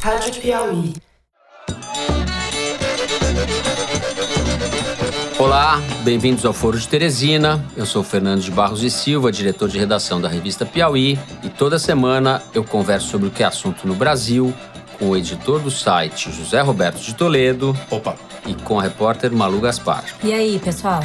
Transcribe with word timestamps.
Rádio 0.00 0.40
Piauí. 0.40 0.94
Olá, 5.38 5.78
bem-vindos 6.02 6.46
ao 6.46 6.54
Foro 6.54 6.78
de 6.78 6.88
Teresina. 6.88 7.62
Eu 7.76 7.84
sou 7.84 8.02
Fernando 8.02 8.40
de 8.40 8.50
Barros 8.50 8.82
e 8.82 8.90
Silva, 8.90 9.30
diretor 9.30 9.68
de 9.68 9.78
redação 9.78 10.18
da 10.18 10.28
revista 10.28 10.64
Piauí, 10.64 11.18
e 11.42 11.50
toda 11.50 11.78
semana 11.78 12.42
eu 12.54 12.64
converso 12.64 13.08
sobre 13.08 13.28
o 13.28 13.30
que 13.30 13.42
é 13.42 13.46
assunto 13.46 13.86
no 13.86 13.94
Brasil 13.94 14.54
com 14.98 15.10
o 15.10 15.16
editor 15.16 15.60
do 15.60 15.70
site 15.70 16.32
José 16.32 16.62
Roberto 16.62 17.00
de 17.00 17.14
Toledo. 17.14 17.76
Opa! 17.90 18.16
E 18.46 18.54
com 18.54 18.80
a 18.80 18.82
repórter 18.82 19.30
Malu 19.30 19.60
Gaspar. 19.60 20.04
E 20.24 20.32
aí, 20.32 20.58
pessoal? 20.58 21.00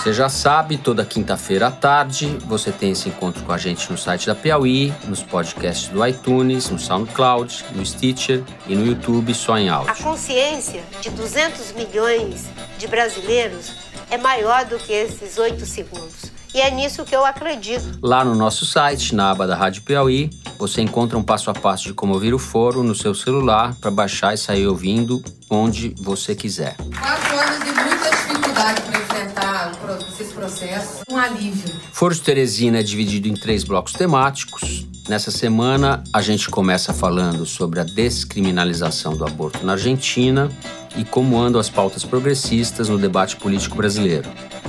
Você 0.00 0.14
já 0.14 0.30
sabe, 0.30 0.78
toda 0.78 1.04
quinta-feira 1.04 1.66
à 1.66 1.70
tarde 1.70 2.38
você 2.46 2.72
tem 2.72 2.92
esse 2.92 3.10
encontro 3.10 3.44
com 3.44 3.52
a 3.52 3.58
gente 3.58 3.92
no 3.92 3.98
site 3.98 4.26
da 4.26 4.34
Piauí, 4.34 4.94
nos 5.06 5.22
podcasts 5.22 5.88
do 5.88 6.04
iTunes, 6.06 6.70
no 6.70 6.78
SoundCloud, 6.78 7.66
no 7.74 7.84
Stitcher 7.84 8.42
e 8.66 8.74
no 8.74 8.86
YouTube 8.86 9.34
só 9.34 9.58
em 9.58 9.68
áudio. 9.68 9.92
A 9.92 9.94
consciência 9.96 10.82
de 11.02 11.10
200 11.10 11.72
milhões 11.72 12.46
de 12.78 12.88
brasileiros 12.88 13.72
é 14.10 14.16
maior 14.16 14.64
do 14.64 14.78
que 14.78 14.90
esses 14.90 15.36
oito 15.36 15.66
segundos. 15.66 16.32
E 16.54 16.62
é 16.62 16.70
nisso 16.70 17.04
que 17.04 17.14
eu 17.14 17.22
acredito. 17.22 17.98
Lá 18.02 18.24
no 18.24 18.34
nosso 18.34 18.64
site, 18.64 19.14
na 19.14 19.30
aba 19.30 19.46
da 19.46 19.54
Rádio 19.54 19.82
Piauí, 19.82 20.30
você 20.58 20.80
encontra 20.80 21.18
um 21.18 21.22
passo 21.22 21.50
a 21.50 21.54
passo 21.54 21.84
de 21.84 21.92
como 21.92 22.14
ouvir 22.14 22.32
o 22.32 22.38
foro 22.38 22.82
no 22.82 22.94
seu 22.94 23.14
celular 23.14 23.74
para 23.78 23.90
baixar 23.90 24.32
e 24.32 24.38
sair 24.38 24.66
ouvindo 24.66 25.22
onde 25.50 25.94
você 26.00 26.34
quiser. 26.34 26.74
Quatro 26.98 27.38
anos 27.38 27.64
de 27.64 27.70
muita 27.70 28.10
dificuldade 28.10 28.80
para 28.80 28.98
enfrentar 28.98 29.59
esses 29.98 30.32
processos. 30.32 31.02
Um 31.10 31.16
alívio. 31.16 31.72
Foro 31.92 32.14
de 32.14 32.20
Teresina 32.20 32.78
é 32.78 32.82
dividido 32.82 33.28
em 33.28 33.34
três 33.34 33.64
blocos 33.64 33.92
temáticos. 33.92 34.86
Nessa 35.08 35.30
semana, 35.30 36.04
a 36.12 36.22
gente 36.22 36.48
começa 36.48 36.92
falando 36.92 37.44
sobre 37.44 37.80
a 37.80 37.84
descriminalização 37.84 39.16
do 39.16 39.24
aborto 39.24 39.64
na 39.64 39.72
Argentina 39.72 40.50
e 40.96 41.04
como 41.04 41.38
andam 41.38 41.60
as 41.60 41.70
pautas 41.70 42.04
progressistas 42.04 42.88
no 42.88 42.98
debate 42.98 43.36
político 43.36 43.76
brasileiro. 43.76 44.28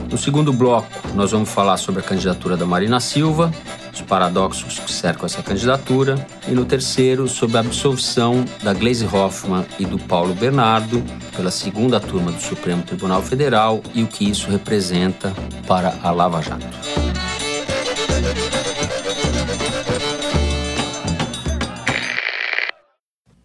No 0.09 0.17
segundo 0.17 0.52
bloco, 0.52 0.88
nós 1.16 1.31
vamos 1.31 1.50
falar 1.50 1.78
sobre 1.78 2.02
a 2.02 2.03
candidatura 2.03 2.58
da 2.58 2.66
Marina 2.66 3.00
Silva, 3.00 3.52
os 3.94 4.02
paradoxos 4.02 4.80
que 4.80 4.91
cercam 4.91 5.25
essa 5.25 5.41
candidatura, 5.41 6.25
e 6.47 6.52
no 6.52 6.66
terceiro, 6.66 7.28
sobre 7.28 7.58
a 7.58 7.61
absolvição 7.61 8.45
da 8.63 8.73
Gleisi 8.73 9.05
Hoffmann 9.05 9.66
e 9.80 9.86
do 9.86 10.00
Paulo 10.00 10.33
Bernardo 10.33 11.03
pela 11.36 11.52
segunda 11.52 12.00
turma 12.00 12.31
do 12.31 12.41
Supremo 12.41 12.83
Tribunal 12.83 13.22
Federal 13.22 13.81
e 13.94 14.03
o 14.03 14.08
que 14.08 14.30
isso 14.30 14.50
representa 14.50 15.33
para 15.67 15.97
a 16.03 16.11
Lava 16.11 16.41
Jato. 16.41 17.11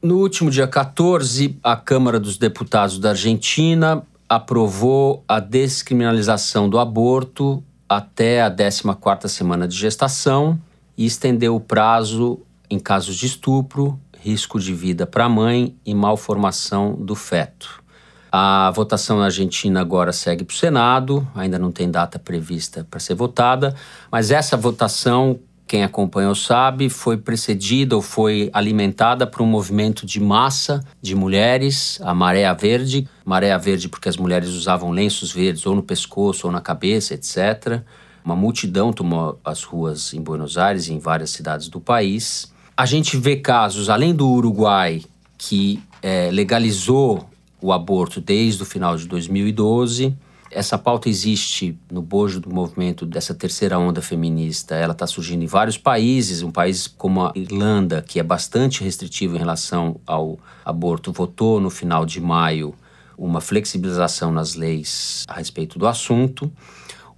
No 0.06 0.18
último 0.18 0.52
dia 0.52 0.68
14, 0.68 1.58
a 1.64 1.74
Câmara 1.74 2.20
dos 2.20 2.38
Deputados 2.38 3.00
da 3.00 3.08
Argentina 3.08 4.04
aprovou 4.28 5.24
a 5.26 5.40
descriminalização 5.40 6.70
do 6.70 6.78
aborto 6.78 7.60
até 7.88 8.40
a 8.40 8.48
14ª 8.48 9.27
semana 9.27 9.66
de 9.66 9.77
gestação 9.77 10.60
e 10.96 11.04
estendeu 11.04 11.56
o 11.56 11.60
prazo 11.60 12.38
em 12.70 12.78
casos 12.78 13.16
de 13.16 13.27
estupro, 13.27 13.98
risco 14.22 14.60
de 14.60 14.72
vida 14.72 15.08
para 15.08 15.24
a 15.24 15.28
mãe 15.28 15.74
e 15.84 15.92
malformação 15.92 16.94
do 16.94 17.16
feto. 17.16 17.82
A 18.30 18.70
votação 18.70 19.18
na 19.18 19.24
Argentina 19.24 19.80
agora 19.80 20.12
segue 20.12 20.44
para 20.44 20.54
o 20.54 20.56
Senado, 20.56 21.27
ainda 21.34 21.58
não 21.58 21.72
tem 21.72 21.90
data 21.90 22.16
prevista 22.16 22.86
para 22.88 23.00
ser 23.00 23.14
votada, 23.16 23.74
mas 24.08 24.30
essa 24.30 24.56
votação 24.56 25.40
quem 25.67 25.83
acompanhou 25.83 26.34
sabe, 26.34 26.89
foi 26.89 27.17
precedida 27.17 27.97
ou 27.97 28.03
foi 28.03 28.48
alimentada 28.53 29.27
por 29.27 29.42
um 29.42 29.47
movimento 29.47 30.06
de 30.06 30.20
massa 30.20 30.84
de 31.03 31.14
mulheres, 31.14 31.98
a 32.03 32.14
Maré 32.14 32.52
Verde. 32.55 33.08
Maré 33.24 33.57
Verde 33.58 33.89
porque 33.89 34.08
as 34.08 34.17
mulheres 34.17 34.51
usavam 34.51 34.90
lenços 34.90 35.33
verdes 35.33 35.67
ou 35.67 35.74
no 35.74 35.83
pescoço 35.83 36.46
ou 36.46 36.52
na 36.52 36.61
cabeça, 36.61 37.14
etc. 37.14 37.83
Uma 38.24 38.36
multidão 38.36 38.92
tomou 38.92 39.40
as 39.45 39.64
ruas 39.64 40.14
em 40.14 40.20
Buenos 40.20 40.57
Aires 40.57 40.86
e 40.86 40.92
em 40.92 41.01
várias 41.01 41.30
cidades 41.30 41.69
do 41.69 41.80
país. 41.80 42.52
A 42.77 42.86
gente 42.86 43.17
vê 43.17 43.36
casos, 43.36 43.90
além 43.90 44.14
do 44.14 44.29
Uruguai, 44.29 45.02
que 45.36 45.83
é, 46.01 46.30
legalizou 46.30 47.29
o 47.61 47.73
aborto 47.73 48.20
desde 48.20 48.63
o 48.63 48.67
final 48.67 48.96
de 48.96 49.08
2012, 49.08 50.17
essa 50.56 50.78
pauta 50.78 51.08
existe 51.11 51.78
no 51.92 52.00
bojo 52.00 52.40
do 52.40 52.48
movimento 52.48 53.05
dessa 53.05 53.34
terceira 53.34 53.78
onda 53.78 54.00
feminista. 54.00 54.74
Ela 54.74 54.92
está 54.92 55.06
surgindo 55.06 55.44
em 55.44 55.46
vários 55.46 55.77
países. 55.77 56.42
Um 56.42 56.50
país 56.50 56.86
como 56.86 57.22
a 57.22 57.33
Irlanda, 57.34 58.00
que 58.00 58.18
é 58.18 58.22
bastante 58.22 58.83
restritivo 58.83 59.36
em 59.36 59.39
relação 59.39 60.00
ao 60.06 60.39
aborto, 60.64 61.12
votou 61.12 61.61
no 61.61 61.68
final 61.68 62.06
de 62.06 62.22
maio 62.22 62.74
uma 63.18 63.42
flexibilização 63.42 64.33
nas 64.33 64.55
leis 64.55 65.24
a 65.28 65.34
respeito 65.34 65.78
do 65.78 65.86
assunto. 65.86 66.50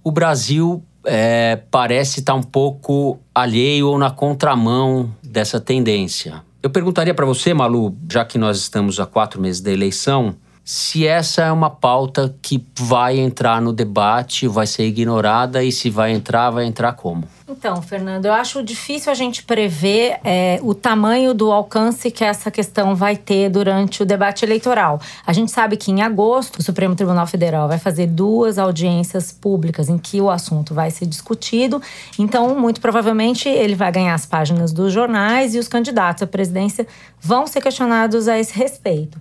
O 0.03 0.11
Brasil 0.11 0.83
é, 1.05 1.61
parece 1.71 2.19
estar 2.19 2.33
tá 2.33 2.37
um 2.37 2.43
pouco 2.43 3.19
alheio 3.33 3.87
ou 3.87 3.97
na 3.97 4.11
contramão 4.11 5.15
dessa 5.23 5.61
tendência. 5.61 6.43
Eu 6.61 6.69
perguntaria 6.69 7.13
para 7.13 7.25
você, 7.25 7.53
Malu, 7.53 7.95
já 8.11 8.25
que 8.25 8.37
nós 8.37 8.57
estamos 8.57 8.99
a 8.99 9.05
quatro 9.05 9.39
meses 9.39 9.61
da 9.61 9.71
eleição, 9.71 10.35
se 10.63 11.07
essa 11.07 11.41
é 11.41 11.51
uma 11.51 11.69
pauta 11.69 12.35
que 12.41 12.63
vai 12.77 13.17
entrar 13.17 13.61
no 13.61 13.73
debate, 13.73 14.47
vai 14.47 14.67
ser 14.67 14.85
ignorada 14.85 15.63
e 15.63 15.71
se 15.71 15.89
vai 15.89 16.11
entrar, 16.11 16.51
vai 16.51 16.65
entrar 16.65 16.93
como? 16.93 17.23
Então, 17.47 17.81
Fernando, 17.81 18.25
eu 18.25 18.33
acho 18.33 18.61
difícil 18.61 19.11
a 19.11 19.15
gente 19.15 19.41
prever 19.41 20.19
é, 20.23 20.59
o 20.61 20.75
tamanho 20.75 21.33
do 21.33 21.51
alcance 21.51 22.11
que 22.11 22.23
essa 22.23 22.51
questão 22.51 22.95
vai 22.95 23.17
ter 23.17 23.49
durante 23.49 24.03
o 24.03 24.05
debate 24.05 24.45
eleitoral. 24.45 25.01
A 25.25 25.33
gente 25.33 25.51
sabe 25.51 25.75
que 25.75 25.91
em 25.91 26.03
agosto 26.03 26.59
o 26.59 26.63
Supremo 26.63 26.95
Tribunal 26.95 27.25
Federal 27.25 27.67
vai 27.67 27.79
fazer 27.79 28.05
duas 28.05 28.59
audiências 28.59 29.31
públicas 29.31 29.89
em 29.89 29.97
que 29.97 30.21
o 30.21 30.29
assunto 30.29 30.75
vai 30.75 30.91
ser 30.91 31.07
discutido. 31.07 31.81
Então, 32.19 32.53
muito 32.59 32.79
provavelmente, 32.79 33.49
ele 33.49 33.73
vai 33.73 33.91
ganhar 33.91 34.13
as 34.13 34.27
páginas 34.27 34.71
dos 34.71 34.93
jornais 34.93 35.55
e 35.55 35.57
os 35.57 35.67
candidatos 35.67 36.21
à 36.21 36.27
presidência 36.27 36.85
vão 37.19 37.47
ser 37.47 37.61
questionados 37.61 38.27
a 38.27 38.37
esse 38.37 38.55
respeito. 38.55 39.19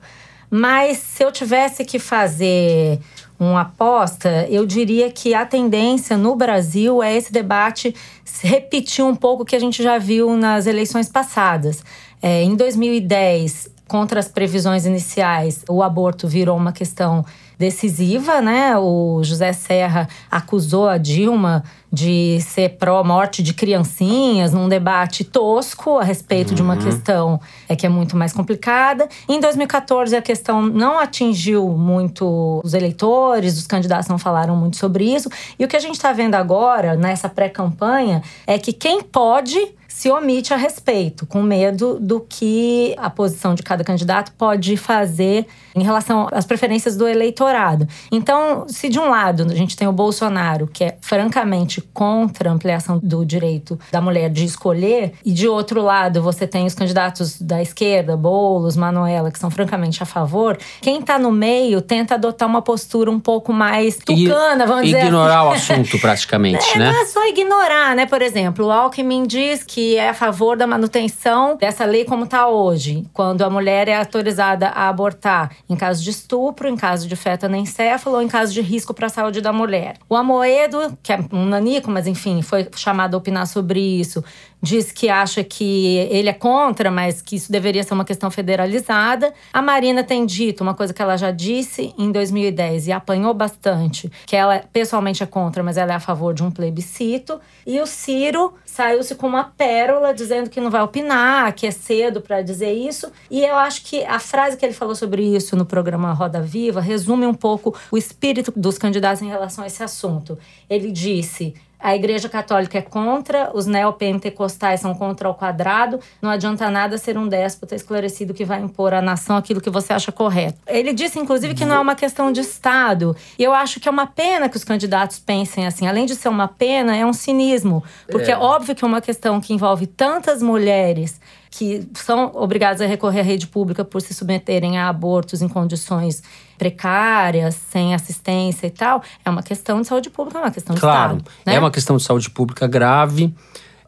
Mas 0.51 0.99
se 0.99 1.23
eu 1.23 1.31
tivesse 1.31 1.85
que 1.85 1.99
fazer 1.99 2.99
uma 3.39 3.61
aposta, 3.63 4.47
eu 4.51 4.67
diria 4.67 5.11
que 5.11 5.35
a 5.35 5.47
tendência 5.47 6.17
no 6.17 6.35
Brasil 6.35 7.03
é 7.03 7.17
esse 7.17 7.33
debate 7.33 7.95
repetir 8.43 9.05
um 9.05 9.15
pouco 9.15 9.43
o 9.43 9.47
que 9.47 9.57
a 9.57 9.61
gente 9.61 9.83
já 9.83 9.99
viu 9.99 10.37
nas 10.37 10.67
eleições 10.67 11.09
passadas. 11.09 11.83
É, 12.21 12.43
em 12.43 12.57
2010, 12.57 13.69
contra 13.87 14.21
as 14.21 14.29
previsões 14.29 14.85
iniciais, 14.85 15.65
o 15.69 15.83
aborto 15.83 16.27
virou 16.27 16.57
uma 16.57 16.73
questão 16.73 17.25
decisiva, 17.59 18.41
né? 18.41 18.79
O 18.79 19.21
José 19.25 19.53
Serra 19.53 20.09
acusou 20.31 20.89
a 20.89 20.97
Dilma 20.97 21.65
de 21.93 22.39
ser 22.41 22.77
pró-morte 22.77 23.43
de 23.43 23.55
criancinhas 23.55 24.53
num 24.53 24.69
debate 24.69 25.25
tosco 25.25 25.99
a 25.99 26.05
respeito 26.05 26.51
uhum. 26.51 26.55
de 26.55 26.63
uma 26.63 26.75
uhum. 26.75 26.83
questão 26.83 27.41
é 27.69 27.75
que 27.75 27.87
é 27.87 27.89
muito 27.89 28.17
mais 28.17 28.33
complicada. 28.33 29.09
Em 29.29 29.41
2014 29.41 30.15
a 30.15 30.23
questão 30.23 30.63
não 30.63 30.99
atingiu 30.99 31.69
muito 31.71 32.61
os 32.63 32.75
eleitores, 32.75 33.59
os 33.59 33.67
candidatos 33.67 34.09
não 34.09 34.19
falaram 34.19 34.55
muito 34.55 34.77
sobre 34.77 35.05
isso. 35.05 35.29
E 35.59 35.65
o 35.65 35.69
que 35.69 35.77
a 35.77 35.81
gente 35.81 35.95
está 35.95 36.13
vendo 36.13 36.35
agora 36.35 36.95
nessa 36.95 37.29
pré-campanha 37.29 38.23
é 38.47 38.59
que 38.59 38.73
quem 38.73 39.03
pode 39.03 39.78
se 39.99 40.09
omite 40.13 40.55
a 40.55 40.57
respeito, 40.57 41.27
com 41.27 41.43
medo 41.43 41.99
do 41.99 42.21
que 42.21 42.95
a 42.99 43.11
posição 43.11 43.53
de 43.53 43.65
cada 43.65 43.83
candidato 43.83 44.31
pode 44.39 44.77
fazer 44.77 45.45
em 45.75 45.83
relação 45.83 46.29
às 46.31 46.47
preferências 46.47 46.97
do 46.97 47.09
eleitorado. 47.09 47.87
Então, 48.13 48.65
se 48.69 48.89
de 48.89 49.01
um 49.01 49.09
lado 49.09 49.43
a 49.43 49.55
gente 49.57 49.77
tem 49.77 49.89
o 49.89 49.93
Bolsonaro, 49.93 50.69
que 50.69 50.85
é 50.85 50.97
francamente 51.01 51.81
contra 51.93 52.49
a 52.49 52.53
ampliação 52.53 53.01
do 53.03 53.25
direito 53.25 53.77
da 53.91 54.01
mulher 54.01 54.31
de 54.31 54.45
escolher, 54.45 55.15
e 55.25 55.33
de 55.33 55.49
outro 55.49 55.83
lado 55.83 56.23
você 56.23 56.47
tem 56.47 56.65
os 56.65 56.75
candidatos 56.75 57.41
da 57.41 57.61
esquerda, 57.61 58.17
Boulos, 58.17 58.77
Manuela, 58.77 59.33
que 59.33 59.39
são 59.39 59.51
francamente 59.51 60.01
a 60.01 60.07
favor, 60.07 60.57
quem 60.81 61.01
está 61.01 61.19
no 61.19 61.33
meio 61.33 61.83
tenta 61.83 62.15
adotar 62.15 62.49
uma 62.49 62.63
postura 62.63 63.11
um 63.11 63.19
pouco 63.19 63.53
mais 63.53 63.97
tucana, 63.97 64.65
vamos 64.65 64.85
dizer 64.85 65.07
Ignorar 65.07 65.41
assim. 65.41 65.73
o 65.73 65.75
assunto, 65.75 65.99
praticamente, 65.99 66.71
é, 66.77 66.79
né? 66.79 66.93
Não 66.93 67.03
é 67.03 67.05
só 67.07 67.27
ignorar, 67.27 67.97
né? 67.97 68.07
Por 68.07 68.23
exemplo, 68.23 68.67
o 68.67 68.71
Alckmin 68.71 69.27
diz 69.27 69.65
que 69.65 69.88
é 69.97 70.09
a 70.11 70.15
favor 70.15 70.57
da 70.57 70.67
manutenção 70.67 71.57
dessa 71.57 71.85
lei 71.85 72.05
como 72.05 72.25
está 72.25 72.49
hoje, 72.49 73.07
quando 73.13 73.43
a 73.43 73.51
mulher 73.51 73.89
é 73.89 73.97
autorizada 73.97 74.69
a 74.69 74.89
abortar 74.89 75.53
em 75.69 75.77
caso 75.77 76.03
de 76.03 76.11
estupro, 76.11 76.69
em 76.69 76.77
caso 76.77 77.07
de 77.07 77.17
feto 77.17 77.47
anencefalo 77.47 78.17
ou 78.17 78.23
em 78.23 78.29
caso 78.29 78.53
de 78.53 78.61
risco 78.61 78.93
para 78.95 79.07
a 79.07 79.11
saúde 79.11 79.41
da 79.41 79.53
mulher. 79.53 79.97
O 80.09 80.17
Amoedo, 80.17 80.97
que 81.03 81.13
é 81.13 81.19
Nico, 81.63 81.91
mas 81.91 82.07
enfim, 82.07 82.43
foi 82.43 82.69
chamado 82.77 83.15
a 83.15 83.19
opinar 83.19 83.47
sobre 83.47 83.81
isso, 83.81 84.25
diz 84.63 84.93
que 84.93 85.09
acha 85.09 85.45
que 85.45 85.97
ele 86.11 86.29
é 86.29 86.33
contra, 86.33 86.91
mas 86.91 87.23
que 87.23 87.37
isso 87.37 87.51
deveria 87.51 87.83
ser 87.83 87.95
uma 87.95 88.05
questão 88.05 88.31
federalizada. 88.31 89.33
A 89.53 89.63
Marina 89.63 90.03
tem 90.03 90.27
dito 90.27 90.63
uma 90.63 90.75
coisa 90.75 90.93
que 90.93 91.01
ela 91.01 91.17
já 91.17 91.31
disse 91.31 91.95
em 91.97 92.11
2010 92.11 92.89
e 92.89 92.93
apanhou 92.93 93.33
bastante, 93.33 94.11
que 94.27 94.37
ela 94.37 94.63
pessoalmente 94.73 95.23
é 95.23 95.27
contra, 95.27 95.63
mas 95.63 95.77
ela 95.77 95.93
é 95.93 95.97
a 95.97 96.01
favor 96.01 96.35
de 96.35 96.43
um 96.43 96.51
plebiscito. 96.51 97.41
E 97.67 97.81
o 97.81 97.87
Ciro 97.87 98.55
saiu-se 98.65 99.15
com 99.15 99.27
uma 99.27 99.45
pérola 99.45 100.13
dizendo 100.13 100.51
que 100.51 100.61
não 100.61 100.71
vai 100.71 100.83
opinar, 100.83 101.53
que 101.53 101.67
é 101.67 101.71
cedo 101.71 102.21
para 102.21 102.43
dizer 102.43 102.73
isso. 102.73 103.11
E 103.31 103.45
eu 103.45 103.57
acho 103.57 103.85
que 103.85 104.05
a 104.05 104.19
frase 104.19 104.57
que 104.57 104.65
ele 104.65 104.75
falou 104.75 104.95
sobre 104.95 105.23
isso 105.23 105.57
no 105.57 105.65
programa 105.65 106.13
Roda 106.13 106.41
Viva 106.41 106.81
resume 106.81 107.27
um 107.27 107.35
pouco 107.35 107.77
o 107.91 107.97
espírito 107.97 108.53
dos 108.57 108.79
candidatos 108.79 109.23
em 109.23 109.29
relação 109.29 109.65
a 109.65 109.67
esse 109.67 109.83
assunto. 109.83 110.39
Ele 110.69 110.91
disse: 110.91 111.55
a 111.81 111.95
Igreja 111.95 112.29
Católica 112.29 112.79
é 112.79 112.83
contra, 112.83 113.51
os 113.55 113.67
neopentecostais 113.67 114.81
são 114.81 114.95
contra 114.95 115.31
o 115.31 115.35
quadrado. 115.35 116.01
Não 116.21 116.29
adianta 116.29 116.69
nada 116.71 116.99
ser 116.99 117.17
um 117.17 117.29
déspota 117.29 117.75
esclarecido 117.75 118.35
que 118.35 118.45
vai 118.45 118.61
impor 118.61 118.93
à 118.93 119.01
nação 119.01 119.37
aquilo 119.37 119.61
que 119.61 119.71
você 119.71 119.93
acha 119.93 120.11
correto. 120.11 120.59
Ele 120.67 120.93
disse, 120.93 121.19
inclusive, 121.19 121.55
que 121.55 121.65
não 121.65 121.77
é 121.77 121.79
uma 121.79 121.95
questão 121.95 122.33
de 122.33 122.41
Estado. 122.41 123.17
E 123.39 123.45
eu 123.45 123.55
acho 123.55 123.79
que 123.79 123.89
é 123.89 123.91
uma 123.91 124.07
pena 124.07 124.49
que 124.49 124.57
os 124.57 124.65
candidatos 124.65 125.19
pensem 125.21 125.67
assim. 125.67 125.87
Além 125.87 126.05
de 126.05 126.17
ser 126.17 126.29
uma 126.29 126.49
pena, 126.49 126.97
é 126.97 127.07
um 127.07 127.13
cinismo. 127.13 127.85
Porque 128.11 128.31
é, 128.31 128.35
é 128.35 128.39
óbvio 128.39 128.75
que 128.75 128.85
é 128.85 128.87
uma 128.87 129.01
questão 129.01 129.41
que 129.41 129.55
envolve 129.55 129.87
tantas 129.87 130.43
mulheres 130.43 131.21
que 131.51 131.89
são 131.95 132.33
obrigadas 132.35 132.81
a 132.81 132.87
recorrer 132.87 133.21
à 133.21 133.23
rede 133.23 133.47
pública 133.47 133.85
por 133.85 134.03
se 134.03 134.13
submeterem 134.13 134.79
a 134.79 134.89
abortos 134.89 135.41
em 135.41 135.49
condições 135.49 136.23
precárias, 136.59 137.55
sem 137.55 137.95
assistência 137.95 138.67
e 138.67 138.71
tal, 138.71 139.03
é 139.25 139.31
uma 139.31 139.43
questão 139.43 139.81
de 139.81 139.87
saúde 139.87 140.11
pública, 140.11 140.39
é 140.39 140.43
uma 140.43 140.51
questão 140.51 140.75
de 140.75 140.81
claro, 140.81 141.19
Estado. 141.19 141.31
Né? 141.47 141.55
É 141.55 141.59
uma 141.59 141.71
questão 141.71 141.97
de 141.97 142.03
saúde 142.03 142.29
pública 142.29 142.67
grave. 142.67 143.33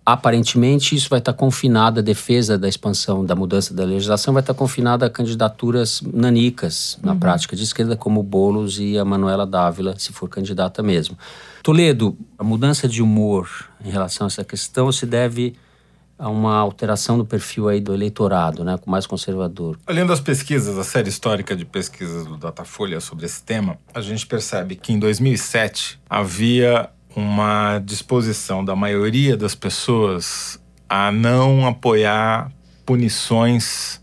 Aparentemente, 0.04 0.96
isso 0.96 1.10
vai 1.10 1.18
estar 1.18 1.34
confinado, 1.34 2.00
a 2.00 2.02
defesa 2.02 2.56
da 2.56 2.68
expansão 2.68 3.24
da 3.24 3.36
mudança 3.36 3.74
da 3.74 3.84
legislação 3.84 4.32
vai 4.32 4.40
estar 4.40 4.54
confinada 4.54 5.04
a 5.04 5.10
candidaturas 5.10 6.00
nanicas, 6.00 6.98
na 7.02 7.12
uhum. 7.12 7.18
prática 7.18 7.54
de 7.54 7.62
esquerda, 7.62 7.96
como 7.96 8.20
o 8.20 8.22
Boulos 8.22 8.80
e 8.80 8.98
a 8.98 9.04
Manuela 9.04 9.46
Dávila, 9.46 9.94
se 9.98 10.12
for 10.12 10.28
candidata 10.28 10.82
mesmo. 10.82 11.18
Toledo, 11.62 12.16
a 12.38 12.42
mudança 12.42 12.88
de 12.88 13.02
humor 13.02 13.48
em 13.84 13.90
relação 13.90 14.26
a 14.26 14.28
essa 14.28 14.42
questão 14.42 14.90
se 14.90 15.04
deve 15.04 15.54
a 16.20 16.28
uma 16.28 16.54
alteração 16.58 17.16
do 17.16 17.24
perfil 17.24 17.66
aí 17.66 17.80
do 17.80 17.94
eleitorado, 17.94 18.62
né, 18.62 18.78
mais 18.86 19.06
conservador. 19.06 19.78
Olhando 19.88 20.12
as 20.12 20.20
pesquisas, 20.20 20.76
a 20.76 20.84
série 20.84 21.08
histórica 21.08 21.56
de 21.56 21.64
pesquisas 21.64 22.26
do 22.26 22.36
Datafolha 22.36 23.00
sobre 23.00 23.24
esse 23.24 23.42
tema, 23.42 23.78
a 23.94 24.02
gente 24.02 24.26
percebe 24.26 24.76
que 24.76 24.92
em 24.92 24.98
2007 24.98 25.98
havia 26.08 26.90
uma 27.16 27.78
disposição 27.78 28.62
da 28.62 28.76
maioria 28.76 29.34
das 29.34 29.54
pessoas 29.54 30.60
a 30.86 31.10
não 31.10 31.66
apoiar 31.66 32.52
punições 32.84 33.98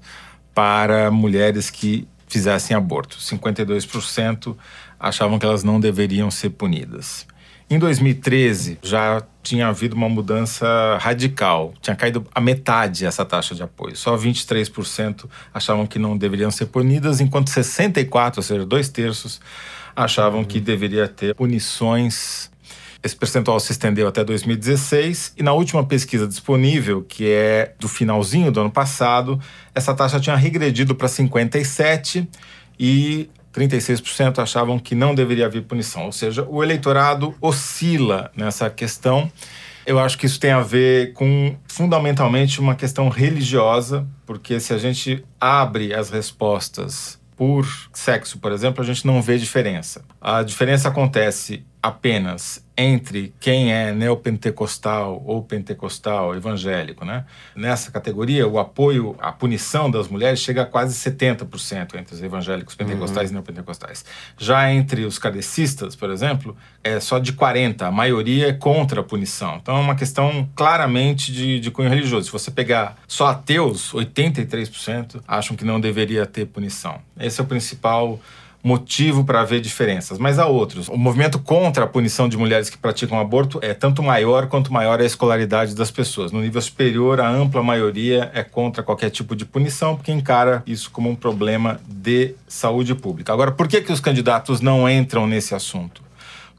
para 0.56 1.12
mulheres 1.12 1.70
que 1.70 2.08
fizessem 2.28 2.76
aborto. 2.76 3.18
52% 3.20 4.56
achavam 5.00 5.38
que 5.38 5.46
elas 5.46 5.64
não 5.64 5.80
deveriam 5.80 6.32
ser 6.32 6.50
punidas. 6.50 7.28
Em 7.70 7.78
2013, 7.78 8.80
já 8.82 9.22
tinha 9.44 9.68
havido 9.68 9.94
uma 9.94 10.08
mudança 10.08 10.98
radical. 11.02 11.74
Tinha 11.82 11.98
caído 11.98 12.26
a 12.34 12.40
metade 12.40 13.06
essa 13.06 13.26
taxa 13.26 13.54
de 13.54 13.62
apoio. 13.62 13.94
Só 13.94 14.16
23% 14.16 15.26
achavam 15.54 15.86
que 15.86 16.00
não 16.00 16.18
deveriam 16.18 16.50
ser 16.50 16.68
punidas, 16.68 17.20
enquanto 17.20 17.50
64%, 17.50 18.38
ou 18.38 18.44
seja, 18.44 18.66
dois 18.66 18.88
terços, 18.88 19.42
achavam 19.94 20.46
que 20.46 20.62
deveria 20.62 21.10
ter 21.10 21.36
punições. 21.36 22.50
Esse 23.04 23.16
percentual 23.18 23.60
se 23.60 23.74
estendeu 23.74 24.08
até 24.08 24.24
2016 24.24 25.34
e 25.36 25.44
na 25.44 25.52
última 25.52 25.86
pesquisa 25.86 26.26
disponível, 26.26 27.04
que 27.04 27.30
é 27.30 27.74
do 27.78 27.90
finalzinho 27.90 28.50
do 28.50 28.62
ano 28.62 28.72
passado, 28.72 29.40
essa 29.76 29.94
taxa 29.94 30.22
tinha 30.22 30.38
regredido 30.38 30.96
para 30.96 31.10
57 31.10 32.28
e 32.80 33.30
36% 33.54 34.40
achavam 34.40 34.80
que 34.80 34.96
não 34.96 35.16
deveria 35.16 35.46
haver 35.46 35.64
punição. 35.64 36.06
Ou 36.06 36.12
seja, 36.12 36.46
o 36.48 36.64
eleitorado 36.64 37.36
oscila 37.42 38.32
nessa 38.36 38.70
questão. 38.70 39.32
Eu 39.86 40.00
acho 40.00 40.18
que 40.18 40.26
isso 40.26 40.40
tem 40.40 40.52
a 40.52 40.62
ver 40.62 41.14
com, 41.14 41.56
fundamentalmente, 41.68 42.60
uma 42.60 42.76
questão 42.76 43.08
religiosa, 43.08 44.06
porque 44.26 44.60
se 44.60 44.74
a 44.74 44.78
gente 44.78 45.24
abre 45.40 45.94
as 45.94 46.10
respostas 46.10 47.18
por 47.38 47.66
sexo, 47.94 48.40
por 48.40 48.52
exemplo, 48.52 48.84
a 48.84 48.86
gente 48.86 49.06
não 49.06 49.22
vê 49.22 49.38
diferença. 49.38 50.04
A 50.20 50.44
diferença 50.44 50.90
acontece 50.90 51.64
apenas 51.82 52.66
entre 52.78 53.34
quem 53.40 53.74
é 53.74 53.92
neopentecostal 53.92 55.24
ou 55.26 55.42
pentecostal 55.42 56.36
evangélico, 56.36 57.04
né? 57.04 57.26
Nessa 57.56 57.92
categoria, 57.92 58.48
o 58.48 58.60
apoio 58.60 59.16
à 59.20 59.32
punição 59.32 59.90
das 59.90 60.08
mulheres 60.08 60.40
chega 60.40 60.62
a 60.62 60.66
quase 60.66 60.94
70% 60.94 61.96
entre 61.96 62.14
os 62.14 62.22
evangélicos 62.22 62.76
pentecostais 62.76 63.30
uhum. 63.30 63.32
e 63.32 63.34
neopentecostais. 63.34 64.06
Já 64.38 64.72
entre 64.72 65.06
os 65.06 65.18
kardecistas, 65.18 65.96
por 65.96 66.12
exemplo, 66.12 66.56
é 66.84 67.00
só 67.00 67.18
de 67.18 67.34
40%. 67.34 67.82
A 67.82 67.92
maioria 67.92 68.50
é 68.50 68.54
contra 68.54 69.02
a 69.02 69.04
punição. 69.04 69.58
Então 69.62 69.76
é 69.76 69.80
uma 69.80 69.96
questão 69.96 70.48
claramente 70.56 71.32
de, 71.32 71.60
de 71.60 71.72
cunho 71.72 71.90
religioso. 71.90 72.28
Se 72.28 72.32
você 72.32 72.52
pegar 72.52 72.96
só 73.08 73.28
ateus, 73.28 73.92
83% 73.92 75.22
acham 75.28 75.58
que 75.58 75.66
não 75.66 75.80
deveria 75.80 76.28
ter 76.28 76.46
punição. 76.46 77.00
Esse 77.20 77.42
é 77.42 77.44
o 77.44 77.48
principal 77.48 78.20
motivo 78.68 79.24
para 79.24 79.40
haver 79.40 79.62
diferenças, 79.62 80.20
mas 80.20 80.38
há 80.38 80.46
outros. 80.46 80.90
O 80.90 80.98
movimento 80.98 81.40
contra 81.40 81.86
a 81.86 81.88
punição 81.88 82.28
de 82.28 82.36
mulheres 82.36 82.70
que 82.70 82.78
praticam 82.78 83.18
aborto 83.18 83.60
é 83.62 83.74
tanto 83.74 84.04
maior 84.04 84.48
quanto 84.48 84.74
maior 84.74 85.00
a 85.00 85.06
escolaridade 85.06 85.74
das 85.74 85.90
pessoas. 85.90 86.34
No 86.34 86.42
nível 86.42 86.62
superior, 86.62 87.22
a 87.22 87.30
ampla 87.30 87.64
maioria 87.64 88.30
é 88.34 88.44
contra 88.44 88.84
qualquer 88.84 89.10
tipo 89.10 89.38
de 89.38 89.46
punição, 89.46 89.96
porque 89.96 90.12
encara 90.12 90.64
isso 90.68 90.92
como 90.92 91.10
um 91.10 91.16
problema 91.16 91.80
de 91.88 92.36
saúde 92.46 92.94
pública. 92.94 93.32
Agora, 93.32 93.52
por 93.52 93.70
que, 93.70 93.80
que 93.80 93.94
os 93.94 94.02
candidatos 94.02 94.60
não 94.60 94.90
entram 94.90 95.26
nesse 95.26 95.56
assunto? 95.56 96.04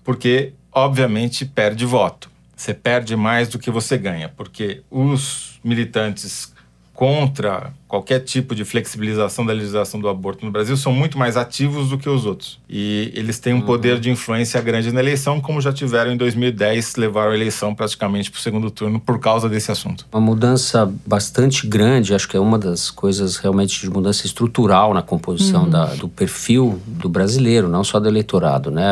Porque, 0.03 0.55
obviamente, 0.73 1.45
perde 1.45 1.85
voto. 1.85 2.31
Você 2.57 2.73
perde 2.73 3.15
mais 3.17 3.49
do 3.49 3.59
que 3.59 3.71
você 3.71 3.99
ganha, 3.99 4.31
porque 4.31 4.81
os 4.91 5.61
militantes 5.63 6.55
contra 6.99 7.73
qualquer 7.87 8.19
tipo 8.19 8.57
de 8.57 8.65
flexibilização 8.65 9.47
da 9.47 9.53
legislação 9.53 10.01
do 10.01 10.09
aborto 10.09 10.45
no 10.45 10.51
Brasil 10.51 10.77
são 10.77 10.93
muito 10.93 11.17
mais 11.17 11.37
ativos 11.37 11.91
do 11.91 11.97
que 11.97 12.09
os 12.09 12.27
outros. 12.27 12.59
E 12.69 13.13
eles 13.15 13.39
têm 13.39 13.55
um 13.55 13.59
uhum. 13.59 13.67
poder 13.67 14.01
de 14.01 14.11
influência 14.11 14.61
grande 14.61 14.91
na 14.91 14.99
eleição, 14.99 15.41
como 15.41 15.61
já 15.61 15.73
tiveram 15.73 16.11
em 16.11 16.17
2010, 16.17 16.97
levaram 16.97 17.31
a 17.31 17.37
eleição 17.37 17.73
praticamente 17.73 18.33
para 18.33 18.39
o 18.39 18.41
segundo 18.41 18.69
turno 18.69 18.99
por 18.99 19.21
causa 19.21 19.49
desse 19.49 19.71
assunto. 19.71 20.09
Uma 20.13 20.21
mudança 20.21 20.93
bastante 21.07 21.69
grande, 21.69 22.13
acho 22.13 22.29
que 22.29 22.37
é 22.37 22.41
uma 22.41 22.59
das 22.59 22.91
coisas 22.91 23.37
realmente 23.37 23.81
de 23.81 23.89
mudança 23.89 24.27
estrutural 24.27 24.93
na 24.93 25.01
composição 25.01 25.63
uhum. 25.63 25.71
da, 25.71 25.85
do 25.95 26.09
perfil 26.09 26.83
do 26.85 27.09
brasileiro, 27.09 27.69
não 27.69 27.85
só 27.85 28.01
do 28.01 28.09
eleitorado, 28.09 28.73
né? 28.73 28.85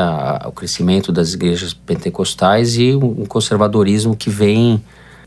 o 0.45 0.53
crescimento 0.53 1.11
das 1.11 1.35
igrejas 1.35 1.75
pentecostais 1.75 2.77
e 2.77 2.95
um 2.95 3.27
conservadorismo 3.27 4.15
que 4.15 4.31
vem 4.31 4.81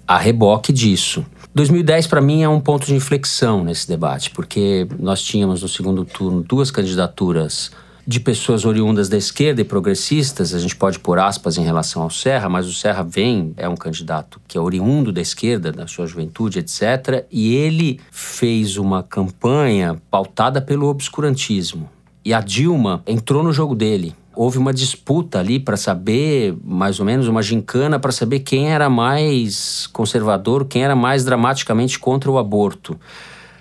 a 0.07 0.17
reboque 0.17 0.71
disso. 0.71 1.25
2010 1.55 2.07
para 2.07 2.21
mim 2.21 2.43
é 2.43 2.49
um 2.49 2.59
ponto 2.59 2.85
de 2.85 2.93
inflexão 2.93 3.63
nesse 3.63 3.87
debate, 3.87 4.29
porque 4.29 4.87
nós 4.99 5.21
tínhamos 5.21 5.61
no 5.61 5.67
segundo 5.67 6.05
turno 6.05 6.43
duas 6.43 6.69
candidaturas 6.69 7.71
de 8.05 8.19
pessoas 8.19 8.65
oriundas 8.65 9.07
da 9.07 9.17
esquerda 9.17 9.61
e 9.61 9.63
progressistas, 9.63 10.53
a 10.55 10.59
gente 10.59 10.75
pode 10.75 10.97
pôr 10.97 11.19
aspas 11.19 11.57
em 11.57 11.63
relação 11.63 12.01
ao 12.01 12.09
Serra, 12.09 12.49
mas 12.49 12.67
o 12.67 12.73
Serra 12.73 13.03
vem, 13.03 13.53
é 13.55 13.69
um 13.69 13.75
candidato 13.75 14.41
que 14.47 14.57
é 14.57 14.61
oriundo 14.61 15.11
da 15.11 15.21
esquerda, 15.21 15.71
da 15.71 15.85
sua 15.85 16.07
juventude, 16.07 16.57
etc. 16.57 17.25
E 17.31 17.53
ele 17.53 17.99
fez 18.11 18.77
uma 18.77 19.03
campanha 19.03 20.01
pautada 20.09 20.59
pelo 20.59 20.87
obscurantismo. 20.87 21.87
E 22.25 22.33
a 22.33 22.41
Dilma 22.41 23.03
entrou 23.05 23.43
no 23.43 23.53
jogo 23.53 23.75
dele 23.75 24.15
houve 24.35 24.57
uma 24.57 24.73
disputa 24.73 25.39
ali 25.39 25.59
para 25.59 25.77
saber, 25.77 26.55
mais 26.63 26.99
ou 26.99 27.05
menos, 27.05 27.27
uma 27.27 27.41
gincana 27.41 27.99
para 27.99 28.11
saber 28.11 28.39
quem 28.39 28.71
era 28.71 28.89
mais 28.89 29.87
conservador, 29.87 30.65
quem 30.65 30.83
era 30.83 30.95
mais 30.95 31.25
dramaticamente 31.25 31.99
contra 31.99 32.29
o 32.31 32.37
aborto. 32.37 32.99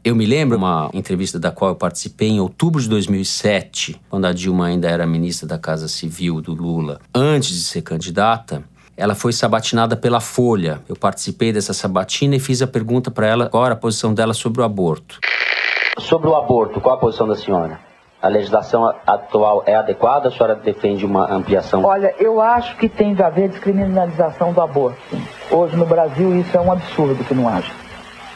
Eu 0.05 0.15
me 0.15 0.25
lembro 0.25 0.57
uma 0.57 0.89
entrevista 0.95 1.39
da 1.39 1.51
qual 1.51 1.73
eu 1.73 1.77
participei 1.77 2.29
em 2.29 2.41
outubro 2.41 2.81
de 2.81 2.89
2007, 2.89 4.01
quando 4.09 4.27
a 4.27 4.33
Dilma 4.33 4.67
ainda 4.67 4.89
era 4.89 5.07
ministra 5.07 5.47
da 5.47 5.59
Casa 5.59 5.89
Civil 5.89 6.41
do 6.41 6.55
Lula, 6.55 7.01
antes 7.15 7.51
de 7.51 7.63
ser 7.63 7.83
candidata. 7.83 8.63
Ela 8.97 9.15
foi 9.15 9.33
sabatinada 9.33 9.97
pela 9.97 10.19
Folha. 10.19 10.81
Eu 10.89 10.97
participei 10.97 11.53
dessa 11.53 11.73
sabatina 11.73 12.35
e 12.37 12.41
fiz 12.41 12.63
a 12.63 12.67
pergunta 12.67 13.11
para 13.11 13.27
ela 13.27 13.49
qual 13.49 13.65
era 13.65 13.75
a 13.75 13.77
posição 13.77 14.13
dela 14.13 14.35
sobre 14.35 14.61
o 14.61 14.65
aborto. 14.65 15.21
Sobre 15.99 16.29
o 16.29 16.35
aborto, 16.35 16.81
qual 16.81 16.97
a 16.97 16.99
posição 16.99 17.29
da 17.29 17.37
senhora? 17.37 17.88
A 18.21 18.27
legislação 18.27 18.93
atual 19.07 19.63
é 19.65 19.77
adequada? 19.77 20.29
A 20.29 20.33
senhora 20.33 20.57
defende 20.57 21.07
uma 21.07 21.33
ampliação? 21.33 21.85
Olha, 21.85 22.13
eu 22.19 22.41
acho 22.41 22.77
que 22.77 22.89
tem 22.89 23.15
de 23.15 23.23
haver 23.23 23.49
descriminalização 23.49 24.53
do 24.53 24.61
aborto. 24.61 24.99
Hoje 25.49 25.77
no 25.77 25.87
Brasil 25.87 26.37
isso 26.37 26.57
é 26.57 26.61
um 26.61 26.73
absurdo 26.73 27.23
que 27.25 27.33
não 27.33 27.49
haja. 27.49 27.73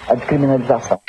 A 0.08 0.14
descriminalização. 0.14 1.00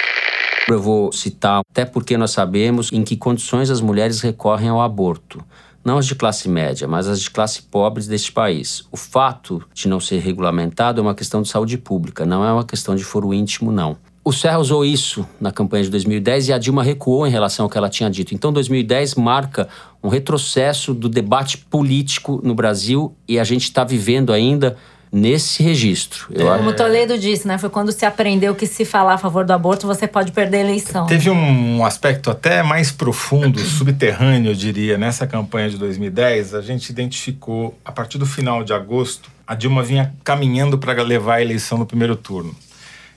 Eu 0.67 0.81
vou 0.81 1.11
citar, 1.11 1.61
até 1.69 1.85
porque 1.85 2.17
nós 2.17 2.31
sabemos 2.31 2.91
em 2.91 3.03
que 3.03 3.15
condições 3.15 3.69
as 3.69 3.79
mulheres 3.79 4.21
recorrem 4.21 4.69
ao 4.69 4.81
aborto. 4.81 5.43
não 5.85 5.97
as 5.97 6.05
de 6.05 6.15
classe 6.15 6.49
média, 6.49 6.87
mas 6.87 7.07
as 7.07 7.19
de 7.19 7.29
classe 7.29 7.61
pobre 7.61 8.03
deste 8.05 8.31
país. 8.31 8.87
O 8.89 8.97
fato 8.97 9.63
de 9.73 9.87
não 9.87 9.99
ser 9.99 10.19
regulamentado 10.19 10.99
é 10.99 11.03
uma 11.03 11.13
questão 11.13 11.41
de 11.41 11.49
saúde 11.49 11.77
pública, 11.77 12.25
não 12.25 12.43
é 12.43 12.51
uma 12.51 12.63
questão 12.63 12.95
de 12.95 13.03
foro 13.03 13.33
íntimo, 13.33 13.71
não. 13.71 13.97
O 14.25 14.31
Serra 14.31 14.57
usou 14.57 14.85
isso 14.85 15.27
na 15.39 15.51
campanha 15.51 15.83
de 15.83 15.89
2010 15.89 16.47
e 16.47 16.53
a 16.53 16.57
Dilma 16.57 16.81
recuou 16.81 17.27
em 17.27 17.29
relação 17.29 17.65
ao 17.65 17.69
que 17.69 17.77
ela 17.77 17.89
tinha 17.89 18.09
dito. 18.09 18.33
Então, 18.33 18.53
2010 18.53 19.15
marca 19.15 19.67
um 20.01 20.07
retrocesso 20.07 20.93
do 20.93 21.09
debate 21.09 21.57
político 21.57 22.39
no 22.41 22.55
Brasil 22.55 23.13
e 23.27 23.37
a 23.37 23.43
gente 23.43 23.63
está 23.63 23.83
vivendo 23.83 24.31
ainda 24.31 24.77
nesse 25.11 25.61
registro. 25.61 26.27
Eu 26.31 26.47
Como 26.57 26.69
o 26.69 26.73
Toledo 26.73 27.19
disse, 27.19 27.47
né? 27.47 27.57
Foi 27.57 27.69
quando 27.69 27.91
se 27.91 28.05
aprendeu 28.05 28.55
que 28.55 28.65
se 28.65 28.85
falar 28.85 29.15
a 29.15 29.17
favor 29.17 29.45
do 29.45 29.51
aborto, 29.51 29.85
você 29.85 30.07
pode 30.07 30.31
perder 30.31 30.57
a 30.57 30.61
eleição. 30.61 31.05
Teve 31.05 31.29
um 31.29 31.85
aspecto 31.85 32.31
até 32.31 32.63
mais 32.63 32.91
profundo, 32.91 33.59
subterrâneo, 33.61 34.51
eu 34.51 34.55
diria, 34.55 34.97
nessa 34.97 35.27
campanha 35.27 35.69
de 35.69 35.77
2010. 35.77 36.55
A 36.55 36.61
gente 36.61 36.89
identificou, 36.89 37.77
a 37.83 37.91
partir 37.91 38.17
do 38.17 38.25
final 38.25 38.63
de 38.63 38.73
agosto, 38.73 39.29
a 39.45 39.53
Dilma 39.53 39.83
vinha 39.83 40.13
caminhando 40.23 40.77
para 40.77 41.03
levar 41.03 41.35
a 41.35 41.41
eleição 41.41 41.77
no 41.77 41.85
primeiro 41.85 42.15
turno. 42.15 42.55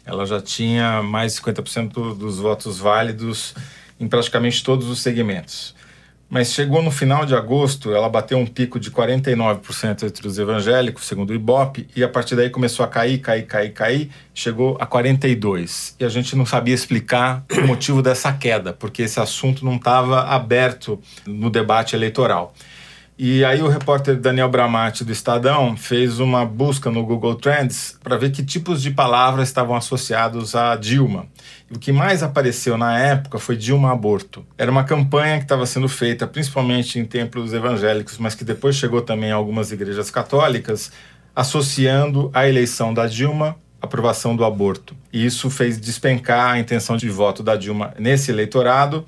Ela 0.06 0.24
já 0.24 0.40
tinha 0.40 1.02
mais 1.02 1.34
de 1.34 1.40
50% 1.40 2.16
dos 2.16 2.38
votos 2.38 2.78
válidos 2.78 3.54
em 3.98 4.06
praticamente 4.06 4.62
todos 4.62 4.88
os 4.88 5.00
segmentos. 5.00 5.74
Mas 6.28 6.52
chegou 6.52 6.82
no 6.82 6.90
final 6.90 7.24
de 7.24 7.36
agosto, 7.36 7.94
ela 7.94 8.08
bateu 8.08 8.36
um 8.36 8.46
pico 8.46 8.80
de 8.80 8.90
49% 8.90 10.02
entre 10.02 10.26
os 10.26 10.38
evangélicos, 10.38 11.04
segundo 11.06 11.30
o 11.30 11.34
Ibope, 11.34 11.86
e 11.94 12.02
a 12.02 12.08
partir 12.08 12.34
daí 12.34 12.50
começou 12.50 12.84
a 12.84 12.88
cair, 12.88 13.18
cair, 13.18 13.46
cair, 13.46 13.72
cair, 13.72 14.10
chegou 14.34 14.76
a 14.80 14.86
42. 14.86 15.94
E 16.00 16.04
a 16.04 16.08
gente 16.08 16.34
não 16.34 16.44
sabia 16.44 16.74
explicar 16.74 17.44
o 17.56 17.66
motivo 17.66 18.02
dessa 18.02 18.32
queda, 18.32 18.72
porque 18.72 19.02
esse 19.02 19.20
assunto 19.20 19.64
não 19.64 19.76
estava 19.76 20.22
aberto 20.22 21.00
no 21.24 21.48
debate 21.48 21.94
eleitoral. 21.94 22.52
E 23.18 23.42
aí 23.46 23.62
o 23.62 23.68
repórter 23.68 24.14
Daniel 24.16 24.50
Bramati 24.50 25.02
do 25.02 25.10
Estadão 25.10 25.74
fez 25.74 26.20
uma 26.20 26.44
busca 26.44 26.90
no 26.90 27.02
Google 27.02 27.34
Trends 27.34 27.98
para 28.04 28.18
ver 28.18 28.30
que 28.30 28.44
tipos 28.44 28.82
de 28.82 28.90
palavras 28.90 29.48
estavam 29.48 29.74
associados 29.74 30.54
a 30.54 30.76
Dilma. 30.76 31.24
E 31.70 31.74
o 31.74 31.78
que 31.78 31.92
mais 31.92 32.22
apareceu 32.22 32.76
na 32.76 32.98
época 32.98 33.38
foi 33.38 33.56
Dilma 33.56 33.90
aborto. 33.90 34.44
Era 34.58 34.70
uma 34.70 34.84
campanha 34.84 35.38
que 35.38 35.44
estava 35.44 35.64
sendo 35.64 35.88
feita 35.88 36.26
principalmente 36.26 36.98
em 36.98 37.06
templos 37.06 37.54
evangélicos, 37.54 38.18
mas 38.18 38.34
que 38.34 38.44
depois 38.44 38.76
chegou 38.76 39.00
também 39.00 39.32
a 39.32 39.36
algumas 39.36 39.72
igrejas 39.72 40.10
católicas, 40.10 40.92
associando 41.34 42.30
a 42.34 42.46
eleição 42.46 42.92
da 42.92 43.06
Dilma 43.06 43.56
aprovação 43.80 44.36
do 44.36 44.44
aborto. 44.44 44.94
E 45.12 45.24
isso 45.24 45.48
fez 45.48 45.80
despencar 45.80 46.52
a 46.52 46.58
intenção 46.58 46.96
de 46.96 47.08
voto 47.08 47.42
da 47.42 47.56
Dilma 47.56 47.94
nesse 47.98 48.30
eleitorado 48.30 49.04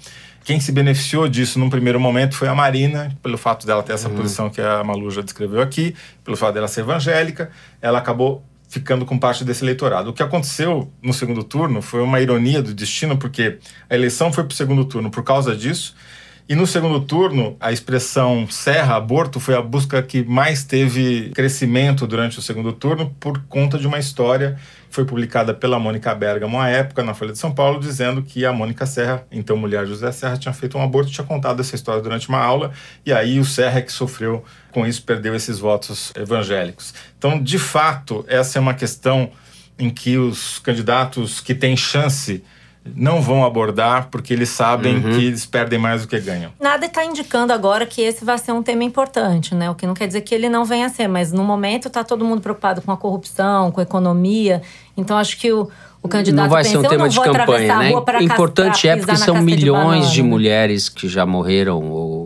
quem 0.49 0.59
se 0.59 0.73
beneficiou 0.73 1.29
disso 1.29 1.59
num 1.59 1.69
primeiro 1.69 2.01
momento 2.01 2.35
foi 2.35 2.49
a 2.49 2.55
Marina, 2.55 3.15
pelo 3.23 3.37
fato 3.37 3.67
dela 3.67 3.83
ter 3.83 3.93
essa 3.93 4.09
uhum. 4.09 4.17
posição 4.17 4.49
que 4.49 4.63
a 4.63 4.83
Malu 4.83 5.11
já 5.11 5.21
descreveu 5.21 5.61
aqui, 5.61 5.95
pelo 6.25 6.39
fato 6.39 6.55
dela 6.55 6.67
ser 6.67 6.81
evangélica, 6.81 7.51
ela 7.83 7.99
acabou 7.99 8.43
ficando 8.67 9.05
com 9.05 9.19
parte 9.19 9.45
desse 9.45 9.63
eleitorado. 9.63 10.09
O 10.09 10.13
que 10.15 10.23
aconteceu 10.23 10.91
no 11.03 11.13
segundo 11.13 11.45
turno 11.45 11.83
foi 11.83 12.01
uma 12.01 12.19
ironia 12.19 12.63
do 12.63 12.73
destino, 12.73 13.19
porque 13.19 13.59
a 13.91 13.95
eleição 13.95 14.33
foi 14.33 14.43
para 14.43 14.55
o 14.55 14.57
segundo 14.57 14.87
turno 14.87 15.11
por 15.11 15.23
causa 15.23 15.55
disso, 15.55 15.95
e 16.49 16.55
no 16.55 16.67
segundo 16.67 17.01
turno, 17.01 17.57
a 17.61 17.71
expressão 17.71 18.49
serra, 18.49 18.97
aborto, 18.97 19.39
foi 19.39 19.55
a 19.55 19.63
busca 19.63 20.03
que 20.03 20.25
mais 20.25 20.65
teve 20.65 21.31
crescimento 21.31 22.07
durante 22.07 22.39
o 22.39 22.43
segundo 22.43 22.73
turno 22.73 23.15
por 23.21 23.41
conta 23.49 23.79
de 23.79 23.87
uma 23.87 23.99
história 23.99 24.59
foi 24.91 25.05
publicada 25.05 25.53
pela 25.53 25.79
Mônica 25.79 26.15
Bergamo 26.15 26.61
à 26.61 26.69
época 26.69 27.03
na 27.03 27.15
Folha 27.15 27.33
de 27.33 27.39
São 27.39 27.53
Paulo, 27.53 27.79
dizendo 27.81 28.23
que 28.23 28.45
a 28.45 28.53
Mônica 28.53 28.87
Serra, 28.87 29.27
então 29.31 29.57
mulher 29.57 29.85
de 29.85 29.91
José 29.91 30.11
Serra, 30.13 30.37
tinha 30.37 30.53
feito 30.53 30.79
um 30.79 30.83
aborto, 30.83 31.11
tinha 31.11 31.27
contado 31.27 31.61
essa 31.61 31.75
história 31.75 32.03
durante 32.03 32.29
uma 32.29 32.39
aula, 32.39 32.73
e 33.05 33.13
aí 33.13 33.39
o 33.39 33.45
Serra 33.45 33.79
é 33.79 33.83
que 33.83 33.93
sofreu 33.93 34.45
com 34.73 34.87
isso, 34.87 35.03
perdeu 35.03 35.35
esses 35.35 35.59
votos 35.59 36.13
evangélicos. 36.17 36.95
Então, 37.19 37.41
de 37.41 37.59
fato, 37.59 38.25
essa 38.29 38.59
é 38.59 38.61
uma 38.61 38.75
questão 38.75 39.31
em 39.79 39.91
que 39.91 40.17
os 40.17 40.59
candidatos 40.59 41.41
que 41.41 41.55
têm 41.55 41.77
chance 41.77 42.43
não 42.95 43.21
vão 43.21 43.45
abordar 43.45 44.09
porque 44.11 44.33
eles 44.33 44.49
sabem 44.49 44.97
uhum. 44.97 45.03
que 45.13 45.25
eles 45.25 45.47
perdem 45.47 45.79
mais 45.79 46.03
do 46.03 46.09
que 46.09 46.19
ganham. 46.21 46.51
Nada 46.61 46.87
está 46.87 47.05
indicando 47.05 47.53
agora 47.53 47.87
que 47.87 48.01
esse 48.01 48.25
vai 48.25 48.39
ser 48.39 48.53
um 48.53 48.63
tema 48.63 48.85
importante, 48.85 49.55
né? 49.55 49.71
O 49.71 49.75
que 49.75 49.87
não 49.87 49.95
quer 49.95 50.07
dizer 50.07 50.21
que 50.23 50.35
ele 50.35 50.49
não 50.49 50.65
venha 50.65 50.87
a 50.87 50.89
ser, 50.89 51.09
mas 51.09 51.33
no 51.33 51.45
momento 51.45 51.89
está 51.89 52.03
todo 52.05 52.25
mundo 52.25 52.41
preocupado 52.41 52.83
com 52.83 52.93
a 52.93 52.97
corrupção, 52.97 53.71
com 53.71 53.81
a 53.81 53.83
economia. 53.83 54.63
Então 54.97 55.17
acho 55.17 55.39
que 55.39 55.53
o, 55.53 55.69
o 56.03 56.09
candidato 56.09 56.45
não 56.45 56.51
vai 56.51 56.63
pensa, 56.63 56.81
ser 56.81 56.87
um 56.87 56.89
tema 56.89 57.09
de 57.09 57.21
campanha, 57.21 57.77
né? 57.77 57.93
Importante 58.21 58.89
é 58.89 58.97
porque 58.97 59.17
são 59.17 59.43
milhões 59.43 60.09
de, 60.09 60.15
de, 60.17 60.23
mulheres 60.23 60.89
que 60.89 61.09
já 61.09 61.27
morreram 61.27 61.83
ou, 61.91 62.18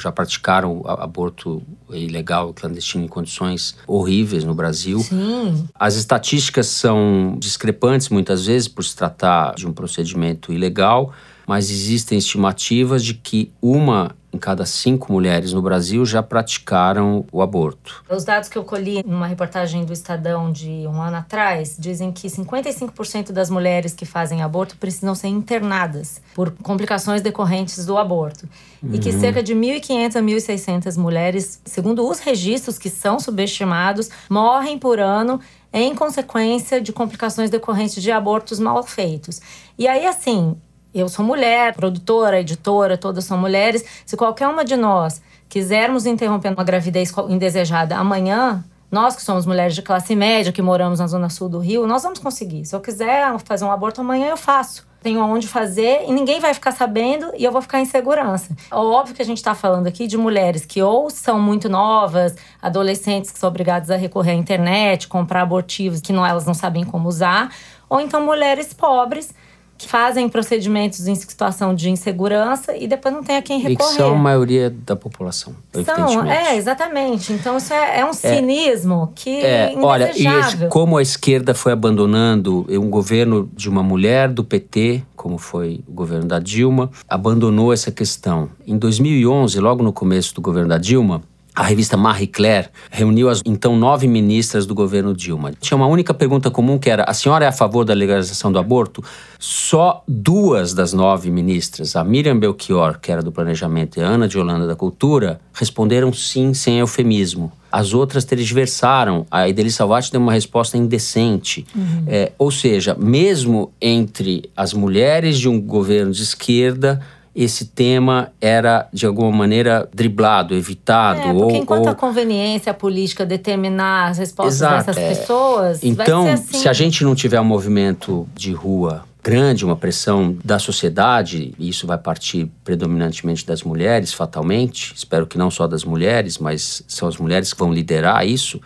já 0.00 0.10
praticaram 0.12 0.82
aborto 0.86 1.62
ilegal, 1.90 2.52
clandestino 2.52 3.04
em 3.04 3.08
condições 3.08 3.76
horríveis 3.86 4.44
no 4.44 4.54
Brasil. 4.54 5.00
Sim. 5.00 5.68
As 5.74 5.94
estatísticas 5.94 6.66
são 6.66 7.36
discrepantes 7.38 8.08
muitas 8.08 8.46
vezes 8.46 8.68
por 8.68 8.84
se 8.84 8.96
tratar 8.96 9.54
de 9.54 9.66
um 9.66 9.72
procedimento 9.72 10.52
ilegal, 10.52 11.12
mas 11.50 11.68
existem 11.68 12.16
estimativas 12.16 13.04
de 13.04 13.12
que 13.12 13.52
uma 13.60 14.14
em 14.32 14.38
cada 14.38 14.64
cinco 14.64 15.12
mulheres 15.12 15.52
no 15.52 15.60
Brasil 15.60 16.06
já 16.06 16.22
praticaram 16.22 17.26
o 17.32 17.42
aborto. 17.42 18.04
Os 18.08 18.22
dados 18.22 18.48
que 18.48 18.56
eu 18.56 18.62
colhi 18.62 19.02
numa 19.04 19.26
reportagem 19.26 19.84
do 19.84 19.92
Estadão 19.92 20.52
de 20.52 20.86
um 20.86 21.02
ano 21.02 21.16
atrás 21.16 21.74
dizem 21.76 22.12
que 22.12 22.28
55% 22.28 23.32
das 23.32 23.50
mulheres 23.50 23.92
que 23.92 24.06
fazem 24.06 24.42
aborto 24.42 24.76
precisam 24.76 25.12
ser 25.12 25.26
internadas 25.26 26.22
por 26.36 26.52
complicações 26.52 27.20
decorrentes 27.20 27.84
do 27.84 27.98
aborto. 27.98 28.48
Uhum. 28.80 28.94
E 28.94 29.00
que 29.00 29.10
uhum. 29.10 29.18
cerca 29.18 29.42
de 29.42 29.52
1.500 29.52 30.14
a 30.14 30.22
1.600 30.22 30.96
mulheres, 30.96 31.60
segundo 31.64 32.08
os 32.08 32.20
registros 32.20 32.78
que 32.78 32.88
são 32.88 33.18
subestimados, 33.18 34.08
morrem 34.28 34.78
por 34.78 35.00
ano 35.00 35.40
em 35.72 35.96
consequência 35.96 36.80
de 36.80 36.92
complicações 36.92 37.50
decorrentes 37.50 38.00
de 38.00 38.12
abortos 38.12 38.60
mal 38.60 38.84
feitos. 38.84 39.40
E 39.76 39.88
aí, 39.88 40.06
assim, 40.06 40.56
eu 40.94 41.08
sou 41.08 41.24
mulher, 41.24 41.74
produtora, 41.74 42.40
editora, 42.40 42.98
todas 42.98 43.24
são 43.24 43.38
mulheres. 43.38 43.84
Se 44.04 44.16
qualquer 44.16 44.48
uma 44.48 44.64
de 44.64 44.76
nós 44.76 45.22
quisermos 45.48 46.06
interromper 46.06 46.52
uma 46.52 46.64
gravidez 46.64 47.12
indesejada 47.28 47.96
amanhã, 47.96 48.64
nós 48.90 49.14
que 49.14 49.22
somos 49.22 49.46
mulheres 49.46 49.74
de 49.74 49.82
classe 49.82 50.16
média, 50.16 50.52
que 50.52 50.60
moramos 50.60 50.98
na 50.98 51.06
zona 51.06 51.28
sul 51.28 51.48
do 51.48 51.58
Rio, 51.58 51.86
nós 51.86 52.02
vamos 52.02 52.18
conseguir. 52.18 52.64
Se 52.64 52.74
eu 52.74 52.80
quiser 52.80 53.38
fazer 53.44 53.64
um 53.64 53.70
aborto 53.70 54.00
amanhã, 54.00 54.28
eu 54.28 54.36
faço. 54.36 54.88
Tenho 55.00 55.22
aonde 55.22 55.48
fazer 55.48 56.04
e 56.06 56.12
ninguém 56.12 56.40
vai 56.40 56.52
ficar 56.52 56.72
sabendo 56.72 57.32
e 57.36 57.42
eu 57.42 57.52
vou 57.52 57.62
ficar 57.62 57.80
em 57.80 57.84
segurança. 57.84 58.54
É 58.70 58.74
óbvio 58.74 59.14
que 59.14 59.22
a 59.22 59.24
gente 59.24 59.38
está 59.38 59.54
falando 59.54 59.86
aqui 59.86 60.06
de 60.06 60.18
mulheres 60.18 60.66
que 60.66 60.82
ou 60.82 61.08
são 61.08 61.40
muito 61.40 61.68
novas, 61.68 62.36
adolescentes 62.60 63.30
que 63.30 63.38
são 63.38 63.48
obrigadas 63.48 63.90
a 63.90 63.96
recorrer 63.96 64.32
à 64.32 64.34
internet, 64.34 65.08
comprar 65.08 65.42
abortivos 65.42 66.00
que 66.00 66.12
não, 66.12 66.26
elas 66.26 66.44
não 66.44 66.52
sabem 66.52 66.84
como 66.84 67.08
usar, 67.08 67.50
ou 67.88 68.00
então 68.00 68.24
mulheres 68.26 68.74
pobres 68.74 69.32
que 69.80 69.88
fazem 69.88 70.28
procedimentos 70.28 71.08
em 71.08 71.14
situação 71.14 71.74
de 71.74 71.88
insegurança 71.88 72.76
e 72.76 72.86
depois 72.86 73.14
não 73.14 73.24
tem 73.24 73.38
a 73.38 73.42
quem 73.42 73.58
recorrer. 73.58 73.72
E 73.72 73.76
que 73.78 73.96
são 73.96 74.12
a 74.12 74.18
maioria 74.18 74.68
da 74.68 74.94
população, 74.94 75.54
São, 75.86 76.30
é, 76.30 76.54
exatamente. 76.54 77.32
Então 77.32 77.56
isso 77.56 77.72
é, 77.72 78.00
é 78.00 78.04
um 78.04 78.10
é. 78.10 78.12
cinismo 78.12 79.10
é, 79.10 79.14
que 79.14 79.40
é, 79.40 79.74
Olha, 79.78 80.12
e 80.14 80.68
como 80.68 80.98
a 80.98 81.02
esquerda 81.02 81.54
foi 81.54 81.72
abandonando 81.72 82.66
um 82.68 82.90
governo 82.90 83.50
de 83.54 83.70
uma 83.70 83.82
mulher 83.82 84.28
do 84.28 84.44
PT, 84.44 85.02
como 85.16 85.38
foi 85.38 85.82
o 85.88 85.92
governo 85.92 86.26
da 86.26 86.38
Dilma, 86.38 86.90
abandonou 87.08 87.72
essa 87.72 87.90
questão. 87.90 88.50
Em 88.66 88.76
2011, 88.76 89.58
logo 89.60 89.82
no 89.82 89.94
começo 89.94 90.34
do 90.34 90.42
governo 90.42 90.68
da 90.68 90.76
Dilma, 90.76 91.22
a 91.60 91.62
revista 91.62 91.94
Marie 91.94 92.26
Claire 92.26 92.70
reuniu 92.90 93.28
as 93.28 93.42
então 93.44 93.76
nove 93.76 94.08
ministras 94.08 94.64
do 94.64 94.74
governo 94.74 95.12
Dilma. 95.12 95.52
Tinha 95.60 95.76
uma 95.76 95.86
única 95.86 96.14
pergunta 96.14 96.50
comum 96.50 96.78
que 96.78 96.88
era: 96.88 97.04
a 97.04 97.12
senhora 97.12 97.44
é 97.44 97.48
a 97.48 97.52
favor 97.52 97.84
da 97.84 97.92
legalização 97.92 98.50
do 98.50 98.58
aborto? 98.58 99.04
Só 99.38 100.02
duas 100.08 100.72
das 100.72 100.94
nove 100.94 101.30
ministras, 101.30 101.96
a 101.96 102.02
Miriam 102.02 102.38
Belchior, 102.38 102.98
que 102.98 103.12
era 103.12 103.22
do 103.22 103.30
planejamento, 103.30 103.98
e 103.98 104.02
a 104.02 104.06
Ana 104.06 104.26
de 104.26 104.38
Holanda 104.38 104.66
da 104.66 104.74
cultura, 104.74 105.38
responderam 105.52 106.10
sim, 106.14 106.54
sem 106.54 106.78
eufemismo. 106.78 107.52
As 107.70 107.92
outras 107.92 108.24
tergiversaram. 108.24 109.26
A 109.30 109.46
Ideli 109.46 109.70
Salvati 109.70 110.10
deu 110.10 110.20
uma 110.20 110.32
resposta 110.32 110.78
indecente. 110.78 111.66
Uhum. 111.76 112.04
É, 112.06 112.32
ou 112.38 112.50
seja, 112.50 112.96
mesmo 112.98 113.70
entre 113.80 114.50
as 114.56 114.72
mulheres 114.72 115.38
de 115.38 115.46
um 115.46 115.60
governo 115.60 116.10
de 116.10 116.22
esquerda, 116.22 117.00
esse 117.34 117.66
tema 117.66 118.32
era, 118.40 118.88
de 118.92 119.06
alguma 119.06 119.30
maneira, 119.30 119.88
driblado, 119.94 120.54
evitado. 120.54 121.20
É, 121.20 121.32
porque 121.32 121.42
ou, 121.42 121.50
enquanto 121.52 121.86
ou... 121.86 121.92
a 121.92 121.94
conveniência 121.94 122.74
política 122.74 123.24
determinar 123.24 124.10
as 124.10 124.18
respostas 124.18 124.56
Exato, 124.56 124.86
dessas 124.86 124.96
é. 124.96 125.08
pessoas. 125.08 125.84
Então, 125.84 126.26
assim. 126.26 126.58
se 126.58 126.68
a 126.68 126.72
gente 126.72 127.04
não 127.04 127.14
tiver 127.14 127.40
um 127.40 127.44
movimento 127.44 128.28
de 128.34 128.52
rua 128.52 129.04
grande, 129.22 129.64
uma 129.64 129.76
pressão 129.76 130.36
da 130.44 130.58
sociedade, 130.58 131.54
e 131.58 131.68
isso 131.68 131.86
vai 131.86 131.98
partir 131.98 132.50
predominantemente 132.64 133.46
das 133.46 133.62
mulheres, 133.62 134.12
fatalmente, 134.12 134.94
espero 134.96 135.26
que 135.26 135.38
não 135.38 135.50
só 135.50 135.66
das 135.66 135.84
mulheres, 135.84 136.38
mas 136.38 136.82
são 136.88 137.06
as 137.06 137.16
mulheres 137.16 137.52
que 137.52 137.58
vão 137.58 137.72
liderar 137.72 138.26
isso, 138.26 138.60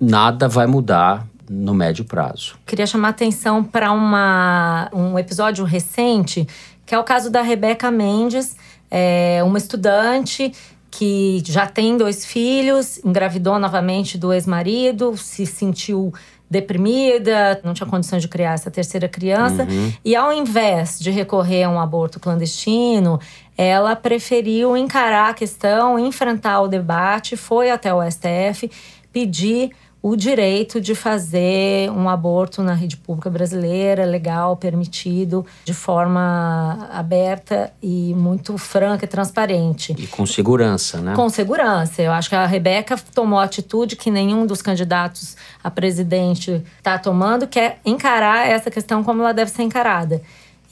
nada 0.00 0.48
vai 0.48 0.66
mudar 0.66 1.26
no 1.48 1.74
médio 1.74 2.04
prazo. 2.04 2.54
Queria 2.66 2.86
chamar 2.86 3.08
atenção 3.08 3.62
para 3.62 3.92
um 3.92 5.18
episódio 5.18 5.64
recente 5.64 6.46
que 6.92 6.96
é 6.96 6.98
o 6.98 7.04
caso 7.04 7.30
da 7.30 7.40
Rebeca 7.40 7.90
Mendes, 7.90 8.54
é, 8.90 9.40
uma 9.46 9.56
estudante 9.56 10.52
que 10.90 11.42
já 11.46 11.66
tem 11.66 11.96
dois 11.96 12.26
filhos, 12.26 13.02
engravidou 13.02 13.58
novamente 13.58 14.18
do 14.18 14.30
ex-marido, 14.30 15.16
se 15.16 15.46
sentiu 15.46 16.12
deprimida, 16.50 17.58
não 17.64 17.72
tinha 17.72 17.86
condições 17.86 18.20
de 18.20 18.28
criar 18.28 18.52
essa 18.52 18.70
terceira 18.70 19.08
criança. 19.08 19.62
Uhum. 19.62 19.90
E 20.04 20.14
ao 20.14 20.34
invés 20.34 21.00
de 21.00 21.10
recorrer 21.10 21.62
a 21.62 21.70
um 21.70 21.80
aborto 21.80 22.20
clandestino, 22.20 23.18
ela 23.56 23.96
preferiu 23.96 24.76
encarar 24.76 25.30
a 25.30 25.34
questão, 25.34 25.98
enfrentar 25.98 26.60
o 26.60 26.68
debate, 26.68 27.38
foi 27.38 27.70
até 27.70 27.94
o 27.94 28.02
STF 28.02 28.70
pedir 29.10 29.70
o 30.02 30.16
direito 30.16 30.80
de 30.80 30.96
fazer 30.96 31.88
um 31.92 32.08
aborto 32.08 32.60
na 32.60 32.74
rede 32.74 32.96
pública 32.96 33.30
brasileira, 33.30 34.04
legal, 34.04 34.56
permitido, 34.56 35.46
de 35.64 35.72
forma 35.72 36.88
aberta 36.92 37.72
e 37.80 38.12
muito 38.14 38.58
franca 38.58 39.04
e 39.04 39.08
transparente. 39.08 39.94
E 39.96 40.08
com 40.08 40.26
segurança, 40.26 41.00
né? 41.00 41.14
Com 41.14 41.28
segurança. 41.28 42.02
Eu 42.02 42.10
acho 42.10 42.28
que 42.28 42.34
a 42.34 42.44
Rebeca 42.46 42.98
tomou 43.14 43.38
a 43.38 43.44
atitude 43.44 43.94
que 43.94 44.10
nenhum 44.10 44.44
dos 44.44 44.60
candidatos 44.60 45.36
a 45.62 45.70
presidente 45.70 46.60
está 46.78 46.98
tomando, 46.98 47.46
que 47.46 47.60
é 47.60 47.76
encarar 47.84 48.48
essa 48.48 48.72
questão 48.72 49.04
como 49.04 49.22
ela 49.22 49.32
deve 49.32 49.52
ser 49.52 49.62
encarada. 49.62 50.20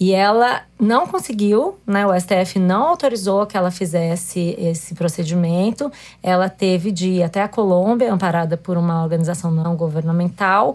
E 0.00 0.14
ela 0.14 0.62
não 0.80 1.06
conseguiu, 1.06 1.78
né? 1.86 2.06
O 2.06 2.18
STF 2.18 2.58
não 2.58 2.84
autorizou 2.84 3.44
que 3.44 3.54
ela 3.54 3.70
fizesse 3.70 4.56
esse 4.58 4.94
procedimento. 4.94 5.92
Ela 6.22 6.48
teve 6.48 6.90
de 6.90 7.10
ir 7.10 7.22
até 7.22 7.42
a 7.42 7.48
Colômbia, 7.48 8.10
amparada 8.10 8.56
por 8.56 8.78
uma 8.78 9.02
organização 9.02 9.50
não 9.50 9.76
governamental. 9.76 10.74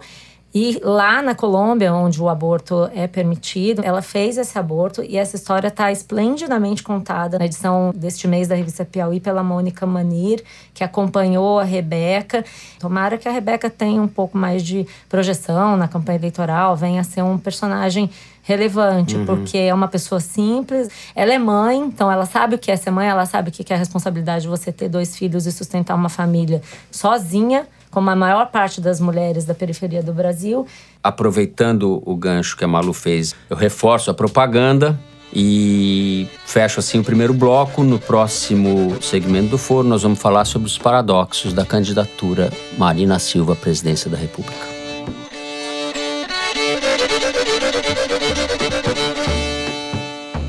E 0.58 0.80
lá 0.82 1.22
na 1.22 1.36
Colômbia, 1.36 1.94
onde 1.94 2.22
o 2.22 2.30
aborto 2.30 2.90
é 2.96 3.08
permitido, 3.08 3.82
ela 3.84 4.02
fez 4.02 4.38
esse 4.38 4.58
aborto 4.58 5.04
e 5.04 5.18
essa 5.18 5.36
história 5.36 5.68
está 5.68 5.92
esplendidamente 5.92 6.82
contada 6.82 7.38
na 7.38 7.46
edição 7.46 7.92
deste 7.94 8.26
mês 8.26 8.48
da 8.48 8.56
revista 8.56 8.86
Piauí 8.86 9.20
pela 9.20 9.44
Mônica 9.44 9.86
Manir, 9.86 10.42
que 10.74 10.82
acompanhou 10.82 11.60
a 11.60 11.66
Rebeca. 11.66 12.46
Tomara 12.80 13.18
que 13.18 13.28
a 13.28 13.32
Rebeca 13.34 13.70
tenha 13.70 14.02
um 14.02 14.08
pouco 14.08 14.38
mais 14.38 14.64
de 14.64 14.88
projeção 15.10 15.76
na 15.76 15.90
campanha 15.90 16.20
eleitoral, 16.20 16.74
venha 16.74 17.02
a 17.02 17.04
ser 17.04 17.22
um 17.22 17.38
personagem 17.38 18.10
relevante, 18.46 19.18
porque 19.26 19.58
é 19.58 19.74
uma 19.74 19.88
pessoa 19.88 20.22
simples. 20.22 20.88
Ela 21.16 21.34
é 21.34 21.38
mãe, 21.38 21.80
então 21.80 22.12
ela 22.12 22.26
sabe 22.26 22.56
o 22.56 22.60
que 22.60 22.72
é 22.72 22.76
ser 22.76 22.92
mãe, 22.92 23.08
ela 23.08 23.26
sabe 23.26 23.50
o 23.50 23.52
que 23.52 23.74
é 23.74 23.76
a 23.76 23.80
responsabilidade 23.80 24.44
de 24.44 24.48
você 24.48 24.72
ter 24.72 24.88
dois 24.88 25.18
filhos 25.18 25.48
e 25.48 25.52
sustentar 25.52 25.96
uma 25.96 26.10
família 26.10 26.62
sozinha, 26.92 27.68
como 27.90 28.10
a 28.10 28.16
maior 28.16 28.52
parte 28.52 28.80
das 28.80 29.00
mulheres 29.00 29.46
da 29.46 29.56
periferia 29.56 30.04
do 30.04 30.14
Brasil. 30.14 30.66
Aproveitando 31.04 32.04
o 32.06 32.16
gancho 32.16 32.56
que 32.56 32.64
a 32.64 32.68
Malu 32.68 32.94
fez, 32.94 33.34
eu 33.50 33.58
reforço 33.58 34.12
a 34.12 34.14
propaganda 34.14 34.98
e 35.34 36.28
fecho 36.46 36.80
assim 36.80 37.00
o 37.00 37.04
primeiro 37.04 37.34
bloco. 37.34 37.84
No 37.84 37.98
próximo 37.98 38.96
segmento 39.02 39.50
do 39.50 39.58
Foro, 39.58 39.88
nós 39.88 40.04
vamos 40.04 40.20
falar 40.20 40.46
sobre 40.46 40.68
os 40.68 40.78
paradoxos 40.78 41.52
da 41.52 41.66
candidatura 41.66 42.52
Marina 42.78 43.18
Silva 43.18 43.54
à 43.54 43.56
presidência 43.56 44.10
da 44.10 44.18
República. 44.18 44.75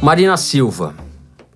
Marina 0.07 0.37
Silva. 0.37 0.95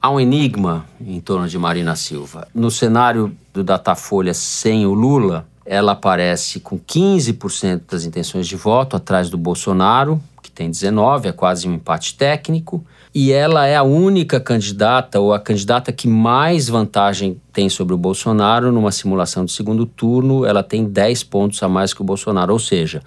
Há 0.02 0.10
um 0.10 0.18
enigma 0.18 0.84
em 1.00 1.20
torno 1.20 1.46
de 1.46 1.56
Marina 1.56 1.94
Silva. 1.94 2.48
No 2.52 2.68
cenário 2.68 3.32
do 3.54 3.62
Datafolha 3.62 4.34
sem 4.34 4.84
o 4.84 4.92
Lula, 4.92 5.46
ela 5.64 5.92
aparece 5.92 6.58
com 6.58 6.76
15% 6.76 7.82
das 7.88 8.04
intenções 8.04 8.48
de 8.48 8.56
voto, 8.56 8.96
atrás 8.96 9.30
do 9.30 9.38
Bolsonaro, 9.38 10.20
que 10.42 10.50
tem 10.50 10.68
19%, 10.68 11.26
é 11.26 11.30
quase 11.30 11.68
um 11.68 11.74
empate 11.74 12.16
técnico. 12.16 12.84
E 13.14 13.30
ela 13.30 13.66
é 13.66 13.76
a 13.76 13.84
única 13.84 14.40
candidata, 14.40 15.20
ou 15.20 15.32
a 15.32 15.38
candidata 15.38 15.92
que 15.92 16.08
mais 16.08 16.68
vantagem 16.68 17.40
tem 17.52 17.68
sobre 17.68 17.94
o 17.94 17.96
Bolsonaro 17.96 18.72
numa 18.72 18.90
simulação 18.90 19.44
de 19.44 19.52
segundo 19.52 19.86
turno. 19.86 20.44
Ela 20.44 20.64
tem 20.64 20.84
10 20.86 21.22
pontos 21.22 21.62
a 21.62 21.68
mais 21.68 21.94
que 21.94 22.00
o 22.00 22.04
Bolsonaro, 22.04 22.52
ou 22.52 22.58
seja, 22.58 23.00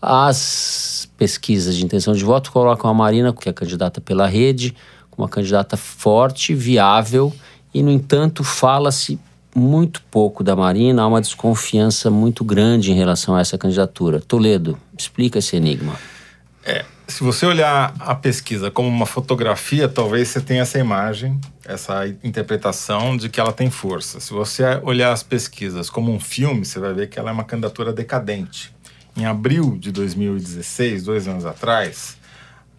as 0.00 0.99
pesquisas 1.20 1.76
de 1.76 1.84
intenção 1.84 2.14
de 2.14 2.24
voto 2.24 2.50
colocam 2.50 2.90
a 2.90 2.94
Marina, 2.94 3.30
que 3.30 3.46
é 3.46 3.52
candidata 3.52 4.00
pela 4.00 4.26
rede, 4.26 4.74
como 5.10 5.26
uma 5.26 5.28
candidata 5.28 5.76
forte, 5.76 6.54
viável, 6.54 7.30
e, 7.74 7.82
no 7.82 7.90
entanto, 7.90 8.42
fala-se 8.42 9.20
muito 9.54 10.00
pouco 10.10 10.42
da 10.42 10.56
Marina, 10.56 11.02
há 11.02 11.06
uma 11.06 11.20
desconfiança 11.20 12.10
muito 12.10 12.42
grande 12.42 12.90
em 12.90 12.94
relação 12.94 13.36
a 13.36 13.40
essa 13.42 13.58
candidatura. 13.58 14.18
Toledo, 14.18 14.78
explica 14.96 15.40
esse 15.40 15.56
enigma. 15.56 15.94
É, 16.64 16.86
se 17.06 17.22
você 17.22 17.44
olhar 17.44 17.94
a 18.00 18.14
pesquisa 18.14 18.70
como 18.70 18.88
uma 18.88 19.04
fotografia, 19.04 19.88
talvez 19.88 20.28
você 20.28 20.40
tenha 20.40 20.62
essa 20.62 20.78
imagem, 20.78 21.38
essa 21.66 22.06
interpretação 22.24 23.14
de 23.14 23.28
que 23.28 23.38
ela 23.38 23.52
tem 23.52 23.68
força. 23.68 24.20
Se 24.20 24.32
você 24.32 24.80
olhar 24.82 25.12
as 25.12 25.22
pesquisas 25.22 25.90
como 25.90 26.10
um 26.10 26.18
filme, 26.18 26.64
você 26.64 26.80
vai 26.80 26.94
ver 26.94 27.10
que 27.10 27.18
ela 27.18 27.28
é 27.28 27.32
uma 27.32 27.44
candidatura 27.44 27.92
decadente. 27.92 28.72
Em 29.16 29.26
abril 29.26 29.76
de 29.78 29.90
2016, 29.92 31.02
dois 31.02 31.26
anos 31.26 31.44
atrás, 31.44 32.16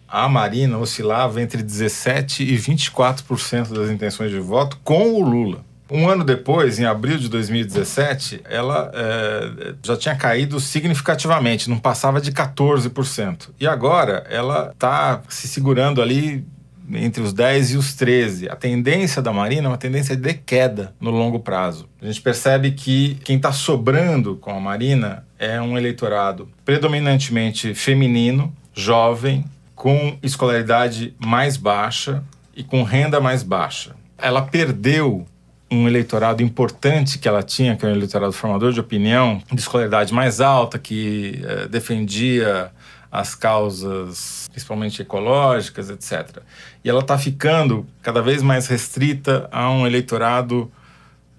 a 0.08 0.28
Marina 0.28 0.78
oscilava 0.78 1.40
entre 1.40 1.62
17% 1.62 2.40
e 2.40 2.56
24% 2.56 3.72
das 3.72 3.90
intenções 3.90 4.30
de 4.30 4.38
voto 4.38 4.78
com 4.84 5.14
o 5.14 5.22
Lula. 5.22 5.64
Um 5.90 6.08
ano 6.08 6.24
depois, 6.24 6.78
em 6.78 6.86
abril 6.86 7.18
de 7.18 7.28
2017, 7.28 8.40
ela 8.48 8.90
é, 8.94 9.74
já 9.82 9.96
tinha 9.96 10.16
caído 10.16 10.58
significativamente, 10.58 11.68
não 11.68 11.78
passava 11.78 12.18
de 12.18 12.32
14%. 12.32 13.50
E 13.60 13.66
agora 13.66 14.24
ela 14.30 14.70
está 14.72 15.22
se 15.28 15.46
segurando 15.46 16.00
ali 16.00 16.46
entre 16.90 17.22
os 17.22 17.32
10 17.32 17.72
e 17.72 17.76
os 17.76 17.94
13. 17.94 18.48
A 18.48 18.56
tendência 18.56 19.22
da 19.22 19.32
Marina 19.32 19.66
é 19.66 19.68
uma 19.68 19.78
tendência 19.78 20.16
de 20.16 20.34
queda 20.34 20.94
no 21.00 21.10
longo 21.10 21.40
prazo. 21.40 21.88
A 22.00 22.06
gente 22.06 22.20
percebe 22.20 22.72
que 22.72 23.16
quem 23.24 23.36
está 23.36 23.52
sobrando 23.52 24.36
com 24.36 24.50
a 24.50 24.60
Marina 24.60 25.24
é 25.38 25.60
um 25.60 25.76
eleitorado 25.76 26.48
predominantemente 26.64 27.74
feminino, 27.74 28.54
jovem, 28.74 29.44
com 29.74 30.16
escolaridade 30.22 31.14
mais 31.18 31.56
baixa 31.56 32.22
e 32.54 32.62
com 32.62 32.82
renda 32.82 33.20
mais 33.20 33.42
baixa. 33.42 33.94
Ela 34.18 34.42
perdeu 34.42 35.26
um 35.72 35.88
eleitorado 35.88 36.42
importante 36.42 37.18
que 37.18 37.26
ela 37.26 37.42
tinha, 37.42 37.74
que 37.74 37.84
é 37.84 37.88
um 37.88 37.92
eleitorado 37.92 38.32
formador 38.32 38.72
de 38.72 38.80
opinião, 38.80 39.42
de 39.50 39.58
escolaridade 39.58 40.12
mais 40.12 40.40
alta, 40.40 40.78
que 40.78 41.40
eh, 41.42 41.68
defendia 41.68 42.70
as 43.12 43.34
causas, 43.34 44.48
principalmente 44.50 45.02
ecológicas, 45.02 45.90
etc. 45.90 46.38
E 46.82 46.88
ela 46.88 47.00
está 47.00 47.18
ficando 47.18 47.86
cada 48.00 48.22
vez 48.22 48.42
mais 48.42 48.66
restrita 48.66 49.46
a 49.52 49.70
um 49.70 49.86
eleitorado 49.86 50.72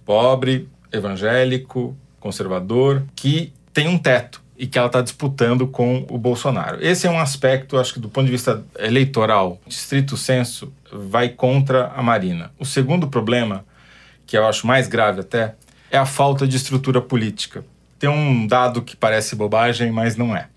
pobre, 0.05 0.69
evangélico, 0.91 1.97
conservador, 2.19 3.03
que 3.15 3.51
tem 3.73 3.87
um 3.87 3.97
teto 3.97 4.43
e 4.55 4.67
que 4.67 4.77
ela 4.77 4.85
está 4.85 5.01
disputando 5.01 5.65
com 5.67 6.05
o 6.11 6.17
Bolsonaro. 6.17 6.77
Esse 6.79 7.07
é 7.07 7.09
um 7.09 7.19
aspecto, 7.19 7.79
acho 7.79 7.95
que 7.95 7.99
do 7.99 8.07
ponto 8.07 8.27
de 8.27 8.31
vista 8.31 8.63
eleitoral, 8.77 9.59
de 9.65 9.73
estrito 9.73 10.15
senso, 10.15 10.71
vai 10.91 11.27
contra 11.29 11.87
a 11.87 12.03
Marina. 12.03 12.51
O 12.59 12.65
segundo 12.65 13.07
problema, 13.07 13.65
que 14.27 14.37
eu 14.37 14.45
acho 14.45 14.67
mais 14.67 14.87
grave 14.87 15.21
até, 15.21 15.55
é 15.89 15.97
a 15.97 16.05
falta 16.05 16.47
de 16.47 16.55
estrutura 16.55 17.01
política. 17.01 17.65
Tem 17.97 18.09
um 18.09 18.45
dado 18.45 18.83
que 18.83 18.95
parece 18.95 19.35
bobagem, 19.35 19.91
mas 19.91 20.15
não 20.15 20.35
é. 20.35 20.49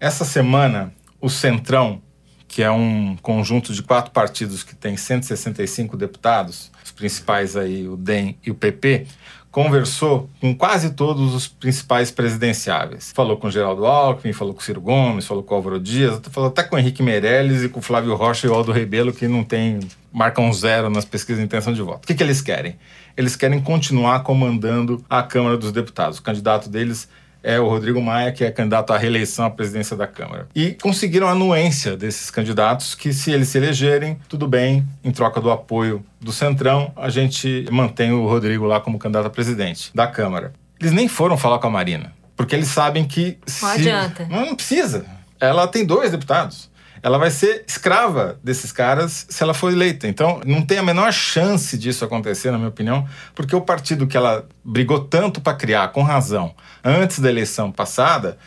Essa 0.00 0.24
semana, 0.24 0.92
o 1.20 1.28
Centrão, 1.28 2.00
que 2.46 2.62
é 2.62 2.70
um 2.70 3.16
conjunto 3.20 3.74
de 3.74 3.82
quatro 3.82 4.12
partidos 4.12 4.62
que 4.62 4.74
tem 4.74 4.96
165 4.96 5.96
deputados, 5.96 6.70
os 6.84 6.92
principais 6.92 7.56
aí, 7.56 7.88
o 7.88 7.96
DEM 7.96 8.38
e 8.46 8.50
o 8.50 8.54
PP, 8.54 9.06
conversou 9.50 10.30
com 10.40 10.54
quase 10.54 10.90
todos 10.90 11.34
os 11.34 11.48
principais 11.48 12.12
presidenciáveis. 12.12 13.10
Falou 13.12 13.36
com 13.36 13.50
Geraldo 13.50 13.86
Alckmin, 13.86 14.32
falou 14.32 14.54
com 14.54 14.60
Ciro 14.60 14.80
Gomes, 14.80 15.26
falou 15.26 15.42
com 15.42 15.56
Álvaro 15.56 15.80
Dias, 15.80 16.20
falou 16.30 16.48
até 16.48 16.62
com 16.62 16.78
Henrique 16.78 17.02
Meirelles 17.02 17.64
e 17.64 17.68
com 17.68 17.82
Flávio 17.82 18.14
Rocha 18.14 18.46
e 18.46 18.50
o 18.50 18.54
Aldo 18.54 18.70
Rebelo, 18.70 19.12
que 19.12 19.26
não 19.26 19.42
tem, 19.42 19.80
marcam 20.12 20.52
zero 20.52 20.88
nas 20.88 21.04
pesquisas 21.04 21.40
de 21.40 21.46
intenção 21.46 21.72
de 21.72 21.82
voto. 21.82 22.04
O 22.04 22.06
que, 22.06 22.14
que 22.14 22.22
eles 22.22 22.40
querem? 22.40 22.78
Eles 23.16 23.34
querem 23.34 23.60
continuar 23.60 24.22
comandando 24.22 25.04
a 25.10 25.24
Câmara 25.24 25.56
dos 25.56 25.72
Deputados. 25.72 26.18
O 26.18 26.22
candidato 26.22 26.68
deles 26.68 27.08
é 27.42 27.58
o 27.58 27.68
Rodrigo 27.68 28.00
Maia, 28.00 28.32
que 28.32 28.44
é 28.44 28.50
candidato 28.50 28.92
à 28.92 28.98
reeleição 28.98 29.44
à 29.44 29.50
presidência 29.50 29.96
da 29.96 30.06
Câmara. 30.06 30.48
E 30.54 30.72
conseguiram 30.80 31.28
a 31.28 31.32
anuência 31.32 31.96
desses 31.96 32.30
candidatos 32.30 32.94
que, 32.94 33.12
se 33.12 33.30
eles 33.30 33.48
se 33.48 33.58
elegerem, 33.58 34.18
tudo 34.28 34.46
bem, 34.46 34.86
em 35.04 35.10
troca 35.10 35.40
do 35.40 35.50
apoio 35.50 36.04
do 36.20 36.32
Centrão, 36.32 36.92
a 36.96 37.08
gente 37.08 37.66
mantém 37.70 38.12
o 38.12 38.26
Rodrigo 38.26 38.64
lá 38.64 38.80
como 38.80 38.98
candidato 38.98 39.26
a 39.26 39.30
presidente 39.30 39.90
da 39.94 40.06
Câmara. 40.06 40.52
Eles 40.80 40.92
nem 40.92 41.08
foram 41.08 41.36
falar 41.36 41.58
com 41.58 41.66
a 41.66 41.70
Marina, 41.70 42.12
porque 42.36 42.54
eles 42.54 42.68
sabem 42.68 43.04
que. 43.04 43.38
Não 43.46 43.54
se... 43.54 43.64
adianta. 43.66 44.26
Não, 44.30 44.46
não 44.46 44.54
precisa. 44.54 45.04
Ela 45.40 45.66
tem 45.68 45.84
dois 45.84 46.10
deputados 46.10 46.68
ela 47.02 47.18
vai 47.18 47.30
ser 47.30 47.64
escrava 47.66 48.38
desses 48.42 48.72
caras 48.72 49.26
se 49.28 49.42
ela 49.42 49.54
for 49.54 49.72
eleita. 49.72 50.06
Então, 50.08 50.40
não 50.44 50.62
tem 50.62 50.78
a 50.78 50.82
menor 50.82 51.12
chance 51.12 51.76
disso 51.78 52.04
acontecer, 52.04 52.50
na 52.50 52.58
minha 52.58 52.68
opinião, 52.70 53.06
porque 53.34 53.54
o 53.54 53.60
partido 53.60 54.06
que 54.06 54.16
ela 54.16 54.46
brigou 54.64 55.00
tanto 55.00 55.40
para 55.40 55.54
criar, 55.54 55.88
com 55.88 56.02
razão, 56.02 56.54
antes 56.84 57.18
da 57.20 57.28
eleição 57.28 57.70
passada, 57.72 58.38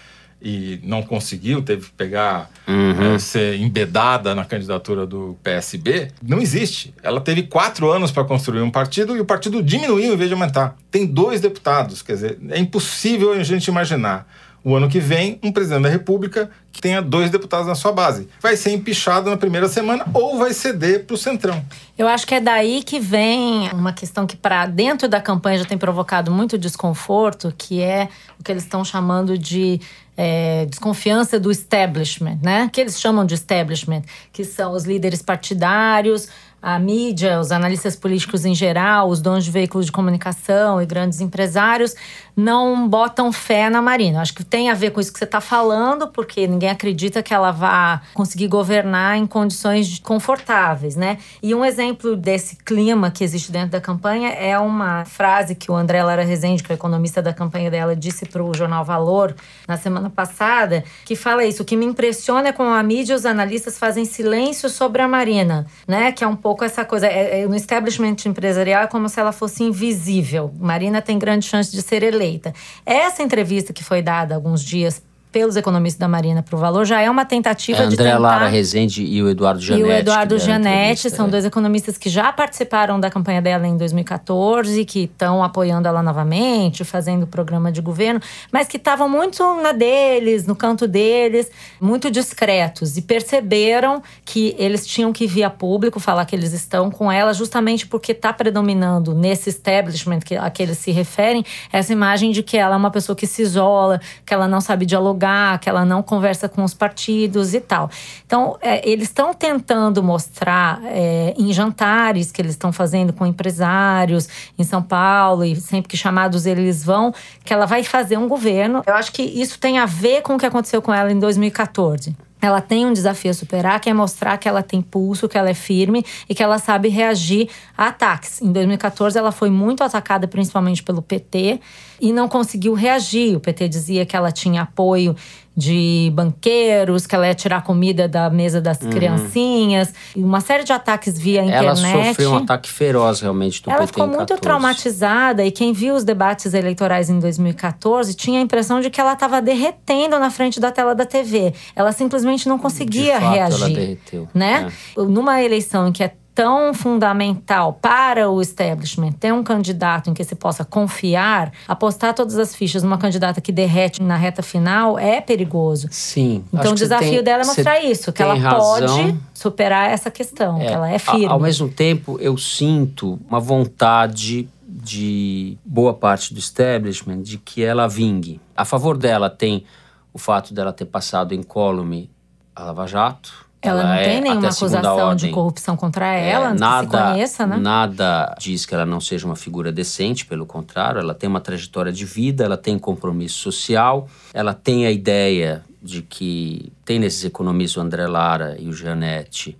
e 0.43 0.79
não 0.83 1.03
conseguiu, 1.03 1.61
teve 1.61 1.85
que 1.85 1.91
pegar, 1.91 2.49
Uhum. 2.67 3.13
é, 3.15 3.19
ser 3.19 3.59
embedada 3.59 4.33
na 4.33 4.43
candidatura 4.45 5.05
do 5.05 5.37
PSB, 5.43 6.07
não 6.21 6.39
existe. 6.39 6.93
Ela 7.03 7.21
teve 7.21 7.43
quatro 7.43 7.91
anos 7.91 8.11
para 8.11 8.23
construir 8.23 8.61
um 8.61 8.71
partido 8.71 9.15
e 9.15 9.19
o 9.19 9.25
partido 9.25 9.61
diminuiu 9.61 10.13
em 10.13 10.17
vez 10.17 10.29
de 10.29 10.33
aumentar. 10.33 10.75
Tem 10.89 11.05
dois 11.05 11.41
deputados, 11.41 12.01
quer 12.01 12.13
dizer, 12.13 12.39
é 12.49 12.57
impossível 12.59 13.33
a 13.33 13.43
gente 13.43 13.67
imaginar 13.67 14.27
o 14.63 14.75
ano 14.75 14.87
que 14.87 14.99
vem 14.99 15.39
um 15.41 15.51
presidente 15.51 15.83
da 15.83 15.89
República 15.89 16.49
que 16.71 16.79
tenha 16.79 17.01
dois 17.01 17.29
deputados 17.29 17.67
na 17.67 17.75
sua 17.75 17.91
base. 17.91 18.27
Vai 18.39 18.55
ser 18.55 18.71
empichado 18.71 19.29
na 19.29 19.37
primeira 19.37 19.67
semana 19.67 20.05
ou 20.13 20.37
vai 20.37 20.53
ceder 20.53 21.05
para 21.05 21.13
o 21.13 21.17
Centrão. 21.17 21.63
Eu 21.97 22.07
acho 22.07 22.25
que 22.25 22.35
é 22.35 22.39
daí 22.39 22.83
que 22.83 22.99
vem 22.99 23.69
uma 23.73 23.91
questão 23.91 24.25
que, 24.25 24.35
para 24.35 24.65
dentro 24.65 25.07
da 25.07 25.19
campanha, 25.19 25.59
já 25.59 25.65
tem 25.65 25.77
provocado 25.77 26.31
muito 26.31 26.57
desconforto, 26.57 27.53
que 27.57 27.81
é 27.81 28.07
o 28.39 28.43
que 28.43 28.51
eles 28.51 28.63
estão 28.63 28.85
chamando 28.85 29.37
de 29.37 29.81
é, 30.15 30.65
desconfiança 30.65 31.39
do 31.39 31.51
establishment, 31.51 32.39
né? 32.41 32.69
Que 32.71 32.81
eles 32.81 32.99
chamam 32.99 33.25
de 33.25 33.33
establishment, 33.33 34.03
que 34.31 34.43
são 34.43 34.73
os 34.73 34.83
líderes 34.83 35.21
partidários, 35.21 36.27
a 36.61 36.77
mídia, 36.77 37.39
os 37.39 37.51
analistas 37.51 37.95
políticos 37.95 38.45
em 38.45 38.53
geral, 38.53 39.09
os 39.09 39.19
donos 39.19 39.43
de 39.43 39.51
veículos 39.51 39.87
de 39.87 39.91
comunicação 39.91 40.81
e 40.81 40.85
grandes 40.85 41.19
empresários 41.19 41.95
não 42.35 42.87
botam 42.87 43.31
fé 43.31 43.69
na 43.69 43.81
Marina. 43.81 44.21
Acho 44.21 44.33
que 44.33 44.43
tem 44.43 44.69
a 44.69 44.73
ver 44.73 44.91
com 44.91 44.99
isso 44.99 45.11
que 45.11 45.19
você 45.19 45.25
está 45.25 45.41
falando, 45.41 46.07
porque 46.07 46.47
ninguém 46.47 46.69
acredita 46.69 47.21
que 47.21 47.33
ela 47.33 47.51
vá 47.51 48.01
conseguir 48.13 48.47
governar 48.47 49.17
em 49.17 49.25
condições 49.25 49.99
confortáveis, 49.99 50.95
né? 50.95 51.17
E 51.41 51.53
um 51.53 51.65
exemplo 51.65 52.15
desse 52.15 52.55
clima 52.57 53.11
que 53.11 53.23
existe 53.23 53.51
dentro 53.51 53.71
da 53.71 53.81
campanha 53.81 54.29
é 54.29 54.57
uma 54.57 55.03
frase 55.05 55.55
que 55.55 55.71
o 55.71 55.75
André 55.75 56.03
Lara 56.03 56.23
Rezende, 56.23 56.63
que 56.63 56.71
é 56.71 56.75
o 56.75 56.77
economista 56.77 57.21
da 57.21 57.33
campanha 57.33 57.69
dela, 57.69 57.95
disse 57.95 58.25
para 58.25 58.43
o 58.43 58.53
jornal 58.53 58.85
Valor 58.85 59.35
na 59.67 59.77
semana 59.77 60.09
passada, 60.09 60.83
que 61.05 61.15
fala 61.15 61.43
isso: 61.45 61.63
o 61.63 61.65
que 61.65 61.75
me 61.75 61.85
impressiona 61.85 62.49
é 62.49 62.51
como 62.51 62.69
a 62.69 62.81
mídia 62.83 63.13
e 63.13 63.15
os 63.15 63.25
analistas 63.25 63.77
fazem 63.77 64.05
silêncio 64.05 64.69
sobre 64.69 65.01
a 65.01 65.07
Marina, 65.07 65.65
né? 65.87 66.11
Que 66.11 66.23
é 66.23 66.27
um 66.27 66.35
pouco 66.35 66.50
essa 66.63 66.85
coisa. 66.85 67.07
É, 67.07 67.41
é, 67.41 67.47
no 67.47 67.55
establishment 67.55 68.17
empresarial 68.25 68.83
é 68.83 68.87
como 68.87 69.07
se 69.09 69.19
ela 69.19 69.31
fosse 69.31 69.63
invisível. 69.63 70.53
Marina 70.59 71.01
tem 71.01 71.17
grande 71.17 71.45
chance 71.45 71.71
de 71.71 71.81
ser 71.81 72.03
eleita. 72.03 72.53
Essa 72.85 73.23
entrevista 73.23 73.73
que 73.73 73.83
foi 73.83 74.01
dada 74.01 74.35
alguns 74.35 74.63
dias 74.63 75.01
pelos 75.31 75.55
economistas 75.55 75.99
da 75.99 76.07
Marina 76.07 76.43
para 76.43 76.55
o 76.55 76.59
Valor 76.59 76.85
já 76.85 77.01
é 77.01 77.09
uma 77.09 77.25
tentativa 77.25 77.79
É 77.79 77.87
de 77.87 77.93
André 77.93 78.05
tentar... 78.05 78.19
Lara 78.19 78.47
Rezende 78.47 79.03
e 79.03 79.23
o 79.23 79.29
Eduardo 79.29 79.61
Janetti. 79.61 79.87
E 79.87 79.91
o 79.91 79.95
Eduardo 79.95 80.37
Gianetti 80.37 81.09
são 81.09 81.27
é. 81.27 81.29
dois 81.29 81.45
economistas 81.45 81.97
que 81.97 82.09
já 82.09 82.31
participaram 82.33 82.99
da 82.99 83.09
campanha 83.09 83.41
dela 83.41 83.65
em 83.65 83.77
2014, 83.77 84.83
que 84.85 85.03
estão 85.03 85.43
apoiando 85.43 85.87
ela 85.87 86.03
novamente, 86.03 86.83
fazendo 86.83 87.25
programa 87.25 87.71
de 87.71 87.81
governo, 87.81 88.19
mas 88.51 88.67
que 88.67 88.77
estavam 88.77 89.07
muito 89.07 89.43
na 89.61 89.71
deles, 89.71 90.45
no 90.45 90.55
canto 90.55 90.87
deles, 90.87 91.49
muito 91.79 92.11
discretos 92.11 92.97
e 92.97 93.01
perceberam 93.01 94.01
que 94.25 94.55
eles 94.57 94.85
tinham 94.85 95.13
que 95.13 95.25
vir 95.25 95.43
a 95.43 95.49
público 95.49 95.99
falar 95.99 96.25
que 96.25 96.35
eles 96.35 96.51
estão 96.53 96.91
com 96.91 97.11
ela, 97.11 97.33
justamente 97.33 97.87
porque 97.87 98.11
está 98.11 98.33
predominando 98.33 99.13
nesse 99.13 99.49
establishment 99.49 100.19
que, 100.19 100.35
a 100.35 100.49
que 100.49 100.61
eles 100.61 100.77
se 100.77 100.91
referem 100.91 101.45
essa 101.71 101.93
imagem 101.93 102.31
de 102.31 102.43
que 102.43 102.57
ela 102.57 102.75
é 102.75 102.77
uma 102.77 102.91
pessoa 102.91 103.15
que 103.15 103.25
se 103.25 103.41
isola, 103.41 104.01
que 104.25 104.33
ela 104.33 104.47
não 104.47 104.59
sabe 104.59 104.85
dialogar, 104.85 105.20
que 105.59 105.69
ela 105.69 105.85
não 105.85 106.01
conversa 106.01 106.49
com 106.49 106.63
os 106.63 106.73
partidos 106.73 107.53
e 107.53 107.59
tal. 107.59 107.89
Então, 108.25 108.57
é, 108.61 108.87
eles 108.89 109.07
estão 109.07 109.33
tentando 109.33 110.01
mostrar 110.01 110.81
é, 110.85 111.33
em 111.37 111.51
jantares 111.53 112.31
que 112.31 112.41
eles 112.41 112.51
estão 112.51 112.71
fazendo 112.71 113.13
com 113.13 113.25
empresários 113.25 114.27
em 114.57 114.63
São 114.63 114.81
Paulo, 114.81 115.43
e 115.43 115.55
sempre 115.55 115.89
que 115.89 115.97
chamados 115.97 116.45
eles 116.45 116.83
vão, 116.83 117.13
que 117.43 117.53
ela 117.53 117.65
vai 117.65 117.83
fazer 117.83 118.17
um 118.17 118.27
governo. 118.27 118.83
Eu 118.85 118.95
acho 118.95 119.11
que 119.11 119.21
isso 119.21 119.59
tem 119.59 119.77
a 119.77 119.85
ver 119.85 120.21
com 120.21 120.35
o 120.35 120.37
que 120.37 120.45
aconteceu 120.45 120.81
com 120.81 120.93
ela 120.93 121.11
em 121.11 121.19
2014. 121.19 122.15
Ela 122.41 122.59
tem 122.59 122.85
um 122.85 122.93
desafio 122.93 123.31
a 123.31 123.33
superar, 123.33 123.79
que 123.79 123.89
é 123.89 123.93
mostrar 123.93 124.37
que 124.37 124.47
ela 124.47 124.63
tem 124.63 124.81
pulso, 124.81 125.29
que 125.29 125.37
ela 125.37 125.49
é 125.49 125.53
firme 125.53 126.03
e 126.27 126.33
que 126.33 126.41
ela 126.41 126.57
sabe 126.57 126.89
reagir 126.89 127.49
a 127.77 127.87
ataques. 127.87 128.41
Em 128.41 128.51
2014, 128.51 129.17
ela 129.17 129.31
foi 129.31 129.49
muito 129.49 129.83
atacada, 129.83 130.27
principalmente 130.27 130.81
pelo 130.81 131.01
PT, 131.01 131.59
e 131.99 132.11
não 132.11 132.27
conseguiu 132.27 132.73
reagir. 132.73 133.35
O 133.35 133.39
PT 133.39 133.67
dizia 133.67 134.05
que 134.05 134.15
ela 134.15 134.31
tinha 134.31 134.63
apoio 134.63 135.15
de 135.61 136.11
banqueiros, 136.15 137.05
que 137.05 137.13
ela 137.15 137.27
ia 137.27 137.35
tirar 137.35 137.61
comida 137.61 138.07
da 138.07 138.29
mesa 138.29 138.59
das 138.59 138.77
criancinhas, 138.77 139.93
e 140.15 140.23
uma 140.23 140.41
série 140.41 140.63
de 140.63 140.73
ataques 140.73 141.17
via 141.19 141.43
Uhum. 141.43 141.49
Ela 141.49 141.73
internet. 141.73 142.07
sofreu 142.09 142.31
um 142.31 142.37
ataque 142.37 142.69
feroz 142.69 143.19
realmente 143.21 143.61
do 143.61 143.69
Ela 143.69 143.79
PT 143.81 143.87
ficou 143.87 144.05
em 144.05 144.09
muito 144.09 144.19
14. 144.29 144.41
traumatizada 144.41 145.45
e 145.45 145.51
quem 145.51 145.71
viu 145.73 145.95
os 145.95 146.03
debates 146.03 146.53
eleitorais 146.53 147.09
em 147.09 147.19
2014 147.19 148.13
tinha 148.15 148.39
a 148.39 148.41
impressão 148.41 148.79
de 148.81 148.89
que 148.89 148.99
ela 148.99 149.13
estava 149.13 149.41
derretendo 149.41 150.17
na 150.19 150.29
frente 150.31 150.59
da 150.59 150.71
tela 150.71 150.95
da 150.95 151.05
TV. 151.05 151.53
Ela 151.75 151.91
simplesmente 151.91 152.47
não 152.49 152.57
conseguia 152.57 153.15
De 153.15 153.21
fato, 153.21 153.33
reagir, 153.33 153.63
ela 153.63 153.69
derreteu. 153.69 154.27
né? 154.33 154.71
Numa 154.97 155.41
eleição 155.41 155.87
em 155.87 155.91
que 155.91 156.03
é 156.03 156.13
tão 156.33 156.73
fundamental 156.73 157.73
para 157.73 158.29
o 158.29 158.41
establishment 158.41 159.11
ter 159.13 159.33
um 159.33 159.43
candidato 159.43 160.09
em 160.09 160.13
que 160.13 160.23
se 160.23 160.35
possa 160.35 160.63
confiar, 160.63 161.51
apostar 161.67 162.13
todas 162.13 162.37
as 162.37 162.55
fichas 162.55 162.83
numa 162.83 162.97
candidata 162.97 163.41
que 163.41 163.51
derrete 163.51 164.01
na 164.01 164.15
reta 164.15 164.41
final 164.41 164.97
é 164.97 165.19
perigoso. 165.21 165.87
Sim. 165.91 166.43
Então 166.53 166.71
o 166.71 166.75
desafio 166.75 167.09
tem- 167.15 167.23
dela 167.23 167.43
é 167.43 167.45
mostrar 167.45 167.83
isso, 167.83 168.11
que 168.13 168.21
ela 168.23 168.33
razão. 168.35 168.87
pode 168.97 169.15
superar 169.33 169.89
essa 169.89 170.09
questão, 170.09 170.59
que 170.59 170.65
ela 170.65 170.89
é 170.89 170.97
firme. 170.99 171.25
Ao 171.25 171.39
mesmo 171.39 171.67
tempo, 171.67 172.17
eu 172.19 172.37
sinto 172.37 173.19
uma 173.27 173.39
vontade 173.39 174.47
de 174.67 175.57
boa 175.65 175.93
parte 175.93 176.33
do 176.33 176.39
establishment 176.39 177.21
de 177.21 177.37
que 177.37 177.63
ela 177.63 177.87
vingue. 177.87 178.39
A 178.55 178.63
favor 178.65 178.97
dela 178.97 179.29
tem 179.29 179.65
o 180.13 180.17
fato 180.17 180.53
dela 180.53 180.71
ter 180.73 180.85
passado 180.85 181.33
incólume 181.33 182.09
a 182.55 182.63
Lava 182.65 182.87
Jato. 182.87 183.45
Ela, 183.61 183.83
não 183.83 183.93
é, 183.93 184.03
tem 184.03 184.21
nenhuma 184.21 184.47
acusação 184.47 185.15
de 185.15 185.29
corrupção 185.29 185.77
contra 185.77 186.15
é, 186.15 186.29
ela, 186.29 186.51
que 186.55 186.57
se 186.57 186.87
conheça, 186.87 187.45
né? 187.45 187.57
Nada 187.57 188.35
diz 188.39 188.65
que 188.65 188.73
ela 188.73 188.85
não 188.85 188.99
seja 188.99 189.25
uma 189.25 189.35
figura 189.35 189.71
decente, 189.71 190.25
pelo 190.25 190.45
contrário, 190.45 190.99
ela 190.99 191.13
tem 191.13 191.29
uma 191.29 191.39
trajetória 191.39 191.91
de 191.91 192.03
vida, 192.03 192.43
ela 192.43 192.57
tem 192.57 192.79
compromisso 192.79 193.37
social, 193.39 194.07
ela 194.33 194.53
tem 194.53 194.85
a 194.85 194.91
ideia 194.91 195.63
de 195.81 196.01
que 196.01 196.71
tem 196.83 196.99
nesses 196.99 197.23
economistas 197.23 197.77
o 197.77 197.85
André 197.85 198.07
Lara 198.07 198.55
e 198.59 198.67
o 198.67 198.73
Gianetti 198.73 199.57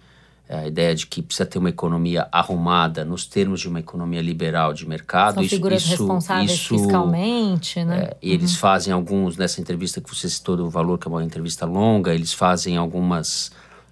é, 0.51 0.59
a 0.59 0.67
ideia 0.67 0.93
de 0.93 1.07
que 1.07 1.21
precisa 1.21 1.45
ter 1.45 1.57
uma 1.59 1.69
economia 1.69 2.27
arrumada 2.29 3.05
nos 3.05 3.25
termos 3.25 3.61
de 3.61 3.69
uma 3.69 3.79
economia 3.79 4.21
liberal 4.21 4.73
de 4.73 4.85
mercado. 4.85 5.35
São 5.35 5.43
Isso- 5.43 5.55
figuras 5.55 5.81
isso, 5.81 5.91
responsáveis 5.91 6.51
isso, 6.51 6.77
fiscalmente, 6.77 7.81
né? 7.85 8.09
é, 8.09 8.17
e 8.21 8.33
eles 8.33 8.57
fazem 8.57 8.91
alguns, 8.91 9.37
nessa 9.37 9.61
entrevista 9.61 10.01
que 10.01 10.13
você 10.13 10.27
citou 10.27 10.57
do 10.57 10.69
Valor, 10.69 10.97
que 10.97 11.07
é 11.07 11.09
uma 11.09 11.23
entrevista 11.23 11.65
longa, 11.65 12.13
eles 12.13 12.33
fazem 12.33 12.75
algumas 12.75 13.49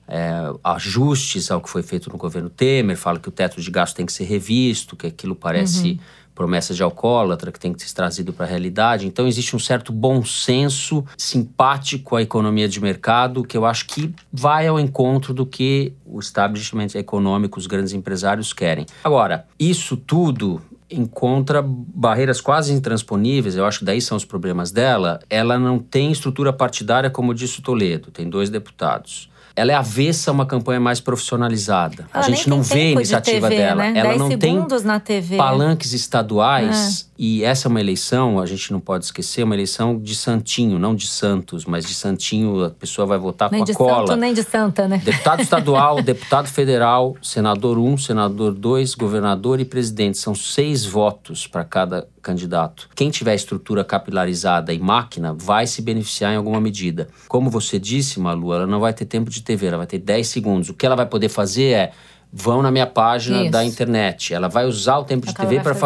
é, 0.10 0.52
ajustes 0.64 1.52
ao 1.52 1.62
que 1.62 1.70
foi 1.70 1.84
feito 1.84 2.10
no 2.10 2.18
governo 2.18 2.50
Temer, 2.50 2.98
fala 2.98 3.20
que 3.20 3.30
o 3.30 3.32
teto 3.32 3.62
de 3.62 3.70
gasto 3.70 3.96
tem 3.96 4.06
que 4.06 4.12
ser 4.12 4.24
revisto, 4.24 4.96
que 4.96 5.06
aquilo 5.06 5.36
parece 5.36 6.00
promessa 6.34 6.74
de 6.74 6.82
alcoólatra, 6.82 7.52
que 7.52 7.60
tem 7.60 7.74
que 7.74 7.84
ser 7.84 7.94
trazido 7.94 8.32
para 8.32 8.46
a 8.46 8.50
realidade. 8.50 9.06
Então 9.06 9.28
existe 9.28 9.56
um 9.56 9.60
certo 9.60 9.92
bom 9.92 10.24
senso 10.24 11.04
simpático 11.18 12.16
à 12.16 12.22
economia 12.22 12.68
de 12.68 12.80
mercado, 12.80 13.44
que 13.44 13.58
eu 13.58 13.66
acho 13.66 13.86
que 13.88 14.16
vai 14.32 14.66
ao 14.66 14.80
encontro 14.80 15.34
do 15.34 15.46
que 15.46 15.94
o 16.06 16.18
establishment 16.18 16.96
econômico, 16.96 17.60
os 17.60 17.68
grandes 17.68 17.94
empresários 17.94 18.54
querem. 18.54 18.86
Agora, 19.04 19.46
isso 19.60 19.98
tudo 19.98 20.62
encontra 20.90 21.62
barreiras 21.62 22.42
quase 22.42 22.74
intransponíveis, 22.74 23.56
eu 23.56 23.66
acho 23.66 23.80
que 23.80 23.86
daí 23.86 24.02
são 24.02 24.18
os 24.18 24.26
problemas 24.26 24.72
dela. 24.72 25.20
Ela 25.30 25.60
não 25.60 25.78
tem 25.78 26.12
estrutura 26.12 26.52
partidária, 26.52 27.10
como 27.10 27.34
disse 27.34 27.60
o 27.60 27.62
Toledo, 27.62 28.12
tem 28.12 28.28
dois 28.28 28.50
deputados. 28.50 29.29
Ela 29.56 29.72
é 29.72 29.76
avessa 29.76 30.32
a 30.32 30.34
uma 30.34 30.46
campanha 30.46 30.80
mais 30.80 31.00
profissionalizada. 31.00 32.08
Ela 32.14 32.26
a 32.26 32.28
nem 32.28 32.36
gente 32.36 32.50
não 32.50 32.62
vê 32.62 32.74
a 32.74 32.76
tempo 32.76 32.90
de 32.90 32.96
iniciativa 33.00 33.50
TV, 33.50 33.62
dela. 33.62 33.84
Né? 33.84 34.00
Ela 34.00 34.10
10 34.10 34.20
não 34.20 34.30
tem 34.38 34.66
na 34.84 35.00
TV. 35.00 35.38
palanques 35.38 35.94
estaduais. 35.94 37.10
E 37.22 37.44
essa 37.44 37.68
é 37.68 37.70
uma 37.70 37.82
eleição, 37.82 38.40
a 38.40 38.46
gente 38.46 38.72
não 38.72 38.80
pode 38.80 39.04
esquecer, 39.04 39.44
uma 39.44 39.54
eleição 39.54 40.00
de 40.00 40.16
santinho, 40.16 40.80
não 40.80 40.96
de 40.96 41.06
Santos, 41.06 41.66
mas 41.66 41.86
de 41.86 41.94
santinho, 41.94 42.64
a 42.64 42.70
pessoa 42.70 43.06
vai 43.06 43.18
votar 43.18 43.52
Nem 43.52 43.60
com 43.60 43.66
de 43.66 43.72
a 43.74 43.76
cola. 43.76 44.08
santo, 44.08 44.20
nem 44.20 44.34
de 44.34 44.42
santa, 44.42 44.88
né? 44.88 45.02
Deputado 45.04 45.42
estadual, 45.42 46.00
deputado 46.02 46.48
federal, 46.48 47.18
senador 47.22 47.78
1, 47.78 47.86
um, 47.86 47.98
senador 47.98 48.54
2, 48.54 48.96
governador 48.96 49.60
e 49.60 49.66
presidente. 49.66 50.18
São 50.18 50.34
seis 50.34 50.86
votos 50.86 51.46
para 51.46 51.66
cada 51.66 52.08
candidato. 52.22 52.90
Quem 52.96 53.10
tiver 53.10 53.36
estrutura 53.36 53.84
capilarizada 53.84 54.74
e 54.74 54.80
máquina 54.80 55.34
vai 55.34 55.68
se 55.68 55.82
beneficiar 55.82 56.34
em 56.34 56.38
alguma 56.38 56.62
medida. 56.62 57.10
Como 57.28 57.50
você 57.50 57.78
disse, 57.78 58.20
Malu, 58.20 58.54
ela 58.54 58.68
não 58.68 58.80
vai 58.80 58.94
ter 58.94 59.06
tempo 59.06 59.30
de 59.30 59.39
TV, 59.44 59.68
ela 59.68 59.78
vai 59.78 59.88
ter 59.88 59.98
10 60.00 60.28
segundos. 60.28 60.70
O 60.70 60.74
que 60.74 60.86
ela 60.86 60.96
vai 60.96 61.06
poder 61.06 61.30
fazer 61.30 61.72
é. 61.74 61.92
Vão 62.32 62.62
na 62.62 62.70
minha 62.70 62.86
página 62.86 63.42
Isso. 63.42 63.52
da 63.52 63.66
internet. 63.66 64.36
Ela 64.36 64.48
vai 64.48 64.68
usar 64.68 65.00
o 65.00 65.04
tempo 65.04 65.26
É 65.26 65.30
de 65.30 65.36
TV 65.36 65.62
para 65.62 65.74
fazer. 65.74 65.80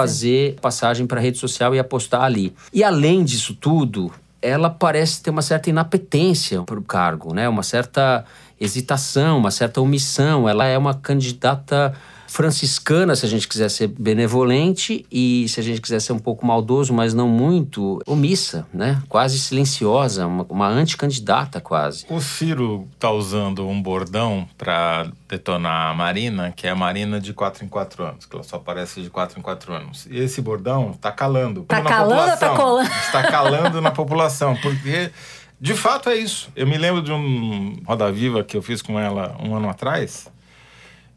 fazer 0.56 0.56
passagem 0.60 1.08
para 1.08 1.22
rede 1.22 1.38
social 1.38 1.74
e 1.74 1.80
apostar 1.80 2.22
ali. 2.22 2.54
E 2.74 2.84
além 2.84 3.24
disso 3.24 3.54
tudo, 3.54 4.12
ela 4.42 4.70
parece 4.70 5.24
ter 5.24 5.30
uma 5.30 5.42
certa 5.42 5.70
inapetência 5.70 6.62
para 6.64 6.78
o 6.78 6.84
cargo, 6.84 7.34
né? 7.34 7.48
Uma 7.48 7.64
certa 7.64 8.26
hesitação, 8.60 9.38
uma 9.38 9.52
certa 9.52 9.80
omissão. 9.80 10.50
Ela 10.50 10.66
é 10.66 10.78
uma 10.78 10.94
candidata 10.94 11.94
franciscana, 12.28 13.16
se 13.16 13.26
a 13.26 13.30
gente 13.30 13.48
quiser 13.48 13.70
ser 13.70 13.88
benevolente, 13.88 15.06
e 15.12 15.48
se 15.48 15.60
a 15.60 15.64
gente 15.64 15.82
quiser 15.82 16.00
ser 16.00 16.14
um 16.14 16.20
pouco 16.20 16.46
maldoso, 16.46 16.94
mas 16.94 17.14
não 17.14 17.28
muito, 17.28 18.00
omissa, 18.06 18.66
né? 18.74 19.02
Quase 19.08 19.40
silenciosa, 19.40 20.26
uma, 20.26 20.46
uma 20.50 20.68
anticandidata 20.68 21.62
quase. 21.62 22.06
O 22.10 22.20
Ciro 22.20 22.88
tá 23.00 23.12
usando 23.12 23.68
um 23.68 23.82
bordão 23.82 24.48
para 24.58 25.08
detonar 25.30 25.92
a 25.92 25.94
Marina, 25.94 26.52
que 26.52 26.68
é 26.68 26.72
a 26.72 26.76
Marina 26.76 27.20
de 27.20 27.34
4 27.34 27.66
em 27.66 27.68
4 27.68 28.04
anos, 28.04 28.26
que 28.26 28.36
ela 28.36 28.44
só 28.44 28.58
aparece 28.58 29.02
de 29.02 29.10
4 29.10 29.40
em 29.40 29.42
4 29.42 29.74
anos. 29.74 30.08
E 30.10 30.18
esse 30.18 30.42
bordão 30.42 30.94
tá 30.94 31.12
calando. 31.12 31.64
Tá 31.64 31.82
na 31.82 31.90
calando 31.90 32.32
ou 32.32 32.38
tá 32.38 32.56
colando? 32.56 32.90
Está 32.90 33.24
calando 33.24 33.82
na 33.82 33.92
população, 33.92 34.56
porque 34.58 35.12
de 35.60 35.74
fato 35.74 36.10
é 36.10 36.16
isso. 36.16 36.50
Eu 36.56 36.68
me 36.68 36.78
lembro 36.78 37.02
de 37.02 37.12
um 37.12 37.82
Roda 37.86 38.12
Viva 38.12 38.44
que 38.44 38.58
eu 38.58 38.62
fiz 38.62 38.82
com 38.82 39.00
ela 39.00 39.36
um 39.40 39.56
ano 39.56 39.70
atrás, 39.70 40.28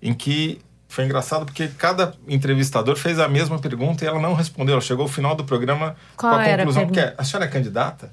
em 0.00 0.14
que 0.14 0.60
foi 0.96 1.04
engraçado 1.04 1.44
porque 1.44 1.68
cada 1.68 2.14
entrevistador 2.26 2.96
fez 2.96 3.20
a 3.20 3.28
mesma 3.28 3.58
pergunta 3.58 4.02
e 4.02 4.08
ela 4.08 4.18
não 4.18 4.32
respondeu. 4.32 4.72
Ela 4.72 4.80
chegou 4.80 5.02
ao 5.02 5.08
final 5.10 5.34
do 5.34 5.44
programa 5.44 5.94
Qual 6.16 6.32
com 6.32 6.40
a 6.40 6.42
a 6.42 6.56
conclusão 6.56 6.88
que 6.88 6.98
é, 6.98 7.14
a 7.18 7.22
senhora 7.22 7.44
é 7.44 7.48
candidata? 7.48 8.10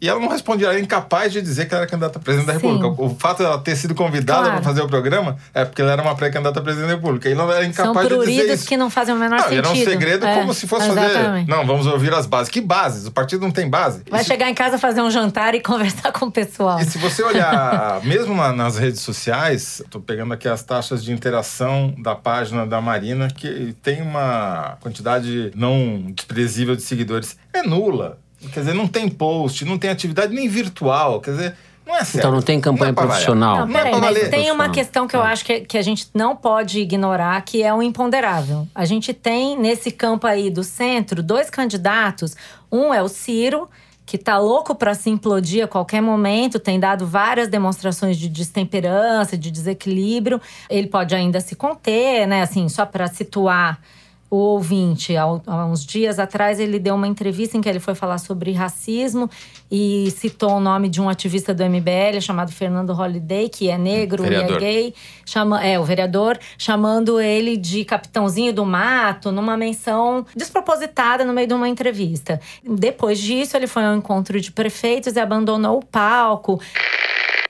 E 0.00 0.08
ela 0.08 0.18
não 0.18 0.28
respondia, 0.28 0.66
ela 0.66 0.74
era 0.74 0.82
incapaz 0.82 1.30
de 1.32 1.42
dizer 1.42 1.66
que 1.66 1.74
ela 1.74 1.82
era 1.82 1.90
candidata 1.90 2.18
a 2.18 2.22
presidente 2.22 2.46
da. 2.46 2.52
República. 2.54 2.86
O 3.02 3.14
fato 3.18 3.42
dela 3.42 3.58
ter 3.58 3.76
sido 3.76 3.94
convidada 3.94 4.40
Claro. 4.40 4.54
para 4.54 4.62
fazer 4.62 4.80
o 4.80 4.88
programa 4.88 5.36
é 5.52 5.62
porque 5.64 5.82
ela 5.82 5.92
era 5.92 6.00
uma 6.00 6.14
pré-candidata 6.14 6.58
a 6.58 6.62
presidente 6.62 6.88
da 6.88 6.94
República. 6.94 7.28
E 7.28 7.32
ela 7.32 7.44
era 7.54 7.60
São 7.72 7.90
incapaz 7.92 8.08
de 8.08 8.16
dizer 8.18 8.54
isso. 8.54 8.66
que 8.66 8.76
não 8.78 8.88
fazem 8.88 9.14
o 9.14 9.18
menor 9.18 9.36
não, 9.36 9.42
sentido. 9.48 9.58
era 9.58 9.68
um 9.68 9.74
segredo 9.76 10.26
É, 10.26 10.34
como 10.38 10.54
se 10.54 10.66
fosse 10.66 10.86
exatamente. 10.88 11.22
fazer. 11.22 11.46
Não, 11.48 11.66
vamos 11.66 11.86
ouvir 11.86 12.14
as 12.14 12.24
bases. 12.24 12.50
Que 12.50 12.60
bases? 12.62 13.06
O 13.06 13.12
partido 13.12 13.42
não 13.42 13.50
tem 13.50 13.68
base. 13.68 14.02
Vai 14.10 14.20
Isso- 14.22 14.28
chegar 14.30 14.48
em 14.48 14.54
casa 14.54 14.78
fazer 14.78 15.02
um 15.02 15.10
jantar 15.10 15.54
e 15.54 15.60
conversar 15.62 16.12
com 16.12 16.26
o 16.26 16.32
pessoal. 16.32 16.80
e 16.80 16.84
se 16.86 16.96
você 16.96 17.22
olhar, 17.22 18.00
mesmo 18.04 18.34
na- 18.34 18.52
nas 18.54 18.78
redes 18.78 19.00
sociais, 19.00 19.80
estou 19.80 20.00
pegando 20.00 20.32
aqui 20.32 20.48
as 20.48 20.62
taxas 20.62 21.04
de 21.04 21.12
interação 21.12 21.94
da 22.02 22.14
página 22.14 22.66
da 22.66 22.80
Marina, 22.80 23.28
que 23.28 23.76
tem 23.82 24.00
uma 24.00 24.78
quantidade 24.80 25.50
não 25.54 26.10
desprezível 26.14 26.74
de 26.74 26.82
seguidores. 26.82 27.36
É 27.52 27.62
nula. 27.62 28.18
Quer 28.48 28.60
dizer, 28.60 28.74
não 28.74 28.86
tem 28.86 29.08
post, 29.08 29.64
não 29.64 29.78
tem 29.78 29.90
atividade 29.90 30.34
nem 30.34 30.48
virtual. 30.48 31.20
Quer 31.20 31.30
dizer, 31.32 31.56
não 31.86 31.96
é 31.96 32.04
sério. 32.04 32.18
Então 32.18 32.32
não 32.32 32.42
tem 32.42 32.60
campanha 32.60 32.90
é 32.90 32.92
pra 32.92 33.02
variar. 33.02 33.16
profissional. 33.16 33.58
Não, 33.58 33.66
Não 33.66 33.80
é 33.80 33.82
peraí, 33.82 34.00
mas 34.00 34.28
tem 34.28 34.50
uma 34.52 34.70
questão 34.70 35.06
que 35.08 35.16
eu 35.16 35.22
acho 35.22 35.44
que, 35.44 35.60
que 35.60 35.76
a 35.76 35.82
gente 35.82 36.06
não 36.14 36.36
pode 36.36 36.78
ignorar, 36.80 37.40
que 37.42 37.62
é 37.62 37.74
o 37.74 37.82
imponderável. 37.82 38.66
A 38.74 38.84
gente 38.84 39.12
tem 39.12 39.58
nesse 39.58 39.90
campo 39.90 40.26
aí 40.26 40.50
do 40.50 40.62
centro 40.62 41.22
dois 41.22 41.50
candidatos. 41.50 42.36
Um 42.70 42.94
é 42.94 43.02
o 43.02 43.08
Ciro, 43.08 43.68
que 44.06 44.16
tá 44.16 44.38
louco 44.38 44.74
para 44.74 44.94
se 44.94 45.10
implodir 45.10 45.64
a 45.64 45.68
qualquer 45.68 46.00
momento, 46.00 46.58
tem 46.58 46.80
dado 46.80 47.06
várias 47.06 47.48
demonstrações 47.48 48.16
de 48.16 48.28
destemperança, 48.28 49.36
de 49.36 49.50
desequilíbrio. 49.50 50.40
Ele 50.68 50.86
pode 50.86 51.14
ainda 51.14 51.40
se 51.40 51.54
conter, 51.54 52.26
né? 52.26 52.42
Assim, 52.42 52.68
só 52.68 52.86
para 52.86 53.06
situar 53.08 53.80
o 54.30 54.36
ouvinte, 54.36 55.16
há 55.16 55.26
uns 55.66 55.84
dias 55.84 56.20
atrás, 56.20 56.60
ele 56.60 56.78
deu 56.78 56.94
uma 56.94 57.08
entrevista 57.08 57.56
em 57.56 57.60
que 57.60 57.68
ele 57.68 57.80
foi 57.80 57.96
falar 57.96 58.18
sobre 58.18 58.52
racismo 58.52 59.28
e 59.68 60.08
citou 60.12 60.52
o 60.52 60.60
nome 60.60 60.88
de 60.88 61.00
um 61.00 61.08
ativista 61.08 61.52
do 61.52 61.64
MBL 61.64 62.20
chamado 62.20 62.52
Fernando 62.52 62.92
Holliday, 62.92 63.48
que 63.48 63.68
é 63.68 63.76
negro 63.76 64.22
e 64.22 64.26
é 64.26 64.30
Vereador. 64.30 64.60
gay, 64.60 64.94
chama, 65.26 65.64
é 65.66 65.80
o 65.80 65.84
vereador, 65.84 66.38
chamando 66.56 67.20
ele 67.20 67.56
de 67.56 67.84
capitãozinho 67.84 68.52
do 68.52 68.64
mato, 68.64 69.32
numa 69.32 69.56
menção 69.56 70.24
despropositada 70.36 71.24
no 71.24 71.32
meio 71.32 71.48
de 71.48 71.54
uma 71.54 71.68
entrevista. 71.68 72.40
Depois 72.64 73.18
disso, 73.18 73.56
ele 73.56 73.66
foi 73.66 73.84
ao 73.84 73.96
encontro 73.96 74.40
de 74.40 74.52
prefeitos 74.52 75.16
e 75.16 75.18
abandonou 75.18 75.78
o 75.78 75.84
palco. 75.84 76.60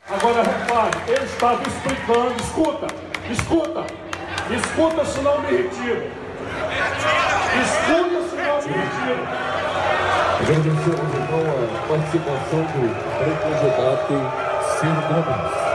Agora 0.08 0.42
repare, 0.42 0.98
ele 1.08 1.24
estava 1.26 1.62
explicando, 1.62 2.34
escuta, 2.42 2.86
escuta, 3.30 3.86
escuta 4.50 5.04
senão 5.04 5.42
me 5.42 5.48
retiro. 5.58 6.19
Escuta 7.62 8.20
senão 8.31 8.57
me 8.62 8.73
retiro. 8.73 9.23
Agradecemos 10.40 11.11
então 11.14 11.42
a 11.51 11.88
participação 11.88 12.62
do 12.62 12.81
pré-candidato 13.18 14.14
Ciro 14.79 15.03
Gomes. 15.09 15.70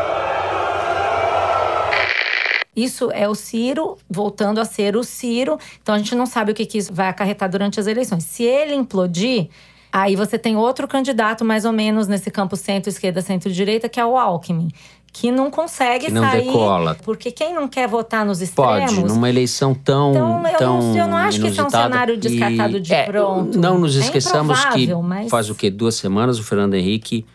Isso 2.76 3.10
é 3.12 3.28
o 3.30 3.36
Ciro 3.36 3.98
voltando 4.10 4.60
a 4.60 4.66
ser 4.66 4.98
o 4.98 5.04
Ciro. 5.04 5.58
Então 5.82 5.96
a 5.96 5.98
gente 5.98 6.14
não 6.14 6.26
sabe 6.26 6.52
o 6.52 6.56
que, 6.56 6.66
que 6.66 6.78
isso 6.78 6.94
vai 6.94 7.08
acarretar 7.08 7.50
durante 7.50 7.80
as 7.80 7.88
eleições. 7.88 8.26
Se 8.26 8.44
ele 8.44 8.76
implodir, 8.76 9.48
aí 9.92 10.16
você 10.16 10.38
tem 10.38 10.58
outro 10.58 10.88
candidato 10.88 11.46
mais 11.46 11.64
ou 11.64 11.72
menos 11.72 12.08
nesse 12.08 12.30
campo 12.30 12.58
centro-esquerda, 12.58 13.22
centro-direita, 13.22 13.88
que 13.88 14.00
é 14.00 14.06
o 14.06 14.18
Alckmin. 14.18 14.70
Que 15.18 15.32
não 15.32 15.50
consegue 15.50 16.08
Que 16.08 16.12
não 16.12 16.24
sair. 16.24 16.44
decola. 16.44 16.98
Porque 17.02 17.32
quem 17.32 17.54
não 17.54 17.70
quer 17.70 17.88
votar 17.88 18.26
nos 18.26 18.42
extremos. 18.42 18.94
Pode, 18.96 19.04
numa 19.06 19.30
eleição 19.30 19.74
tão. 19.74 20.12
Então, 20.12 20.48
eu 20.48 20.58
tão 20.58 20.80
não- 20.82 20.98
eu 20.98 21.08
não 21.08 21.16
acho 21.18 21.40
que 21.40 21.48
isso 21.48 21.62
é 21.62 21.64
um 21.64 21.70
cenário 21.70 22.18
descartado 22.18 22.76
E- 22.76 22.82
de 22.82 22.94
é, 22.94 23.04
pronto. 23.06 23.58
Não 23.58 23.80
nos 23.80 23.96
É 23.96 24.02
esqueçamos 24.02 24.60
que 24.66 24.82
improvável, 24.84 25.02
mas- 25.02 25.30
faz 25.30 25.50
o 25.50 25.56
quê? 25.56 25.70
Duas 25.72 25.96
semanas 25.96 26.38
o 26.38 26.44
Fernando 26.44 26.74
Henrique 26.74 27.26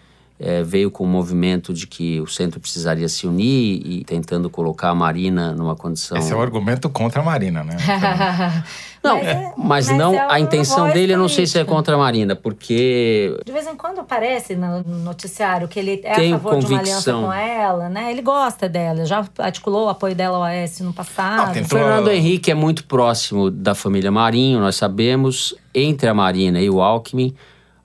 eh, 0.40 0.62
veio 0.62 0.90
com 0.90 1.05
o 1.05 1.07
movimento 1.07 1.74
de 1.74 1.87
que 1.87 2.18
o 2.20 2.26
centro 2.26 2.59
precisaria 2.59 3.09
se 3.09 3.26
unir 3.26 3.83
e 3.85 4.05
tentando 4.05 4.48
colocar 4.48 4.88
a 4.88 4.94
Marina 4.94 5.53
numa 5.53 5.76
condição. 5.76 6.16
Esse 6.16 6.33
é 6.33 6.37
o 6.37 6.40
argumento 6.40 6.88
contra 6.88 7.20
a 7.20 7.24
Marina, 7.24 7.62
né? 7.62 7.76
Não, 9.03 9.16
Mas 9.16 9.26
é- 9.29 9.35
mas, 9.57 9.88
mas 9.88 9.96
não, 9.98 10.14
é 10.14 10.26
a 10.31 10.38
intenção 10.38 10.90
dele 10.90 11.14
eu 11.14 11.18
não 11.18 11.26
sei 11.26 11.46
se 11.46 11.59
é 11.59 11.64
contra 11.64 11.94
a 11.94 11.98
Marina, 11.98 12.37
porque 12.37 13.35
De 13.46 13.50
vez 13.50 13.66
em 13.66 13.74
quando 13.74 13.98
aparece 14.00 14.55
no 14.55 14.83
no 14.83 14.98
noticiário 14.98 15.66
que 15.68 15.79
ele 15.79 16.03
é 16.05 16.14
Tenho 16.16 16.37
a 16.37 16.38
favor 16.38 16.59
de 16.59 16.66
uma 16.66 16.81
aliança 16.81 17.11
convicção. 17.12 17.22
com 17.24 17.33
ela, 17.33 17.88
né? 17.88 18.11
Ele 18.11 18.20
gosta 18.20 18.68
dela, 18.68 19.07
já 19.07 19.24
articulou 19.38 19.87
o 19.87 19.88
apoio 19.88 20.14
dela 20.14 20.37
ao 20.37 20.42
Oeste 20.42 20.83
no 20.83 20.92
passado. 20.92 21.46
Não, 21.46 21.53
tem 21.55 21.62
O 21.62 21.64
Então, 21.64 21.79
Fernando 21.79 22.11
Henrique 22.11 22.50
é 22.50 22.55
muito 22.55 22.85
próximo 22.85 23.50
da 23.50 23.74
família 23.74 24.11
Marinho, 24.11 24.61
nós 24.61 24.76
sabemos. 24.76 25.55
Entre 25.74 26.07
a 26.07 26.12
Marina 26.12 26.61
e 26.61 26.68
o 26.68 26.83
Alckmin, 26.83 27.35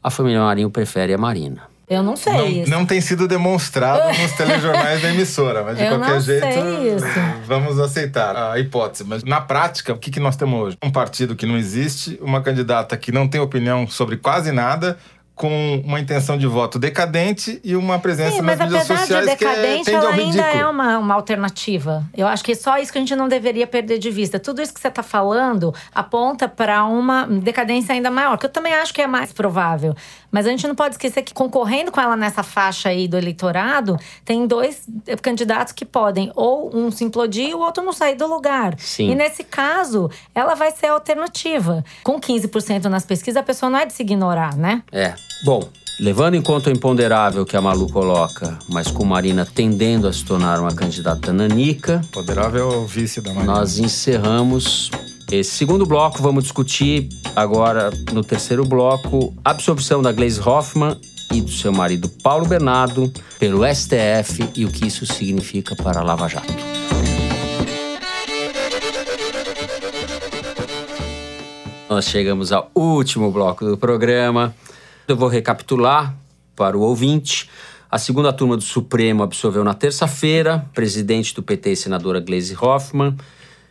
a 0.04 0.10
família 0.10 0.42
Marinho 0.42 0.70
prefere 0.70 1.14
a 1.14 1.18
Marina. 1.18 1.62
Eu 1.88 2.02
não 2.02 2.16
sei 2.16 2.62
isso. 2.62 2.70
Não, 2.72 2.80
não 2.80 2.86
tem 2.86 3.00
sido 3.00 3.28
demonstrado 3.28 4.08
nos 4.20 4.32
telejornais 4.34 5.02
da 5.02 5.10
emissora, 5.10 5.64
mas 5.64 5.78
de 5.78 5.84
Eu 5.84 5.90
qualquer 5.98 6.14
não 6.14 6.20
jeito, 6.20 6.42
sei 6.42 6.96
isso. 6.96 7.06
vamos 7.46 7.80
aceitar 7.80 8.36
a 8.36 8.60
hipótese. 8.60 9.04
Mas 9.04 9.24
na 9.24 9.40
prática, 9.40 9.94
o 9.94 9.98
que, 9.98 10.10
que 10.10 10.20
nós 10.20 10.36
temos 10.36 10.60
hoje? 10.60 10.78
Um 10.84 10.92
partido 10.92 11.36
que 11.36 11.46
não 11.46 11.58
existe, 11.58 12.18
uma 12.22 12.42
candidata 12.42 12.98
que 12.98 13.12
não 13.12 13.28
tem 13.28 13.40
opinião 13.40 13.88
sobre 13.88 14.18
quase 14.18 14.52
nada, 14.52 14.98
com 15.36 15.82
uma 15.86 16.00
intenção 16.00 16.38
de 16.38 16.48
voto 16.48 16.80
decadente 16.80 17.60
e 17.62 17.76
uma 17.76 18.00
presença 18.00 18.38
Sim, 18.38 18.42
nas 18.42 18.58
mas 18.58 18.60
mídias 18.60 18.90
apesar 18.90 18.94
de 18.94 19.00
sociais 19.02 19.38
que 19.38 19.46
é, 19.46 19.62
tende 19.62 19.92
ela 19.92 20.08
ao 20.08 20.14
ainda 20.14 20.42
é 20.42 20.66
uma, 20.66 20.98
uma 20.98 21.14
alternativa. 21.14 22.06
Eu 22.16 22.26
acho 22.26 22.42
que 22.42 22.54
é 22.54 22.56
só 22.56 22.78
isso 22.78 22.90
que 22.90 22.98
a 22.98 23.02
gente 23.02 23.16
não 23.18 23.28
deveria 23.28 23.68
perder 23.68 24.00
de 24.00 24.10
vista. 24.10 24.40
Tudo 24.40 24.62
isso 24.62 24.74
que 24.74 24.80
você 24.80 24.88
está 24.88 25.04
falando 25.04 25.76
aponta 25.94 26.48
para 26.48 26.86
uma 26.86 27.28
decadência 27.28 27.94
ainda 27.94 28.10
maior, 28.10 28.38
que 28.38 28.46
eu 28.46 28.50
também 28.50 28.74
acho 28.74 28.94
que 28.94 29.02
é 29.02 29.08
mais 29.08 29.34
provável. 29.34 29.94
Mas 30.32 30.46
a 30.46 30.50
gente 30.50 30.68
não 30.68 30.76
pode 30.76 30.96
esquecer 30.96 31.22
que 31.22 31.34
concorrendo 31.34 31.92
com 31.92 32.00
ela 32.00 32.16
nessa 32.16 32.42
faixa 32.42 32.90
aí 32.90 33.08
do 33.08 33.18
eleitorado, 33.18 33.98
tem 34.24 34.48
dois 34.48 34.88
eh, 35.06 35.16
candidatos 35.18 35.74
que 35.74 35.86
podem 35.86 36.32
ou 36.36 36.76
um 36.76 36.92
se 36.92 37.04
implodir 37.04 37.50
e 37.50 37.54
o 37.54 37.60
outro 37.60 37.84
não 37.84 37.92
sair 37.92 38.16
do 38.16 38.28
lugar. 38.28 38.76
Sim. 38.78 39.12
E 39.12 39.16
nesse 39.16 39.44
caso, 39.44 40.10
ela 40.34 40.56
vai 40.56 40.72
ser 40.72 40.88
a 40.88 40.94
alternativa. 40.94 41.84
Com 42.04 42.20
15% 42.20 42.86
nas 42.86 43.06
pesquisas, 43.06 43.38
a 43.38 43.44
pessoa 43.44 43.70
não 43.70 43.80
é 43.80 43.86
de 43.86 43.94
se 43.94 44.04
ignorar, 44.04 44.56
né? 44.56 44.84
É. 44.92 45.14
Bom, 45.44 45.70
levando 46.00 46.36
em 46.36 46.42
conta 46.42 46.70
o 46.70 46.74
imponderável 46.74 47.46
que 47.46 47.56
a 47.56 47.62
Malu 47.62 47.88
coloca, 47.90 48.58
mas 48.68 48.90
com 48.90 49.06
Marina 49.06 49.46
tendendo 49.46 50.08
a 50.08 50.14
se 50.14 50.24
tornar 50.26 50.60
uma 50.60 50.74
candidata 50.74 51.32
nanica, 51.32 52.02
Poderável 52.12 52.72
é 52.72 52.76
o 52.78 52.86
vice 52.86 53.22
da 53.22 53.34
Marina. 53.34 53.54
nós 53.54 53.78
encerramos 53.78 54.90
esse 55.32 55.52
segundo 55.52 55.86
bloco. 55.86 56.22
Vamos 56.22 56.44
discutir 56.44 57.10
agora, 57.36 57.92
no 58.12 58.24
terceiro 58.24 58.64
bloco, 58.66 59.34
a 59.44 59.52
absorção 59.52 60.02
da 60.02 60.12
Glaze 60.12 60.40
Hoffman 60.40 60.98
e 61.34 61.42
do 61.42 61.52
seu 61.52 61.74
marido 61.74 62.08
Paulo 62.24 62.46
Bernardo 62.46 63.12
pelo 63.40 63.62
STF 63.66 64.50
e 64.56 64.66
o 64.66 64.72
que 64.72 64.88
isso 64.88 65.06
significa 65.06 65.76
para 65.76 66.00
a 66.00 66.04
Lava 66.04 66.28
Jato. 66.28 66.54
Nós 71.90 72.06
chegamos 72.06 72.52
ao 72.52 72.72
último 72.74 73.32
bloco 73.32 73.64
do 73.66 73.78
programa. 73.78 74.54
Eu 75.08 75.16
vou 75.16 75.30
recapitular 75.30 76.16
para 76.56 76.76
o 76.76 76.82
ouvinte. 76.82 77.48
A 77.92 78.00
segunda 78.00 78.34
turma 78.34 78.58
do 78.58 78.64
Supremo 78.64 79.22
absolveu 79.22 79.64
na 79.64 79.76
terça-feira, 79.76 80.66
presidente 80.74 81.36
do 81.36 81.44
PT 81.44 81.74
e 81.74 81.76
senadora 81.76 82.20
Gleisi 82.20 82.58
Hoffmann, 82.60 83.16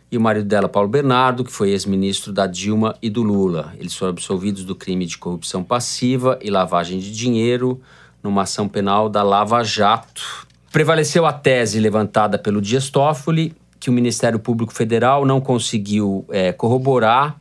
e 0.09 0.17
o 0.17 0.21
marido 0.21 0.47
dela, 0.47 0.69
Paulo 0.69 0.87
Bernardo, 0.87 1.43
que 1.43 1.51
foi 1.51 1.71
ex-ministro 1.71 2.31
da 2.31 2.47
Dilma 2.47 2.95
e 3.01 3.09
do 3.09 3.21
Lula. 3.21 3.73
Eles 3.77 3.93
foram 3.95 4.11
absolvidos 4.11 4.63
do 4.63 4.75
crime 4.75 5.05
de 5.05 5.17
corrupção 5.17 5.61
passiva 5.61 6.39
e 6.41 6.49
lavagem 6.49 6.99
de 6.99 7.11
dinheiro 7.11 7.81
numa 8.23 8.43
ação 8.43 8.69
penal 8.69 9.09
da 9.09 9.21
Lava 9.21 9.61
Jato. 9.61 10.47
Prevaleceu 10.71 11.25
a 11.25 11.33
tese 11.33 11.81
levantada 11.81 12.39
pelo 12.39 12.61
Dias 12.61 12.89
Toffoli 12.89 13.53
que 13.77 13.89
o 13.89 13.93
Ministério 13.93 14.39
Público 14.39 14.73
Federal 14.73 15.25
não 15.25 15.41
conseguiu 15.41 16.25
eh, 16.29 16.53
corroborar 16.53 17.37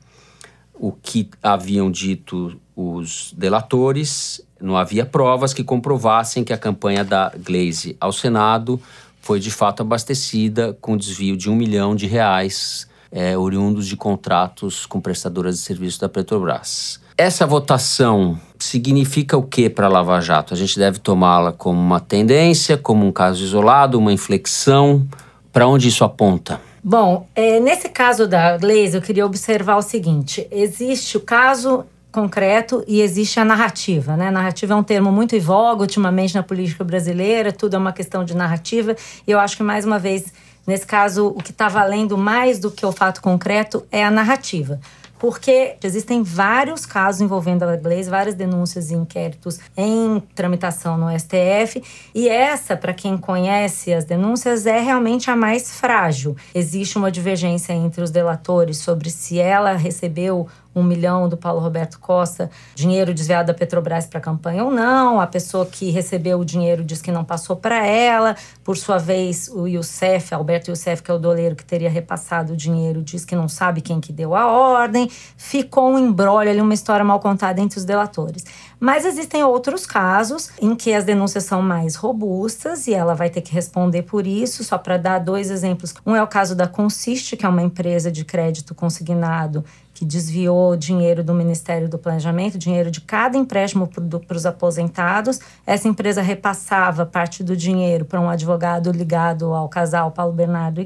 o 0.74 0.90
que 0.90 1.30
haviam 1.40 1.90
dito 1.90 2.61
os 2.76 3.32
delatores, 3.37 4.40
não 4.60 4.76
havia 4.76 5.06
provas 5.06 5.52
que 5.54 5.62
comprovassem 5.62 6.42
que 6.42 6.52
a 6.52 6.58
campanha 6.58 7.04
da 7.04 7.32
Glaze 7.37 7.96
ao 8.00 8.12
Senado 8.12 8.80
foi 9.20 9.40
de 9.40 9.50
fato 9.50 9.80
abastecida 9.80 10.76
com 10.80 10.96
desvio 10.96 11.37
de 11.37 11.48
um 11.48 11.54
milhão 11.54 11.94
de 11.94 12.06
reais 12.06 12.88
é, 13.10 13.38
oriundos 13.38 13.87
de 13.87 13.96
contratos 13.96 14.87
com 14.87 15.00
prestadoras 15.00 15.56
de 15.56 15.62
serviços 15.62 15.98
da 15.98 16.08
Petrobras. 16.08 17.00
Essa 17.16 17.46
votação 17.46 18.37
significa 18.58 19.37
o 19.37 19.42
que 19.42 19.70
para 19.70 19.87
Lava 19.87 20.20
Jato? 20.20 20.52
A 20.52 20.56
gente 20.56 20.76
deve 20.76 20.98
tomá-la 20.98 21.52
como 21.52 21.80
uma 21.80 22.00
tendência, 22.00 22.76
como 22.76 23.06
um 23.06 23.12
caso 23.12 23.42
isolado, 23.44 23.98
uma 23.98 24.12
inflexão? 24.12 25.06
Para 25.52 25.68
onde 25.68 25.87
isso 25.87 26.02
aponta? 26.02 26.60
Bom, 26.82 27.28
é, 27.37 27.60
nesse 27.60 27.88
caso 27.88 28.26
da 28.26 28.58
Glaze, 28.58 28.96
eu 28.96 29.00
queria 29.00 29.24
observar 29.24 29.76
o 29.76 29.82
seguinte: 29.82 30.46
existe 30.50 31.16
o 31.16 31.20
caso 31.20 31.84
concreto 32.14 32.85
e 32.87 33.00
existe 33.00 33.40
a 33.40 33.44
narrativa, 33.44 34.16
né? 34.16 34.31
Narrativa 34.31 34.72
é 34.72 34.77
um 34.77 34.85
termo 34.85 35.11
muito 35.11 35.35
em 35.35 35.40
voga 35.40 35.83
ultimamente 35.83 36.37
na 36.37 36.44
política 36.44 36.85
brasileira, 36.85 37.50
tudo 37.50 37.74
é 37.74 37.79
uma 37.79 37.92
questão 37.92 38.24
de 38.24 38.37
narrativa, 38.37 38.94
e 39.27 39.31
eu 39.33 39.40
acho 39.40 39.57
que 39.57 39.64
mais 39.64 39.85
uma 39.85 39.98
vez, 39.98 40.33
nesse 40.64 40.87
caso, 40.87 41.27
o 41.27 41.42
que 41.42 41.50
está 41.50 41.68
valendo 41.68 42.16
mais 42.16 42.61
do 42.61 42.70
que 42.70 42.87
o 42.87 42.92
fato 42.92 43.20
concreto 43.20 43.85
é 43.90 44.05
a 44.05 44.12
narrativa 44.12 44.79
porque 45.24 45.77
existem 45.83 46.22
vários 46.22 46.85
casos 46.85 47.22
envolvendo 47.22 47.62
a 47.62 47.77
Glaze, 47.77 48.11
várias 48.11 48.35
denúncias 48.35 48.90
e 48.90 48.94
inquéritos 48.94 49.59
em 49.74 50.20
tramitação 50.35 50.98
no 50.98 51.07
STF, 51.18 51.83
e 52.14 52.29
essa, 52.29 52.77
para 52.77 52.92
quem 52.92 53.16
conhece 53.16 53.94
as 53.94 54.05
denúncias, 54.05 54.66
é 54.66 54.81
realmente 54.81 55.31
a 55.31 55.37
mais 55.37 55.81
frágil. 55.81 56.37
Existe 56.55 56.98
uma 56.98 57.11
divergência 57.11 57.72
entre 57.72 58.03
os 58.03 58.11
delatores 58.11 58.77
sobre 58.77 59.09
se 59.09 59.38
ela 59.38 59.72
recebeu 59.72 60.46
um 60.74 60.82
milhão 60.82 61.28
do 61.28 61.37
Paulo 61.37 61.60
Roberto 61.60 61.98
Costa, 62.00 62.50
dinheiro 62.74 63.14
desviado 63.14 63.46
da 63.46 63.54
Petrobras 63.54 64.06
para 64.06 64.18
a 64.18 64.22
campanha 64.22 64.64
ou 64.64 64.70
não. 64.70 65.20
A 65.20 65.26
pessoa 65.26 65.64
que 65.64 65.90
recebeu 65.90 66.38
o 66.40 66.44
dinheiro 66.44 66.82
diz 66.82 67.00
que 67.00 67.12
não 67.12 67.24
passou 67.24 67.56
para 67.56 67.87
ela. 67.87 68.37
Por 68.62 68.76
sua 68.76 68.98
vez, 68.98 69.48
o 69.48 69.66
Youssef, 69.66 70.34
Alberto 70.34 70.70
Youssef, 70.70 71.02
que 71.02 71.10
é 71.10 71.14
o 71.14 71.18
doleiro 71.18 71.54
que 71.54 71.64
teria 71.64 71.90
repassado 71.90 72.52
o 72.54 72.56
dinheiro, 72.56 73.02
diz 73.02 73.24
que 73.24 73.37
não 73.37 73.48
sabe 73.48 73.80
quem 73.80 74.00
que 74.00 74.12
deu 74.12 74.34
a 74.34 74.46
ordem. 74.46 75.10
Ficou 75.37 75.92
um 75.92 75.98
embrólio 75.98 76.50
ali, 76.50 76.60
uma 76.60 76.74
história 76.74 77.04
mal 77.04 77.20
contada 77.20 77.60
entre 77.60 77.78
os 77.78 77.84
delatores. 77.84 78.44
Mas 78.85 79.07
existem 79.07 79.42
outros 79.42 79.87
casos 79.87 80.51
em 80.61 80.75
que 80.75 80.92
as 80.92 81.05
denúncias 81.05 81.44
são 81.44 81.62
mais 81.62 81.94
robustas 81.94 82.87
e 82.87 82.92
ela 82.92 83.14
vai 83.14 83.31
ter 83.31 83.40
que 83.40 83.51
responder 83.51 84.03
por 84.03 84.27
isso. 84.27 84.62
Só 84.62 84.77
para 84.77 84.99
dar 84.99 85.20
dois 85.20 85.51
exemplos. 85.51 85.94
Um 86.05 86.14
é 86.14 86.23
o 86.23 86.27
caso 86.27 86.55
da 86.55 86.68
Consiste, 86.68 87.35
que 87.35 87.47
é 87.47 87.49
uma 87.49 87.62
empresa 87.62 88.12
de 88.12 88.27
crédito 88.27 88.75
consignado 88.75 89.64
que 89.94 90.05
desviou 90.05 90.77
dinheiro 90.77 91.23
do 91.23 91.33
Ministério 91.33 91.88
do 91.88 91.97
Planejamento, 91.97 92.59
dinheiro 92.59 92.90
de 92.90 93.01
cada 93.01 93.38
empréstimo 93.38 93.88
para 93.88 94.37
os 94.37 94.44
aposentados. 94.44 95.38
Essa 95.64 95.87
empresa 95.87 96.20
repassava 96.20 97.07
parte 97.07 97.44
do 97.44 97.57
dinheiro 97.57 98.05
para 98.05 98.20
um 98.20 98.29
advogado 98.29 98.90
ligado 98.90 99.55
ao 99.55 99.68
casal 99.68 100.11
Paulo 100.11 100.33
Bernardo 100.33 100.81
e 100.81 100.85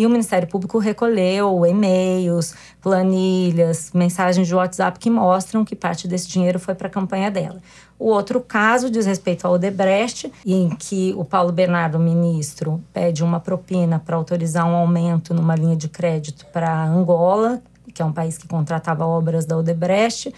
e 0.00 0.06
o 0.06 0.08
Ministério 0.08 0.48
Público 0.48 0.78
recolheu 0.78 1.66
e-mails, 1.66 2.54
planilhas, 2.80 3.90
mensagens 3.92 4.48
de 4.48 4.54
WhatsApp 4.54 4.98
que 4.98 5.10
mostram 5.10 5.62
que 5.62 5.76
parte 5.76 6.08
desse 6.08 6.26
dinheiro 6.26 6.58
foi 6.58 6.74
para 6.74 6.86
a 6.86 6.90
campanha 6.90 7.30
dela. 7.30 7.60
O 7.98 8.06
outro 8.06 8.40
caso 8.40 8.88
diz 8.88 9.04
respeito 9.04 9.46
ao 9.46 9.52
Odebrecht, 9.52 10.32
em 10.46 10.70
que 10.70 11.12
o 11.18 11.22
Paulo 11.22 11.52
Bernardo, 11.52 11.98
ministro, 11.98 12.82
pede 12.94 13.22
uma 13.22 13.40
propina 13.40 13.98
para 13.98 14.16
autorizar 14.16 14.66
um 14.66 14.74
aumento 14.74 15.34
numa 15.34 15.54
linha 15.54 15.76
de 15.76 15.86
crédito 15.86 16.46
para 16.46 16.82
Angola, 16.86 17.60
que 17.92 18.00
é 18.00 18.04
um 18.04 18.12
país 18.12 18.38
que 18.38 18.48
contratava 18.48 19.04
obras 19.04 19.44
da 19.44 19.54
Odebrecht, 19.54 20.32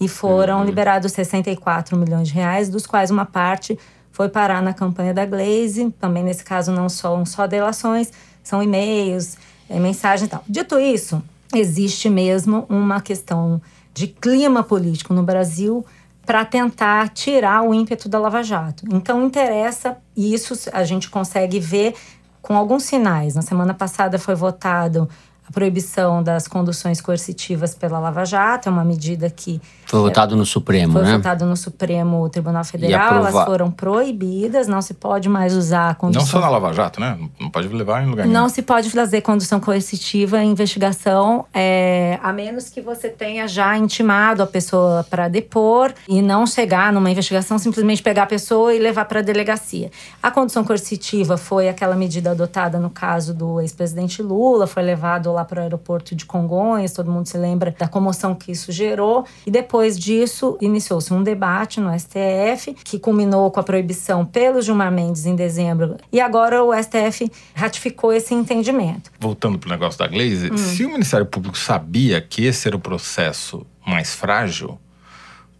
e 0.00 0.06
foram 0.06 0.58
uhum. 0.60 0.64
liberados 0.64 1.10
64 1.10 1.96
milhões 1.96 2.28
de 2.28 2.34
reais, 2.34 2.68
dos 2.68 2.86
quais 2.86 3.10
uma 3.10 3.26
parte 3.26 3.76
foi 4.12 4.28
parar 4.28 4.62
na 4.62 4.72
campanha 4.72 5.12
da 5.12 5.26
Glaze. 5.26 5.92
Também 5.98 6.22
nesse 6.22 6.44
caso 6.44 6.70
não 6.70 6.88
são 6.88 7.26
só 7.26 7.48
delações, 7.48 8.12
são 8.48 8.62
e-mails, 8.62 9.36
é, 9.68 9.78
mensagens 9.78 10.26
e 10.26 10.30
tal. 10.30 10.42
Dito 10.48 10.78
isso, 10.78 11.22
existe 11.54 12.08
mesmo 12.08 12.64
uma 12.68 13.00
questão 13.00 13.60
de 13.92 14.06
clima 14.06 14.62
político 14.62 15.12
no 15.12 15.22
Brasil 15.22 15.84
para 16.24 16.44
tentar 16.44 17.10
tirar 17.10 17.62
o 17.62 17.74
ímpeto 17.74 18.08
da 18.08 18.18
Lava 18.18 18.42
Jato. 18.42 18.84
Então 18.90 19.24
interessa, 19.26 19.98
e 20.16 20.32
isso 20.32 20.70
a 20.72 20.82
gente 20.82 21.10
consegue 21.10 21.60
ver 21.60 21.94
com 22.40 22.56
alguns 22.56 22.84
sinais. 22.84 23.34
Na 23.34 23.42
semana 23.42 23.74
passada 23.74 24.18
foi 24.18 24.34
votado 24.34 25.08
a 25.48 25.52
proibição 25.52 26.22
das 26.22 26.46
conduções 26.46 27.00
coercitivas 27.00 27.74
pela 27.74 27.98
Lava 27.98 28.24
Jato, 28.24 28.68
é 28.68 28.72
uma 28.72 28.84
medida 28.84 29.30
que. 29.30 29.60
Foi 29.86 30.00
votado 30.00 30.36
no 30.36 30.44
Supremo, 30.44 30.92
foi 30.92 31.02
né? 31.02 31.08
Foi 31.08 31.16
votado 31.16 31.46
no 31.46 31.56
Supremo 31.56 32.28
Tribunal 32.28 32.62
Federal, 32.62 33.06
aprova... 33.06 33.28
elas 33.30 33.44
foram 33.46 33.70
proibidas, 33.70 34.68
não 34.68 34.82
se 34.82 34.92
pode 34.92 35.28
mais 35.30 35.56
usar 35.56 35.90
a 35.90 35.94
condução. 35.94 36.22
Não 36.22 36.28
só 36.30 36.40
na 36.40 36.50
Lava 36.50 36.72
Jato, 36.74 37.00
né? 37.00 37.18
Não 37.40 37.48
pode 37.48 37.68
levar 37.68 38.02
em 38.02 38.10
lugar 38.10 38.26
nenhum. 38.26 38.38
Não 38.38 38.48
se 38.50 38.60
pode 38.60 38.90
fazer 38.90 39.22
condução 39.22 39.58
coercitiva 39.58 40.42
em 40.42 40.50
investigação, 40.50 41.46
é, 41.54 42.18
a 42.22 42.32
menos 42.32 42.68
que 42.68 42.82
você 42.82 43.08
tenha 43.08 43.48
já 43.48 43.78
intimado 43.78 44.42
a 44.42 44.46
pessoa 44.46 45.06
para 45.08 45.28
depor 45.28 45.94
e 46.06 46.20
não 46.20 46.46
chegar 46.46 46.92
numa 46.92 47.10
investigação, 47.10 47.58
simplesmente 47.58 48.02
pegar 48.02 48.24
a 48.24 48.26
pessoa 48.26 48.74
e 48.74 48.78
levar 48.78 49.06
para 49.06 49.20
a 49.20 49.22
delegacia. 49.22 49.90
A 50.22 50.30
condução 50.30 50.64
coercitiva 50.64 51.38
foi 51.38 51.68
aquela 51.70 51.96
medida 51.96 52.32
adotada 52.32 52.78
no 52.78 52.90
caso 52.90 53.32
do 53.32 53.58
ex-presidente 53.60 54.22
Lula, 54.22 54.66
foi 54.66 54.82
levado 54.82 55.32
lá 55.32 55.37
para 55.44 55.60
o 55.60 55.62
aeroporto 55.62 56.14
de 56.14 56.24
Congonhas, 56.24 56.92
todo 56.92 57.10
mundo 57.10 57.26
se 57.26 57.38
lembra 57.38 57.74
da 57.78 57.88
comoção 57.88 58.34
que 58.34 58.52
isso 58.52 58.70
gerou. 58.72 59.24
E 59.46 59.50
depois 59.50 59.98
disso, 59.98 60.56
iniciou-se 60.60 61.12
um 61.12 61.22
debate 61.22 61.80
no 61.80 61.96
STF, 61.98 62.74
que 62.84 62.98
culminou 62.98 63.50
com 63.50 63.60
a 63.60 63.62
proibição 63.62 64.24
pelo 64.24 64.60
Gilmar 64.60 64.92
Mendes 64.92 65.26
em 65.26 65.34
dezembro. 65.34 65.96
E 66.12 66.20
agora 66.20 66.62
o 66.62 66.72
STF 66.74 67.30
ratificou 67.54 68.12
esse 68.12 68.34
entendimento. 68.34 69.10
Voltando 69.18 69.58
para 69.58 69.68
o 69.68 69.70
negócio 69.70 69.98
da 69.98 70.06
Glaze, 70.06 70.50
hum. 70.52 70.56
se 70.56 70.84
o 70.84 70.90
Ministério 70.90 71.26
Público 71.26 71.58
sabia 71.58 72.20
que 72.20 72.44
esse 72.44 72.68
era 72.68 72.76
o 72.76 72.80
processo 72.80 73.66
mais 73.86 74.14
frágil, 74.14 74.78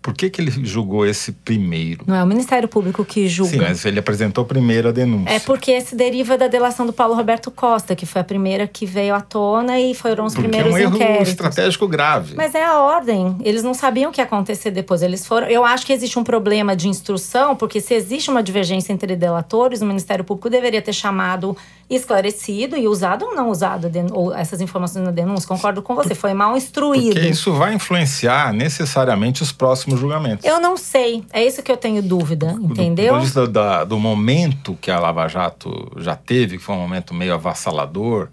por 0.01 0.15
que, 0.15 0.31
que 0.31 0.41
ele 0.41 0.51
julgou 0.65 1.05
esse 1.05 1.33
primeiro? 1.33 2.05
Não 2.07 2.15
é 2.15 2.23
o 2.23 2.27
Ministério 2.27 2.69
Público 2.69 3.05
que 3.05 3.29
julga. 3.29 3.51
Sim, 3.51 3.59
mas 3.59 3.85
ele 3.85 3.99
apresentou 3.99 4.45
primeiro 4.45 4.89
a 4.89 4.93
denúncia. 4.93 5.31
É 5.35 5.39
porque 5.41 5.71
esse 5.73 5.95
deriva 5.97 6.39
da 6.39 6.47
delação 6.47 6.87
do 6.87 6.93
Paulo 6.93 7.15
Roberto 7.15 7.51
Costa, 7.51 7.95
que 7.97 8.07
foi 8.07 8.21
a 8.21 8.25
primeira 8.25 8.67
que 8.67 8.87
veio 8.87 9.15
à 9.15 9.21
tona 9.21 9.79
e 9.79 9.95
foram 9.95 10.25
os 10.25 10.35
porque 10.35 10.49
primeiros 10.49 10.75
é 10.75 10.87
um 10.87 10.95
inquéritos. 10.95 11.17
erro 11.17 11.23
estratégico 11.23 11.89
grave. 11.89 12.35
Mas 12.37 12.55
é 12.55 12.65
a 12.65 12.79
ordem. 12.79 13.37
Eles 13.43 13.63
não 13.63 13.75
sabiam 13.75 14.11
o 14.11 14.13
que 14.13 14.21
ia 14.21 14.25
acontecer 14.25 14.71
depois. 14.71 15.03
Eles 15.03 15.27
foram. 15.27 15.47
Eu 15.49 15.65
acho 15.65 15.85
que 15.85 15.93
existe 15.93 16.19
um 16.19 16.25
problema 16.25 16.75
de 16.77 16.89
instrução, 16.89 17.57
porque 17.57 17.81
se 17.81 17.95
existe 17.95 18.31
uma 18.31 18.43
divergência 18.43 18.93
entre 18.93 19.17
delatores, 19.17 19.83
o 19.83 19.87
Ministério 19.87 20.25
Público 20.25 20.49
deveria 20.49 20.81
ter 20.81 20.93
chamado 20.93 21.57
esclarecido 21.89 22.77
e 22.77 22.87
usado 22.87 23.25
ou 23.25 23.35
não 23.35 23.51
usado 23.51 23.91
ou 24.13 24.35
essas 24.35 24.61
informações 24.61 25.05
na 25.05 25.11
denúncia. 25.11 25.49
Concordo 25.49 25.81
com 25.83 25.95
você, 25.95 26.15
foi 26.15 26.35
mal 26.35 26.57
instruído. 26.57 27.15
Porque 27.15 27.29
isso 27.29 27.53
vai 27.53 27.75
influenciar 27.75 28.53
necessariamente 28.53 29.43
os 29.43 29.53
próximos 29.53 29.99
julgamentos. 29.99 30.45
Eu 30.45 30.61
não 30.61 30.77
sei, 30.77 31.25
é 31.33 31.45
isso 31.45 31.63
que 31.63 31.73
eu 31.73 31.77
tenho 31.77 32.03
dúvida, 32.03 32.57
entendeu? 32.61 33.19
Do, 33.19 33.31
do, 33.31 33.49
do, 33.49 33.85
do 33.87 33.99
momento 33.99 34.77
que 34.81 34.91
a 34.91 34.99
Lava 34.99 35.27
Jato 35.29 35.91
já 35.97 36.15
teve, 36.15 36.59
que 36.59 36.65
foi 36.65 36.75
um 36.75 36.81
momento 36.81 37.15
meio 37.15 37.35
avassalador, 37.35 38.29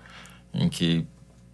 em 0.53 0.67
que 0.67 1.05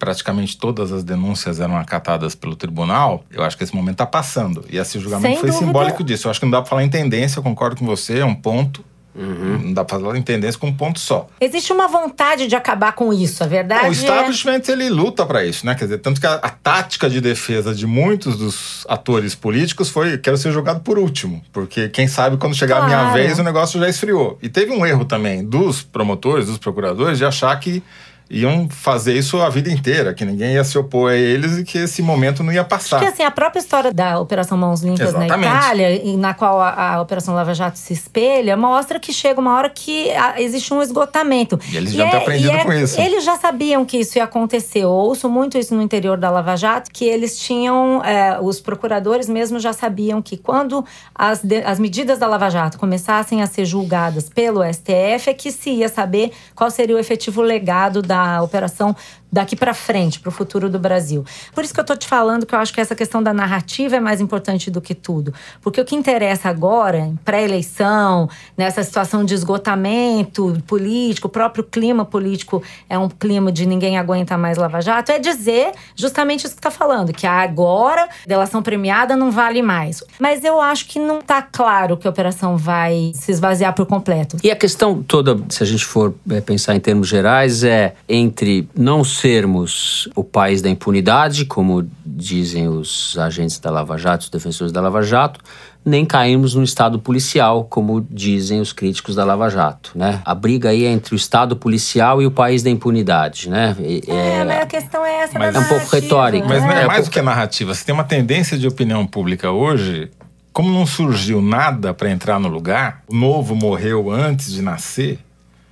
praticamente 0.02 0.58
todas 0.58 0.92
as 0.92 1.04
denúncias 1.04 1.60
eram 1.60 1.78
acatadas 1.78 2.34
pelo 2.34 2.56
tribunal, 2.56 3.24
eu 3.30 3.44
acho 3.44 3.56
que 3.56 3.64
esse 3.64 3.76
momento 3.76 3.94
está 3.94 4.08
passando. 4.08 4.66
E 4.68 4.78
esse 4.78 5.00
julgamento 5.00 5.28
Sem 5.28 5.38
foi 5.40 5.52
dúvida. 5.52 5.68
simbólico 5.68 6.04
disso. 6.04 6.26
Eu 6.26 6.32
acho 6.32 6.40
que 6.40 6.46
não 6.48 6.52
dá 6.52 6.60
para 6.60 6.70
falar 6.70 6.84
em 6.84 6.90
tendência, 6.90 7.38
eu 7.38 7.44
concordo 7.44 7.76
com 7.76 7.86
você, 7.86 8.18
é 8.18 8.26
um 8.26 8.34
ponto. 8.34 8.84
Uhum. 9.14 9.60
Não 9.66 9.74
dá 9.74 9.84
para 9.84 10.00
falar 10.00 10.18
em 10.18 10.22
tendência 10.22 10.60
com 10.60 10.68
um 10.68 10.74
ponto 10.74 11.00
só. 11.00 11.28
Existe 11.40 11.74
uma 11.74 11.88
vontade 11.88 12.48
de 12.48 12.56
acabar 12.56 12.94
com 12.94 13.12
isso, 13.12 13.44
a 13.44 13.48
verdade. 13.48 13.90
o 13.90 13.92
establishment 13.92 14.62
é... 14.68 14.72
ele 14.72 14.90
luta 14.90 15.26
para 15.26 15.46
isso, 15.46 15.66
né? 15.66 15.76
Quer 15.76 15.86
dizer, 15.86 15.98
tanto 15.98 16.22
que 16.22 16.28
a, 16.28 16.36
a, 16.36 16.50
tática 16.50 17.10
de 17.10 17.20
defesa 17.20 17.76
de 17.76 17.86
muitos 17.86 18.38
dos 18.38 18.86
atores 18.88 19.36
políticos 19.36 19.90
foi: 19.90 20.18
quero 20.18 20.38
ser 20.38 20.52
julgado 20.52 20.80
por 20.80 20.98
último, 20.98 21.42
porque 21.52 21.90
quem 21.90 22.08
sabe 22.08 22.38
quando 22.38 22.56
chegar 22.56 22.78
claro. 22.78 22.94
a 22.94 23.12
minha 23.12 23.14
vez 23.14 23.38
o 23.38 23.44
negócio 23.44 23.80
já 23.80 23.90
esfriou. 23.90 24.38
E 24.42 24.48
teve 24.48 24.72
um 24.72 24.86
erro 24.86 25.04
também 25.04 25.44
dos 25.44 25.82
promotores, 25.82 26.46
dos 26.46 26.58
procuradores, 26.58 27.18
de 27.18 27.26
achar 27.26 27.58
que 27.60 27.84
iam 28.32 28.70
fazer 28.70 29.14
isso 29.18 29.40
a 29.42 29.50
vida 29.50 29.70
inteira, 29.70 30.14
que 30.14 30.24
ninguém 30.24 30.54
ia 30.54 30.64
se 30.64 30.78
opor 30.78 31.12
a 31.12 31.16
eles 31.16 31.58
e 31.58 31.64
que 31.64 31.78
esse 31.78 32.02
momento 32.02 32.42
não 32.44 32.52
ia 32.52 32.64
passar. 32.64 33.00
Porque 33.00 33.14
assim, 33.14 33.24
a 33.24 33.32
própria 33.32 33.60
história 33.60 33.94
da 33.94 34.20
Operação 34.20 34.58
Mãos 34.58 34.82
Limpas 34.82 35.10
Exatamente. 35.10 35.30
na 35.30 35.38
Itália, 35.38 36.04
e 36.04 36.16
na 36.16 36.34
qual 36.34 36.62
a, 36.62 36.96
a, 36.96 37.02
Operação 37.02 37.36
Lava 37.36 37.54
Jato 37.54 37.78
se 37.78 37.92
espelha, 37.92 38.56
mostra 38.56 39.00
que 39.00 39.12
chega 39.12 39.40
uma 39.40 39.54
hora 39.54 39.70
que 39.70 40.10
a, 40.12 40.42
existe 40.42 40.74
um 40.74 40.82
esgotamento. 40.82 41.60
E 41.72 41.76
eles 41.76 41.92
já 41.92 42.10
têm 42.10 42.20
é, 42.20 42.22
aprendido 42.22 42.52
é, 42.52 42.64
com 42.64 42.74
isso. 42.74 43.02
Eles 43.02 43.26
já 43.26 43.36
sabiam 43.36 43.84
que 43.84 43.98
isso 43.98 44.18
ia 44.18 44.24
acontecer. 44.24 44.80
Eu 44.80 44.90
ouço 44.90 45.30
muito 45.30 45.58
isso 45.58 45.76
no 45.76 45.82
interior 45.82 46.18
da 46.18 46.30
Lava 46.30 46.56
Jato, 46.56 46.90
que 46.92 47.04
eles 47.04 47.38
tinham, 47.38 48.02
é, 48.04 48.40
os 48.42 48.62
procuradores 48.62 49.28
mesmo 49.28 49.60
já 49.60 49.74
sabiam 49.74 50.22
que 50.22 50.38
quando 50.38 50.86
as, 51.14 51.42
de, 51.44 51.58
as 51.64 51.80
medidas 51.80 52.18
da 52.18 52.28
Lava 52.28 52.50
Jato 52.50 52.80
começassem 52.80 53.42
a 53.42 53.48
ser 53.48 53.66
julgadas 53.66 54.30
pelo 54.30 54.62
STF, 54.64 55.30
é 55.30 55.34
que 55.34 55.52
se 55.52 55.72
ia 55.72 55.90
saber 55.90 56.32
qual 56.56 56.72
seria 56.72 56.96
o 56.96 57.00
efetivo 57.00 57.42
legado 57.42 58.02
da 58.02 58.21
operação 58.42 58.96
daqui 59.32 59.56
para 59.56 59.74
frente, 59.74 60.20
para 60.20 60.30
o 60.30 60.32
futuro 60.32 60.70
do 60.70 60.78
Brasil. 60.78 61.24
Por 61.54 61.64
isso 61.64 61.74
que 61.74 61.80
eu 61.80 61.84
tô 61.84 61.96
te 61.96 62.08
falando 62.08 62.46
que 62.46 62.54
eu 62.54 62.60
acho 62.60 62.74
que 62.74 62.82
essa 62.82 62.96
questão 62.96 63.24
da 63.24 63.34
narrativa 63.34 63.96
é 63.96 64.00
mais 64.00 64.20
importante 64.20 64.70
do 64.70 64.82
que 64.82 64.94
tudo. 64.94 65.34
Porque 65.62 65.80
o 65.80 65.86
que 65.86 65.96
interessa 65.96 66.50
agora, 66.50 66.98
em 66.98 67.16
pré-eleição, 67.16 68.30
nessa 68.58 68.84
situação 68.84 69.24
de 69.24 69.34
esgotamento 69.34 70.62
político, 70.68 71.28
o 71.28 71.32
próprio 71.32 71.64
clima 71.64 72.04
político 72.04 72.62
é 72.90 72.98
um 72.98 73.08
clima 73.08 73.52
de 73.52 73.66
ninguém 73.66 73.98
aguenta 73.98 74.38
mais 74.38 74.58
Lava 74.58 74.82
Jato, 74.82 75.12
é 75.12 75.20
dizer 75.20 75.72
justamente 75.96 76.46
isso 76.46 76.56
que 76.56 76.60
está 76.60 76.72
falando, 76.72 77.14
que 77.14 77.26
agora 77.26 78.08
delação 78.28 78.62
premiada 78.62 79.16
não 79.16 79.32
vale 79.32 79.62
mais. 79.62 80.04
Mas 80.20 80.44
eu 80.44 80.60
acho 80.60 80.88
que 80.88 81.00
não 81.00 81.20
está 81.20 81.42
claro 81.42 81.96
que 81.98 82.08
a 82.08 82.10
operação 82.10 82.58
vai 82.58 83.12
se 83.14 83.32
esvaziar 83.32 83.74
por 83.74 83.86
completo. 83.86 84.38
E 84.44 84.52
a 84.52 84.56
questão 84.56 85.02
toda, 85.02 85.40
se 85.50 85.64
a 85.64 85.66
gente 85.66 85.86
for 85.86 86.14
é, 86.30 86.42
pensar 86.42 86.76
em 86.76 86.80
termos 86.80 87.08
gerais, 87.08 87.64
é 87.64 87.94
entre 88.08 88.68
não 88.76 89.04
sermos 89.22 90.10
o 90.16 90.24
país 90.24 90.62
da 90.62 90.70
impunidade, 90.70 91.46
como 91.46 91.88
dizem 92.04 92.68
os 92.68 93.16
agentes 93.20 93.60
da 93.60 93.70
Lava 93.70 93.96
Jato, 93.96 94.24
os 94.24 94.30
defensores 94.30 94.72
da 94.72 94.82
Lava 94.82 95.04
Jato, 95.04 95.40
nem 95.86 96.06
caímos 96.06 96.56
no 96.56 96.64
Estado 96.64 96.98
policial, 96.98 97.66
como 97.66 98.06
dizem 98.10 98.60
os 98.60 98.74
críticos 98.74 99.16
da 99.16 99.24
Lava 99.24 99.48
Jato, 99.50 99.92
né? 99.96 100.22
A 100.26 100.34
briga 100.34 100.70
aí 100.70 100.86
é 100.86 100.92
entre 100.92 101.14
o 101.14 101.18
Estado 101.18 101.56
policial 101.56 102.22
e 102.22 102.26
o 102.26 102.32
país 102.32 102.64
da 102.64 102.70
impunidade, 102.70 103.50
né? 103.50 103.76
É, 104.08 104.44
mas 104.44 104.62
a 104.62 104.66
questão 104.66 105.06
é 105.06 105.22
essa 105.22 105.38
mas, 105.38 105.56
É 105.56 105.60
um 105.60 105.66
pouco 105.66 105.88
retórica. 105.96 106.48
Mas 106.48 106.64
não 106.64 106.72
é, 106.72 106.82
É 106.82 106.86
um 106.86 106.88
mais 106.88 107.06
do 107.06 107.12
que 107.12 107.20
a 107.20 107.24
narrativa. 107.24 107.74
Você 107.74 107.86
tem 107.86 107.94
uma 107.94 108.04
tendência 108.04 108.58
de 108.58 108.68
opinião 108.68 109.06
pública 109.06 109.52
hoje, 109.52 110.10
como 110.52 110.72
não 110.72 110.86
surgiu 110.86 111.42
nada 111.42 111.94
para 111.94 112.10
entrar 112.10 112.40
no 112.40 112.48
lugar, 112.48 113.04
o 113.08 113.16
novo 113.16 113.56
morreu 113.56 114.12
antes 114.12 114.52
de 114.52 114.62
nascer. 114.62 115.20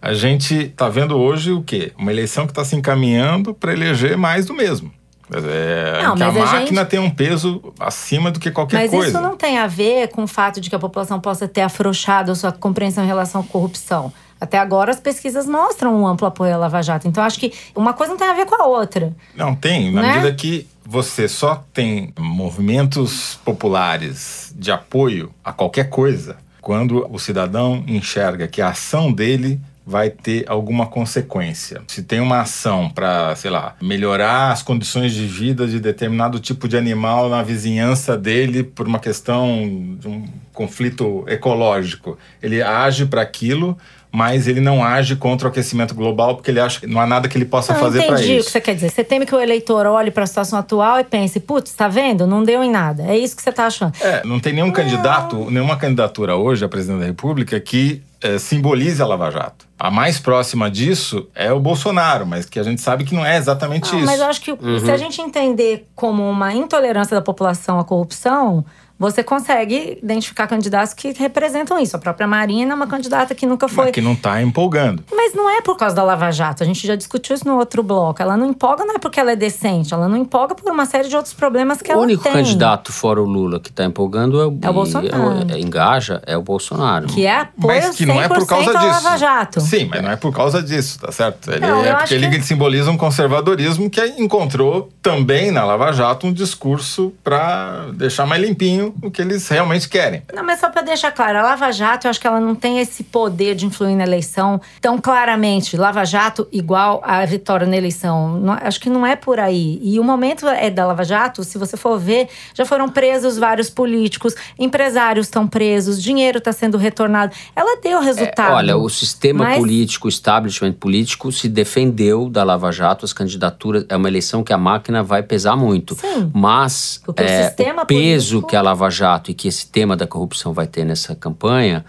A 0.02 0.14
gente 0.14 0.70
tá 0.70 0.88
vendo 0.90 1.18
hoje 1.18 1.52
o 1.52 1.62
quê? 1.62 1.92
Uma 1.98 2.12
eleição 2.12 2.46
que 2.46 2.52
está 2.52 2.64
se 2.64 2.76
encaminhando 2.76 3.54
para 3.54 3.74
eleger 3.74 4.18
mais 4.18 4.46
do 4.46 4.54
mesmo. 4.54 4.92
É, 5.32 6.02
Não, 6.04 6.16
que 6.16 6.24
a 6.24 6.32
mas 6.32 6.38
a 6.38 6.46
máquina 6.54 6.82
gente- 6.82 6.90
tem 6.90 7.00
um 7.00 7.10
peso 7.12 7.62
acima 7.80 8.32
do 8.32 8.40
que 8.40 8.50
qualquer 8.50 8.78
Mas 8.78 8.90
coisa. 8.92 9.10
isso 9.10 9.22
não 9.22 9.38
tem 9.38 9.60
a 9.60 9.68
ver 9.68 10.08
com 10.08 10.24
o 10.24 10.28
fato 10.28 10.60
de 10.60 10.70
que 10.70 10.76
a 10.76 10.80
população 10.80 11.20
possa 11.20 11.48
ter 11.48 11.62
afrouxado 11.62 12.32
a 12.32 12.36
sua 12.36 12.52
compreensão 12.52 13.04
em 13.04 13.08
relação 13.08 13.42
à 13.42 13.44
corrupção. 13.44 14.12
Até 14.42 14.58
agora, 14.58 14.90
as 14.90 15.00
pesquisas 15.00 15.46
mostram 15.46 15.94
um 16.02 16.08
amplo 16.08 16.26
apoio 16.26 16.54
à 16.54 16.58
Lava 16.58 16.82
Jato. 16.82 17.08
Então, 17.08 17.22
acho 17.24 17.38
que 17.40 17.54
uma 17.76 17.94
coisa 17.94 18.14
não 18.14 18.18
tem 18.18 18.28
a 18.28 18.34
ver 18.34 18.46
com 18.46 18.56
a 18.60 18.66
outra. 18.66 19.14
Não 19.36 19.54
tem, 19.54 19.92
na 19.92 20.02
Né? 20.02 20.08
medida 20.14 20.34
que 20.34 20.66
você 20.84 21.28
só 21.28 21.64
tem 21.74 22.12
movimentos 22.18 23.38
populares 23.46 24.52
de 24.58 24.72
apoio 24.72 25.32
a 25.44 25.52
qualquer 25.52 25.90
coisa 25.90 26.38
quando 26.62 27.06
o 27.12 27.20
cidadão 27.20 27.84
enxerga 27.88 28.48
que 28.48 28.62
a 28.62 28.70
ação 28.70 29.12
dele 29.12 29.60
vai 29.90 30.12
ter 30.12 30.46
alguma 30.48 30.86
consequência. 30.86 31.82
Se 31.88 32.04
tem 32.04 32.20
uma 32.20 32.42
ação 32.42 32.92
para, 32.92 33.36
sei 33.36 33.50
lá, 33.50 33.76
melhorar 33.82 34.52
as 34.52 34.62
condições 34.62 35.16
de 35.16 35.26
vida 35.26 35.68
de 35.68 35.80
determinado 35.80 36.40
tipo 36.40 36.68
de 36.68 36.78
animal 36.78 37.28
na 37.28 37.42
vizinhança 37.42 38.16
dele 38.16 38.64
por 38.64 38.88
uma 38.88 39.00
questão 39.00 39.98
de 40.00 40.08
um 40.08 40.28
conflito 40.54 41.26
ecológico, 41.28 42.20
ele 42.40 42.62
age 42.62 43.08
para 43.08 43.24
aquilo, 43.24 43.76
mas 44.12 44.48
ele 44.48 44.60
não 44.60 44.84
age 44.84 45.16
contra 45.16 45.48
o 45.48 45.52
aquecimento 45.52 45.94
global 45.94 46.36
porque 46.36 46.50
ele 46.50 46.60
acha 46.60 46.80
que 46.80 46.88
não 46.88 47.00
há 47.00 47.06
nada 47.06 47.28
que 47.28 47.38
ele 47.38 47.46
possa 47.46 47.74
Não 47.74 47.80
fazer 47.80 48.04
para 48.04 48.16
entendi 48.16 48.34
o 48.34 48.36
isso. 48.38 48.46
que 48.48 48.52
você 48.54 48.62
quer 48.62 48.74
dizer. 48.76 48.90
Você 48.90 49.04
teme 49.04 49.26
que 49.26 49.36
o 49.36 49.40
eleitor 49.40 49.86
olhe 49.86 50.10
para 50.10 50.24
a 50.24 50.28
situação 50.28 50.58
atual 50.58 51.00
e 51.00 51.04
pense, 51.04 51.40
putz, 51.40 51.74
tá 51.74 51.88
vendo? 51.88 52.26
Não 52.26 52.44
deu 52.44 52.64
em 52.64 52.72
nada. 52.72 53.04
É 53.04 53.18
isso 53.18 53.36
que 53.36 53.42
você 53.44 53.52
tá 53.52 53.68
achando. 53.68 53.94
É, 54.02 54.24
não 54.26 54.40
tem 54.40 54.54
nenhum 54.54 54.72
candidato, 54.72 55.50
nenhuma 55.52 55.78
candidatura 55.78 56.36
hoje 56.36 56.66
a 56.66 56.70
presidente 56.70 57.02
da 57.02 57.06
República 57.06 57.60
que 57.60 58.02
eh, 58.22 58.38
simbolize 58.40 59.02
a 59.02 59.06
Lava 59.06 59.30
Jato. 59.30 59.66
A 59.78 59.90
mais 59.92 60.20
próxima 60.20 60.70
disso 60.70 61.28
é 61.34 61.54
o 61.54 61.60
Bolsonaro, 61.60 62.26
mas 62.26 62.46
que 62.46 62.60
a 62.60 62.64
gente 62.64 62.82
sabe 62.82 63.06
que 63.06 63.14
não 63.16 63.26
é 63.26 63.38
exatamente 63.38 63.92
Não, 63.92 64.00
isso. 64.00 64.06
mas 64.08 64.20
eu 64.20 64.26
acho 64.26 64.42
que 64.42 64.52
se 64.84 64.92
a 64.92 64.98
gente 64.98 65.22
entender 65.22 65.88
como 65.96 66.28
uma 66.30 66.54
intolerância 66.54 67.16
da 67.16 67.22
população 67.22 67.80
à 67.80 67.84
corrupção, 67.84 68.66
você 69.00 69.24
consegue 69.24 69.98
identificar 70.04 70.46
candidatos 70.46 70.94
que 70.94 71.14
representam 71.14 71.80
isso. 71.80 71.96
A 71.96 72.00
própria 72.00 72.28
Marina 72.28 72.74
é 72.74 72.76
uma 72.76 72.86
candidata 72.88 73.34
que 73.34 73.46
nunca 73.46 73.68
foi. 73.70 73.86
Mas 73.86 73.94
que 73.94 74.02
não 74.02 74.12
está 74.14 74.42
empolgando. 74.42 75.04
Mas 75.12 75.34
não 75.34 75.50
é 75.50 75.62
por 75.62 75.78
causa 75.78 75.96
da 75.96 76.04
Lava 76.04 76.30
Jato. 76.32 76.64
A 76.64 76.66
gente 76.66 76.86
já 76.86 76.96
discutiu 76.96 77.34
isso 77.36 77.48
no 77.48 77.58
outro 77.58 77.82
bloco. 77.82 78.22
Ela 78.22 78.36
não 78.36 78.46
empolga 78.48 78.84
não 78.86 78.96
é 78.96 79.00
porque 79.00 79.20
ela 79.20 79.32
é 79.32 79.36
decente. 79.38 79.94
Ela 79.94 80.10
não 80.10 80.18
empolga 80.18 80.54
por 80.54 80.70
uma 80.70 80.86
série 80.86 81.08
de 81.08 81.16
outros 81.16 81.34
problemas 81.34 81.82
que 81.82 81.90
O 81.90 81.94
ela 81.94 82.02
único 82.02 82.24
tem. 82.24 82.34
candidato 82.34 82.92
fora 82.92 83.22
o 83.22 83.26
Lula 83.26 83.60
que 83.60 83.70
está 83.70 83.86
empolgando 83.86 84.40
é 84.42 84.46
o, 84.48 84.60
É 84.62 84.70
o 84.70 84.74
Bolsonaro. 84.74 85.50
é- 85.50 85.56
é- 85.56 85.60
engaja 85.62 86.22
é 86.28 86.38
o 86.38 86.42
Bolsonaro. 86.42 87.08
Que 87.08 87.26
é 87.26 87.40
apoio 87.42 87.82
Mas 87.82 87.96
que 87.96 88.06
não 88.06 88.22
é 88.22 88.28
por 88.28 88.40
100% 88.42 88.48
causa 88.48 88.72
disso. 88.74 89.04
Lava 89.04 89.18
Jato. 89.18 89.62
Sim, 89.62 89.88
mas 89.90 90.02
não 90.02 90.12
é 90.12 90.16
por 90.18 90.34
causa 90.36 90.62
disso, 90.62 91.00
tá 91.00 91.12
certo? 91.12 91.50
Ele, 91.52 91.62
Não, 91.62 91.86
é 91.86 91.94
porque 91.96 92.14
ele 92.14 92.30
que- 92.30 92.42
simboliza 92.44 92.92
um 92.92 92.98
conservadorismo 92.98 93.90
que 93.90 94.04
encontrou 94.18 94.90
também 95.02 95.52
na 95.52 95.64
Lava 95.64 95.92
Jato 95.94 96.28
um 96.28 96.34
discurso 96.34 97.14
para 97.24 97.88
deixar 97.94 98.26
mais 98.26 98.42
limpinho 98.42 98.89
o 99.02 99.12
que 99.12 99.22
eles 99.22 99.48
realmente 99.48 99.88
querem. 99.90 100.22
Não, 100.34 100.44
mas 100.44 100.60
só 100.60 100.70
pra 100.70 100.82
deixar 100.82 101.12
claro, 101.12 101.40
a 101.40 101.42
Lava 101.42 101.72
Jato, 101.72 102.08
eu 102.08 102.10
acho 102.12 102.20
que 102.20 102.28
ela 102.28 102.40
não 102.40 102.56
tem 102.56 102.80
esse 102.80 103.04
poder 103.04 103.56
de 103.56 103.66
influir 103.66 103.96
na 103.96 104.04
eleição 104.04 104.60
tão 104.82 104.98
claramente. 104.98 105.76
Lava 105.78 106.04
Jato 106.06 106.48
igual 106.52 107.02
a 107.04 107.24
vitória 107.26 107.66
na 107.68 107.76
eleição. 107.78 108.38
Não- 108.40 108.54
acho 108.62 108.80
que 108.80 108.90
não 108.90 109.06
é 109.06 109.16
por 109.16 109.40
aí. 109.40 109.80
E 109.82 110.00
o 110.00 110.04
momento 110.04 110.48
é 110.48 110.70
da 110.70 110.86
Lava 110.86 111.04
Jato, 111.04 111.44
se 111.44 111.58
você 111.58 111.76
for 111.78 111.98
ver, 112.00 112.28
já 112.54 112.66
foram 112.66 112.88
presos 112.90 113.38
vários 113.38 113.70
políticos, 113.70 114.36
empresários 114.58 115.28
estão 115.28 115.48
presos, 115.48 116.02
dinheiro 116.02 116.38
está 116.38 116.52
sendo 116.54 116.78
retornado. 116.78 117.36
Ela 117.56 117.80
deu 117.82 118.00
resultado. 118.02 118.52
É, 118.52 118.56
Olha, 118.56 118.78
o 118.78 118.90
sistema 118.90 119.46
Mas- 119.46 119.58
político, 119.58 120.08
o 120.08 120.10
establishment 120.10 120.74
político 120.74 121.32
se 121.32 121.50
defendeu 121.50 122.30
da 122.30 122.44
Lava 122.44 122.72
Jato, 122.72 123.04
as 123.06 123.14
candidaturas. 123.14 123.86
É 123.90 123.96
uma 123.96 124.08
eleição 124.08 124.44
que 124.44 124.54
a 124.54 124.58
máquina 124.58 125.02
vai 125.04 125.24
pesar 125.24 125.56
muito. 125.56 125.96
Sim. 125.96 126.30
Mas 126.34 127.02
o 127.08 127.14
é, 127.18 127.48
sistema 127.48 127.84
o 127.84 127.86
peso 127.86 128.30
político- 128.30 128.48
que 128.50 128.56
a 128.56 128.62
Lava 128.62 128.79
Jato 128.88 129.32
e 129.32 129.34
que 129.34 129.48
esse 129.48 129.68
tema 129.68 129.98
da 129.98 130.06
corrupção 130.06 130.54
vai 130.54 130.68
ter 130.68 130.86
nessa 130.86 131.16
campanha, 131.16 131.84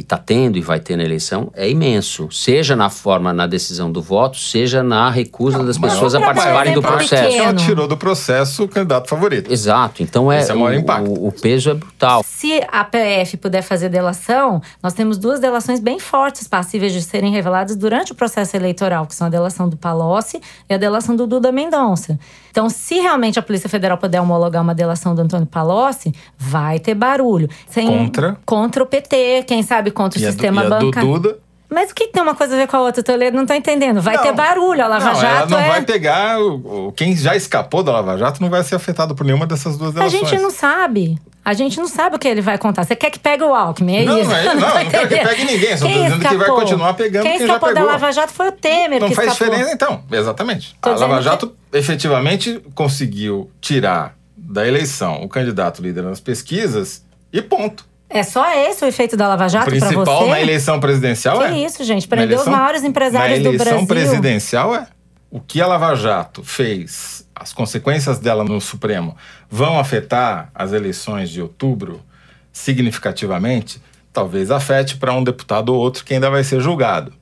e 0.00 0.02
está 0.02 0.16
tendo 0.16 0.56
e 0.56 0.62
vai 0.62 0.80
ter 0.80 0.96
na 0.96 1.04
eleição, 1.04 1.50
é 1.54 1.68
imenso. 1.68 2.28
Seja 2.32 2.74
na 2.74 2.88
forma, 2.88 3.32
na 3.34 3.46
decisão 3.46 3.92
do 3.92 4.00
voto, 4.00 4.38
seja 4.38 4.82
na 4.82 5.10
recusa 5.10 5.62
das 5.62 5.76
pessoas 5.76 6.14
a 6.14 6.18
dar 6.18 6.24
um 6.24 6.26
participarem 6.34 6.72
do 6.74 6.80
processo. 6.82 7.22
pequeno. 7.24 7.42
Ela 7.44 7.54
tirou 7.54 7.86
do 7.86 7.96
processo 7.96 8.64
o 8.64 8.68
candidato 8.68 9.08
favorito. 9.08 9.52
Exato. 9.52 10.02
Então 10.02 10.32
é, 10.32 10.40
Esse 10.40 10.50
é 10.50 10.54
o 10.54 10.58
maior 10.58 10.74
o, 10.76 10.80
impacto. 10.80 11.10
o- 11.10 11.28
o 11.28 11.32
peso 11.32 11.70
é 11.70 11.74
brutal. 11.74 12.22
Se 12.26 12.60
a 12.72 12.82
PF 12.82 13.36
puder 13.36 13.62
fazer 13.62 13.88
delação, 13.90 14.62
nós 14.82 14.94
temos 14.94 15.18
duas 15.18 15.38
delações 15.38 15.78
bem 15.80 15.98
fortes 16.00 16.48
passíveis 16.48 16.92
de 16.92 17.02
serem 17.02 17.30
reveladas 17.30 17.76
durante 17.76 18.12
o 18.12 18.14
processo 18.14 18.56
eleitoral, 18.56 19.06
que 19.06 19.14
são 19.14 19.26
a 19.26 19.30
delação 19.30 19.68
do 19.68 19.76
Palocci 19.76 20.40
e 20.68 20.74
a 20.74 20.78
delação 20.78 21.14
do 21.14 21.26
Duda 21.26 21.52
Mendonça. 21.52 22.18
Então, 22.50 22.68
se 22.68 22.94
realmente 22.96 23.38
a 23.38 23.42
Polícia 23.42 23.68
Federal 23.68 23.96
puder 23.98 24.20
homologar 24.20 24.60
uma 24.62 24.74
delação 24.74 25.14
do 25.14 25.20
Antônio 25.22 25.46
Palocci, 25.46 26.12
vai 26.36 26.80
ter 26.80 26.94
barulho. 26.94 27.48
Sem- 27.68 27.86
Contra? 27.86 28.36
Contra 28.44 28.82
o 28.82 28.86
PT, 28.86 29.44
quem 29.46 29.62
sabe 29.62 29.89
contra 29.92 30.18
o 30.18 30.22
E 30.22 30.26
a, 30.26 30.30
sistema 30.32 30.62
a 30.62 30.68
bancário. 30.68 31.38
Mas 31.72 31.92
o 31.92 31.94
que 31.94 32.08
tem 32.08 32.20
uma 32.20 32.34
coisa 32.34 32.54
a 32.54 32.58
ver 32.58 32.66
com 32.66 32.76
a 32.76 32.80
outra, 32.80 33.00
Toledo? 33.00 33.36
Não 33.36 33.46
tô 33.46 33.54
entendendo. 33.54 34.00
Vai 34.02 34.16
Não. 34.16 34.24
ter 34.24 34.32
barulho, 34.32 34.82
a 34.82 34.88
Lava 34.88 35.04
não, 35.04 35.10
ela 35.12 35.20
Jato 35.20 35.50
não 35.50 35.58
é... 35.60 35.68
vai 35.68 35.82
pegar. 35.82 36.40
O, 36.40 36.92
quem 36.96 37.16
já 37.16 37.36
escapou 37.36 37.84
da 37.84 37.92
Lava 37.92 38.18
Jato 38.18 38.42
não 38.42 38.50
vai 38.50 38.64
ser 38.64 38.74
afetado 38.74 39.14
por 39.14 39.24
nenhuma 39.24 39.46
dessas 39.46 39.76
duas 39.78 39.90
A 39.90 40.00
delações. 40.00 40.28
gente 40.30 40.42
não 40.42 40.50
sabe. 40.50 41.16
A 41.44 41.54
gente 41.54 41.78
não 41.78 41.86
sabe 41.86 42.16
o 42.16 42.18
que 42.18 42.26
ele 42.26 42.40
vai 42.40 42.58
contar. 42.58 42.82
Você 42.84 42.96
quer 42.96 43.08
que 43.10 43.20
pegue 43.20 43.44
o 43.44 43.54
Alckmin, 43.54 43.98
é 43.98 44.04
Não, 44.04 44.18
isso? 44.18 44.28
não 44.30 44.36
é- 44.36 44.44
não, 44.54 44.68
tô 44.68 44.78
não 44.78 44.90
quero 44.90 45.08
que 45.08 45.16
pegue 45.16 45.44
ninguém, 45.44 45.76
só 45.76 45.86
Quem 45.86 46.02
dizendo 46.02 46.28
que 46.28 46.36
vai 46.36 46.48
continuar 46.48 46.94
pegando 46.94 47.22
Quem 47.22 47.38
quem 47.38 47.46
já 47.46 47.54
escapou 47.54 47.68
da 47.68 47.74
pegou. 47.80 47.90
Lava 47.92 48.12
Jato 48.12 48.32
foi 48.32 48.48
o 48.48 48.52
Temer 48.52 49.00
Não 49.00 49.08
que 49.08 49.14
faz 49.14 49.32
escapou. 49.32 49.54
diferença, 49.54 49.72
então. 49.74 50.02
Exatamente. 50.10 50.76
Tô 50.82 50.90
a 50.90 50.94
Lava 50.96 51.22
Jato 51.22 51.54
efetivamente 51.72 52.60
conseguiu 52.74 53.48
tirar 53.60 54.16
da 54.36 54.66
eleição 54.66 55.22
o 55.22 55.28
candidato 55.28 55.80
líder 55.80 56.02
nas 56.02 56.18
pesquisas 56.18 57.04
e 57.32 57.40
ponto. 57.40 57.84
É 58.12 58.22
só 58.24 58.44
esse 58.52 58.84
o 58.84 58.88
efeito 58.88 59.16
da 59.16 59.28
Lava 59.28 59.48
Jato 59.48 59.66
principal 59.70 60.04
você? 60.24 60.30
na 60.30 60.40
eleição 60.40 60.80
presidencial 60.80 61.38
Que 61.38 61.44
é. 61.44 61.58
isso, 61.64 61.84
gente? 61.84 62.02
Na 62.02 62.08
Prendeu 62.08 62.34
eleição- 62.38 62.52
os 62.52 62.58
maiores 62.58 62.82
empresários 62.84 63.38
na 63.38 63.42
do 63.44 63.48
eleição 63.54 63.84
Brasil. 63.86 63.86
presidencial 63.86 64.74
é. 64.74 64.86
O 65.30 65.40
que 65.40 65.60
a 65.60 65.66
Lava 65.68 65.94
Jato 65.94 66.42
fez, 66.42 67.24
as 67.34 67.52
consequências 67.52 68.18
dela 68.18 68.42
no 68.42 68.60
Supremo, 68.60 69.16
vão 69.48 69.78
afetar 69.78 70.50
as 70.52 70.72
eleições 70.72 71.30
de 71.30 71.40
outubro 71.40 72.02
significativamente? 72.52 73.80
Talvez 74.12 74.50
afete 74.50 74.96
para 74.96 75.14
um 75.14 75.22
deputado 75.22 75.68
ou 75.72 75.78
outro 75.78 76.04
que 76.04 76.12
ainda 76.14 76.28
vai 76.28 76.42
ser 76.42 76.60
julgado. 76.60 77.12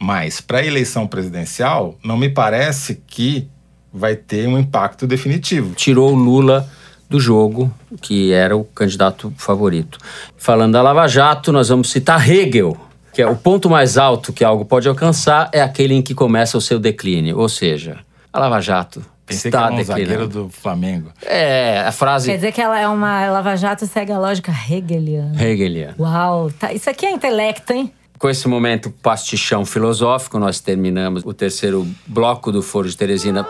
Mas 0.00 0.40
para 0.40 0.58
a 0.58 0.64
eleição 0.64 1.06
presidencial, 1.08 1.96
não 2.04 2.16
me 2.16 2.28
parece 2.28 3.02
que 3.06 3.48
vai 3.92 4.14
ter 4.14 4.46
um 4.46 4.56
impacto 4.56 5.06
definitivo. 5.06 5.74
tirou 5.74 6.12
o 6.12 6.14
Lula 6.14 6.68
do 7.08 7.18
jogo, 7.18 7.72
que 8.00 8.32
era 8.32 8.56
o 8.56 8.64
candidato 8.64 9.32
favorito. 9.36 9.98
Falando 10.36 10.72
da 10.72 10.82
Lava 10.82 11.06
Jato, 11.08 11.52
nós 11.52 11.68
vamos 11.68 11.90
citar 11.90 12.28
Hegel, 12.28 12.76
que 13.12 13.22
é 13.22 13.26
o 13.26 13.36
ponto 13.36 13.70
mais 13.70 13.96
alto 13.96 14.32
que 14.32 14.44
algo 14.44 14.64
pode 14.64 14.88
alcançar 14.88 15.48
é 15.52 15.60
aquele 15.60 15.94
em 15.94 16.02
que 16.02 16.14
começa 16.14 16.58
o 16.58 16.60
seu 16.60 16.78
declínio, 16.78 17.38
ou 17.38 17.48
seja, 17.48 17.98
a 18.32 18.38
Lava 18.38 18.60
Jato 18.60 19.02
Pensei 19.28 19.50
que 19.50 19.56
está 19.56 19.66
era 19.66 19.74
um 19.74 19.84
zagueiro 19.84 20.10
declinando. 20.10 20.44
do 20.44 20.50
Flamengo. 20.50 21.10
É, 21.26 21.80
a 21.80 21.92
frase 21.92 22.30
Quer 22.30 22.36
dizer 22.36 22.52
que 22.52 22.60
ela 22.62 22.80
é 22.80 22.88
uma 22.88 23.28
Lava 23.30 23.56
Jato 23.56 23.86
segue 23.86 24.10
a 24.10 24.18
lógica 24.18 24.50
hegeliana. 24.70 25.42
hegeliana. 25.42 25.94
Uau, 25.98 26.50
tá, 26.50 26.72
isso 26.72 26.88
aqui 26.88 27.04
é 27.04 27.10
intelecto, 27.10 27.72
hein? 27.72 27.92
Com 28.18 28.28
esse 28.28 28.48
momento 28.48 28.90
pastichão 28.90 29.64
filosófico, 29.64 30.38
nós 30.38 30.60
terminamos 30.60 31.22
o 31.24 31.32
terceiro 31.32 31.86
bloco 32.06 32.50
do 32.50 32.62
Foro 32.62 32.88
de 32.88 32.96
Teresina. 32.96 33.46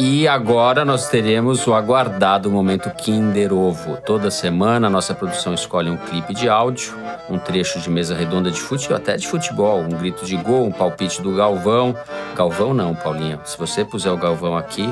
E 0.00 0.28
agora 0.28 0.84
nós 0.84 1.08
teremos 1.08 1.66
o 1.66 1.74
aguardado 1.74 2.48
momento 2.48 2.88
Kinder 2.90 3.52
Ovo. 3.52 3.96
Toda 3.96 4.30
semana 4.30 4.86
a 4.86 4.90
nossa 4.90 5.12
produção 5.12 5.52
escolhe 5.52 5.90
um 5.90 5.96
clipe 5.96 6.32
de 6.32 6.48
áudio, 6.48 6.96
um 7.28 7.36
trecho 7.36 7.80
de 7.80 7.90
mesa 7.90 8.14
redonda 8.14 8.48
de 8.48 8.60
futebol, 8.60 8.96
até 8.96 9.16
de 9.16 9.26
futebol, 9.26 9.80
um 9.80 9.88
grito 9.88 10.24
de 10.24 10.36
gol, 10.36 10.64
um 10.64 10.70
palpite 10.70 11.20
do 11.20 11.34
Galvão. 11.34 11.96
Galvão 12.36 12.72
não, 12.72 12.94
Paulinha. 12.94 13.40
Se 13.44 13.58
você 13.58 13.84
puser 13.84 14.12
o 14.12 14.16
Galvão 14.16 14.56
aqui, 14.56 14.88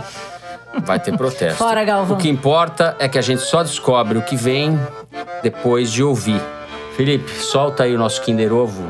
vai 0.84 0.98
ter 0.98 1.16
protesto. 1.16 1.59
Fora, 1.62 1.84
Galvão. 1.84 2.16
O 2.16 2.20
que 2.20 2.28
importa 2.28 2.96
é 2.98 3.09
que 3.09 3.16
a 3.16 3.22
gente 3.22 3.42
só 3.42 3.62
descobre 3.62 4.18
o 4.18 4.22
que 4.22 4.34
vem 4.34 4.76
depois 5.40 5.92
de 5.92 6.02
ouvir. 6.02 6.42
Felipe, 6.96 7.30
solta 7.30 7.84
aí 7.84 7.94
o 7.94 7.98
nosso 7.98 8.20
Kinder 8.22 8.52
Ovo. 8.52 8.84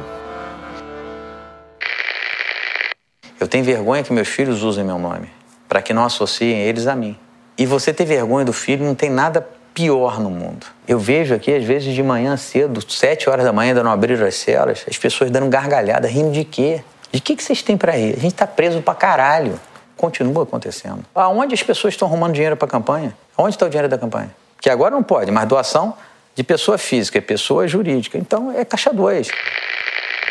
Eu 3.38 3.46
tenho 3.46 3.64
vergonha 3.64 4.02
que 4.02 4.14
meus 4.14 4.28
filhos 4.28 4.62
usem 4.62 4.82
meu 4.82 4.98
nome, 4.98 5.28
para 5.68 5.82
que 5.82 5.92
não 5.92 6.04
associem 6.04 6.60
eles 6.60 6.86
a 6.86 6.94
mim. 6.94 7.16
E 7.58 7.64
você 7.64 7.92
ter 7.92 8.04
vergonha 8.04 8.44
do 8.44 8.52
filho 8.52 8.84
não 8.84 8.94
tem 8.94 9.10
nada 9.10 9.46
pior 9.74 10.20
no 10.20 10.30
mundo. 10.30 10.66
Eu 10.88 10.98
vejo 10.98 11.34
aqui, 11.34 11.54
às 11.54 11.64
vezes, 11.64 11.94
de 11.94 12.02
manhã 12.02 12.36
cedo, 12.36 12.80
sete 12.90 13.28
horas 13.28 13.44
da 13.44 13.52
manhã, 13.52 13.70
ainda 13.70 13.82
não 13.82 13.90
abriram 13.90 14.26
as 14.26 14.34
celas, 14.34 14.84
as 14.88 14.96
pessoas 14.96 15.30
dando 15.30 15.48
gargalhada, 15.48 16.08
rindo 16.08 16.32
de 16.32 16.44
quê? 16.44 16.82
De 17.12 17.20
que, 17.20 17.36
que 17.36 17.42
vocês 17.42 17.62
têm 17.62 17.76
para 17.76 17.92
rir? 17.92 18.14
A 18.16 18.20
gente 18.20 18.34
tá 18.34 18.46
preso 18.46 18.80
pra 18.80 18.94
caralho. 18.94 19.60
Continua 19.96 20.42
acontecendo. 20.42 21.04
Aonde 21.14 21.54
as 21.54 21.62
pessoas 21.62 21.94
estão 21.94 22.06
arrumando 22.06 22.34
dinheiro 22.34 22.56
para 22.56 22.68
campanha? 22.68 23.16
Onde 23.36 23.54
está 23.54 23.64
o 23.64 23.68
dinheiro 23.68 23.88
da 23.88 23.96
campanha? 23.96 24.30
Que 24.60 24.68
agora 24.68 24.94
não 24.94 25.02
pode, 25.02 25.30
mas 25.30 25.48
doação 25.48 25.94
de 26.34 26.44
pessoa 26.44 26.76
física, 26.76 27.20
pessoa 27.22 27.66
jurídica. 27.66 28.18
Então 28.18 28.52
é 28.52 28.64
caixa 28.64 28.92
dois. 28.92 29.28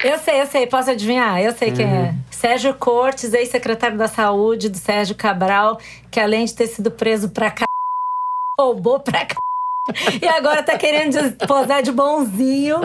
Eu 0.05 0.19
sei, 0.19 0.39
eu 0.39 0.45
sei. 0.45 0.67
Posso 0.67 0.91
adivinhar? 0.91 1.41
Eu 1.41 1.51
sei 1.51 1.71
quem 1.71 1.87
é. 1.87 2.13
Sérgio 2.29 2.75
Cortes, 2.75 3.33
ex-secretário 3.33 3.97
da 3.97 4.07
Saúde 4.07 4.69
do 4.69 4.77
Sérgio 4.77 5.15
Cabral, 5.15 5.79
que 6.11 6.19
além 6.19 6.45
de 6.45 6.53
ter 6.53 6.67
sido 6.67 6.91
preso 6.91 7.29
pra 7.29 7.49
c... 7.49 7.63
roubou 8.59 8.99
pra 8.99 9.21
c... 9.21 9.35
E 10.21 10.27
agora 10.27 10.61
tá 10.61 10.77
querendo 10.77 11.17
posar 11.47 11.81
de 11.81 11.91
bonzinho. 11.91 12.81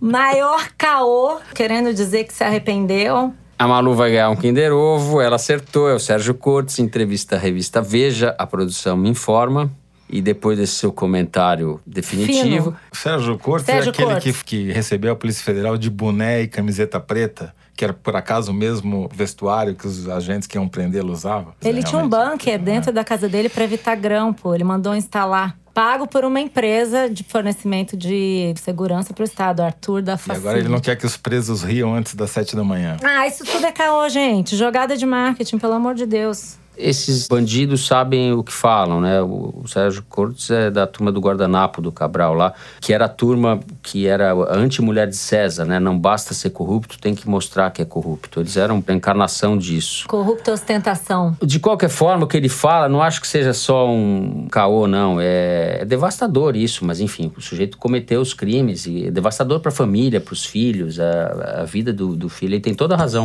Maior 0.00 0.68
caô, 0.76 1.38
querendo 1.54 1.94
dizer 1.94 2.24
que 2.24 2.34
se 2.34 2.42
arrependeu. 2.42 3.32
A 3.56 3.68
Malu 3.68 3.94
vai 3.94 4.10
ganhar 4.10 4.28
um 4.28 4.36
Kinder 4.36 4.72
Ovo, 4.72 5.20
ela 5.20 5.36
acertou, 5.36 5.88
é 5.88 5.94
o 5.94 6.00
Sérgio 6.00 6.34
Cortes, 6.34 6.80
entrevista 6.80 7.36
à 7.36 7.38
revista 7.38 7.80
Veja, 7.80 8.34
a 8.36 8.44
produção 8.44 8.96
me 8.96 9.08
informa. 9.08 9.70
E 10.10 10.22
depois 10.22 10.56
desse 10.58 10.72
seu 10.74 10.90
comentário 10.92 11.80
definitivo, 11.86 12.70
Fino. 12.72 12.76
Sérgio 12.92 13.38
Cortes 13.38 13.66
Sérgio 13.66 13.90
é 13.90 13.92
aquele 13.92 14.08
Cortes. 14.12 14.42
que, 14.42 14.66
que 14.66 14.72
recebeu 14.72 15.12
a 15.12 15.16
Polícia 15.16 15.44
Federal 15.44 15.76
de 15.76 15.90
boné 15.90 16.42
e 16.42 16.48
camiseta 16.48 16.98
preta, 16.98 17.54
que 17.76 17.84
era 17.84 17.92
por 17.92 18.16
acaso 18.16 18.50
o 18.50 18.54
mesmo 18.54 19.08
vestuário 19.14 19.74
que 19.74 19.86
os 19.86 20.08
agentes 20.08 20.46
que 20.48 20.56
iam 20.56 20.66
prendê-lo 20.66 21.12
usavam. 21.12 21.52
Ele 21.62 21.82
tinha 21.82 22.00
um 22.02 22.08
bunker 22.08 22.58
dentro 22.58 22.90
da 22.92 23.04
casa 23.04 23.28
dele 23.28 23.48
para 23.48 23.64
evitar 23.64 23.94
grampo. 23.96 24.54
Ele 24.54 24.64
mandou 24.64 24.94
instalar. 24.96 25.56
Pago 25.74 26.08
por 26.08 26.24
uma 26.24 26.40
empresa 26.40 27.08
de 27.08 27.22
fornecimento 27.22 27.96
de 27.96 28.52
segurança 28.56 29.14
para 29.14 29.22
o 29.22 29.24
Estado, 29.24 29.60
Arthur 29.60 30.02
da 30.02 30.14
E 30.14 30.18
Facility. 30.18 30.40
agora 30.40 30.58
ele 30.58 30.68
não 30.68 30.80
quer 30.80 30.96
que 30.96 31.06
os 31.06 31.16
presos 31.16 31.62
riam 31.62 31.94
antes 31.94 32.14
das 32.16 32.30
sete 32.30 32.56
da 32.56 32.64
manhã. 32.64 32.96
Ah, 33.04 33.28
isso 33.28 33.44
tudo 33.44 33.64
é 33.64 33.70
caô, 33.70 34.08
gente. 34.08 34.56
Jogada 34.56 34.96
de 34.96 35.06
marketing, 35.06 35.58
pelo 35.58 35.74
amor 35.74 35.94
de 35.94 36.04
Deus. 36.04 36.56
Esses 36.78 37.26
bandidos 37.26 37.86
sabem 37.86 38.32
o 38.32 38.42
que 38.42 38.52
falam, 38.52 39.00
né? 39.00 39.20
O, 39.20 39.64
Sérgio 39.66 40.02
Cortes 40.08 40.50
é 40.50 40.70
da 40.70 40.86
turma 40.86 41.12
do 41.12 41.20
guardanapo 41.20 41.82
do 41.82 41.92
Cabral 41.92 42.34
lá, 42.34 42.54
que 42.80 42.92
era 42.92 43.04
a 43.04 43.08
turma 43.08 43.60
que 43.82 44.06
era 44.06 44.32
a 44.32 44.56
anti-mulher 44.56 45.08
de 45.08 45.16
César, 45.16 45.64
né? 45.64 45.78
Não 45.78 45.98
basta 45.98 46.32
ser 46.32 46.50
corrupto, 46.50 46.98
tem 46.98 47.14
que 47.14 47.28
mostrar 47.28 47.70
que 47.70 47.82
é 47.82 47.84
corrupto. 47.84 48.40
Eles 48.40 48.56
eram 48.56 48.82
a 48.86 48.92
encarnação 48.92 49.58
disso. 49.58 50.06
Corrupta 50.08 50.52
ostentação. 50.52 51.36
De 51.42 51.58
qualquer 51.58 51.90
forma, 51.90 52.24
o 52.24 52.26
que 52.26 52.36
ele 52.36 52.48
fala, 52.48 52.88
não 52.88 53.02
acho 53.02 53.20
que 53.20 53.26
seja 53.26 53.52
só 53.52 53.88
um 53.88 54.46
caô, 54.50 54.86
não. 54.86 55.20
É, 55.20 55.78
é 55.80 55.84
devastador 55.84 56.56
isso, 56.56 56.84
mas 56.84 57.00
enfim, 57.00 57.32
o 57.36 57.40
sujeito 57.40 57.76
cometeu 57.76 58.20
os 58.20 58.32
crimes 58.32 58.86
e 58.86 59.06
é 59.06 59.10
devastador 59.10 59.60
para 59.60 59.70
a 59.70 59.74
família, 59.74 60.20
para 60.20 60.32
os 60.32 60.44
filhos, 60.44 60.98
a, 61.00 61.60
a 61.62 61.64
vida 61.64 61.92
do, 61.92 62.14
do 62.14 62.28
filho. 62.28 62.54
Ele 62.54 62.60
tem 62.60 62.74
toda 62.74 62.94
a 62.94 62.98
razão. 62.98 63.24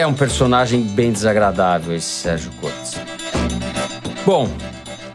É 0.00 0.06
um 0.06 0.14
personagem 0.14 0.80
bem 0.80 1.12
desagradável 1.12 1.94
esse 1.94 2.06
Sérgio 2.06 2.50
Cortes. 2.58 2.98
Bom, 4.24 4.48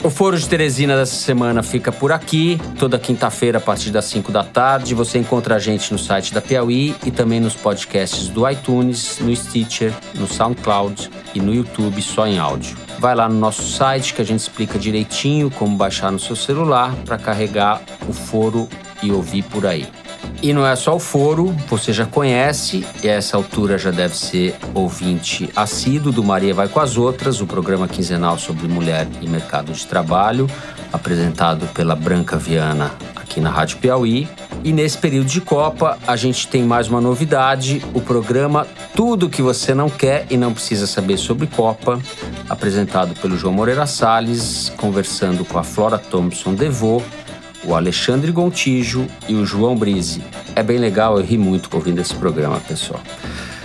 o 0.04 0.12
Foro 0.12 0.38
de 0.38 0.48
Teresina 0.48 0.96
dessa 0.96 1.16
semana 1.16 1.64
fica 1.64 1.92
por 1.92 2.12
aqui. 2.12 2.62
Toda 2.78 3.00
quinta-feira, 3.00 3.58
a 3.58 3.62
partir 3.62 3.90
das 3.90 4.06
5 4.06 4.32
da 4.32 4.44
tarde, 4.44 4.94
você 4.94 5.18
encontra 5.18 5.56
a 5.56 5.60
gente 5.60 5.92
no 5.92 5.98
site 5.98 6.32
da 6.32 6.40
Piauí 6.40 6.96
e 7.04 7.10
também 7.10 7.40
nos 7.40 7.56
podcasts 7.56 8.28
do 8.28 8.48
iTunes, 8.48 9.18
no 9.20 9.36
Stitcher, 9.36 9.92
no 10.14 10.28
SoundCloud 10.28 11.10
e 11.34 11.40
no 11.40 11.52
YouTube 11.52 12.00
só 12.04 12.28
em 12.28 12.38
áudio. 12.38 12.78
Vai 13.00 13.16
lá 13.16 13.28
no 13.28 13.40
nosso 13.40 13.64
site 13.64 14.14
que 14.14 14.22
a 14.22 14.26
gente 14.26 14.42
explica 14.42 14.78
direitinho 14.78 15.50
como 15.50 15.76
baixar 15.76 16.12
no 16.12 16.20
seu 16.20 16.36
celular 16.36 16.94
para 17.04 17.18
carregar 17.18 17.82
o 18.08 18.14
foro 18.14 18.70
e 19.02 19.12
ouvir 19.12 19.42
por 19.46 19.66
aí. 19.66 19.88
E 20.46 20.54
não 20.54 20.64
é 20.64 20.76
só 20.76 20.96
o 20.96 21.00
foro, 21.00 21.56
você 21.68 21.92
já 21.92 22.06
conhece, 22.06 22.86
e 23.02 23.10
a 23.10 23.14
essa 23.14 23.36
altura 23.36 23.80
já 23.80 23.90
deve 23.90 24.16
ser 24.16 24.56
ouvinte 24.76 25.50
assíduo 25.56 26.12
do 26.12 26.24
Maria 26.24 26.54
Vai 26.54 26.68
com 26.68 26.80
as 26.80 26.98
Outras, 26.98 27.42
o 27.42 27.48
programa 27.48 27.88
quinzenal 27.88 28.38
sobre 28.38 28.68
mulher 28.68 29.08
e 29.24 29.28
mercado 29.28 29.74
de 29.74 29.88
trabalho, 29.88 30.48
apresentado 30.94 31.66
pela 31.74 31.96
Branca 31.96 32.38
Viana 32.38 32.92
aqui 33.16 33.42
na 33.42 33.50
Rádio 33.50 33.78
Piauí. 33.78 34.30
E 34.64 34.72
nesse 34.72 35.00
período 35.00 35.26
de 35.26 35.42
Copa, 35.42 35.98
a 36.06 36.16
gente 36.16 36.48
tem 36.48 36.64
mais 36.64 36.88
uma 36.88 37.02
novidade: 37.02 37.84
o 37.92 38.00
programa 38.00 38.68
Tudo 38.96 39.28
que 39.28 39.42
você 39.42 39.74
não 39.74 39.90
quer 39.90 40.28
e 40.30 40.38
não 40.38 40.54
precisa 40.54 40.86
saber 40.86 41.18
sobre 41.18 41.48
Copa, 41.48 42.00
apresentado 42.48 43.16
pelo 43.16 43.36
João 43.36 43.52
Moreira 43.56 43.88
Salles, 43.88 44.72
conversando 44.78 45.44
com 45.44 45.58
a 45.58 45.64
Flora 45.64 45.98
Thompson 45.98 46.54
Devô 46.54 47.02
o 47.66 47.76
Alexandre 47.76 48.32
Gontijo 48.32 49.08
e 49.28 49.36
o 49.36 49.46
João 49.46 49.76
Brise. 49.76 50.24
É 50.56 50.64
bem 50.64 50.78
legal, 50.78 51.18
eu 51.18 51.26
ri 51.26 51.38
muito 51.38 51.70
ouvindo 51.74 52.00
esse 52.00 52.14
programa, 52.14 52.60
pessoal. 52.60 53.02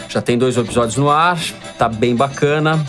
Já 0.09 0.21
tem 0.21 0.37
dois 0.37 0.57
episódios 0.57 0.97
no 0.97 1.09
ar, 1.09 1.39
tá 1.79 1.89
bem 1.89 2.17
bacana. 2.17 2.85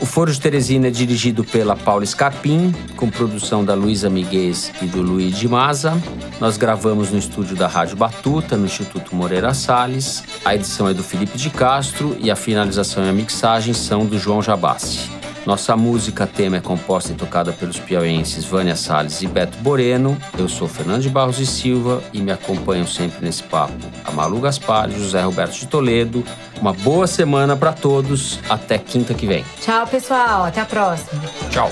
O 0.00 0.06
Foro 0.06 0.30
de 0.30 0.40
Teresina 0.40 0.86
é 0.86 0.90
dirigido 0.90 1.42
pela 1.42 1.74
Paula 1.74 2.06
Scarpim, 2.06 2.72
com 2.94 3.10
produção 3.10 3.64
da 3.64 3.74
Luísa 3.74 4.08
Miguel 4.08 4.52
e 4.80 4.86
do 4.86 5.02
Luiz 5.02 5.36
de 5.36 5.48
Maza. 5.48 6.00
Nós 6.40 6.56
gravamos 6.56 7.10
no 7.10 7.18
estúdio 7.18 7.56
da 7.56 7.66
Rádio 7.66 7.96
Batuta, 7.96 8.56
no 8.56 8.66
Instituto 8.66 9.16
Moreira 9.16 9.52
Salles. 9.54 10.22
A 10.44 10.54
edição 10.54 10.88
é 10.88 10.94
do 10.94 11.02
Felipe 11.02 11.36
de 11.36 11.50
Castro 11.50 12.16
e 12.20 12.30
a 12.30 12.36
finalização 12.36 13.04
e 13.04 13.08
a 13.08 13.12
mixagem 13.12 13.74
são 13.74 14.06
do 14.06 14.18
João 14.18 14.40
Jabassi. 14.40 15.17
Nossa 15.48 15.74
música 15.74 16.26
tema 16.26 16.58
é 16.58 16.60
composta 16.60 17.10
e 17.10 17.14
tocada 17.14 17.54
pelos 17.54 17.80
piauienses 17.80 18.44
Vânia 18.44 18.76
Salles 18.76 19.22
e 19.22 19.26
Beto 19.26 19.56
Boreno. 19.62 20.14
Eu 20.38 20.46
sou 20.46 20.68
Fernando 20.68 21.00
de 21.00 21.08
Barros 21.08 21.40
e 21.40 21.46
Silva 21.46 22.02
e 22.12 22.20
me 22.20 22.30
acompanham 22.30 22.86
sempre 22.86 23.24
nesse 23.24 23.42
papo 23.44 23.72
a 24.04 24.10
Malu 24.10 24.40
Gaspar 24.40 24.90
e 24.90 24.98
José 24.98 25.22
Roberto 25.22 25.54
de 25.54 25.66
Toledo. 25.66 26.22
Uma 26.60 26.74
boa 26.74 27.06
semana 27.06 27.56
para 27.56 27.72
todos. 27.72 28.38
Até 28.46 28.76
quinta 28.76 29.14
que 29.14 29.26
vem. 29.26 29.42
Tchau, 29.62 29.86
pessoal. 29.86 30.44
Até 30.44 30.60
a 30.60 30.66
próxima. 30.66 31.22
Tchau. 31.48 31.70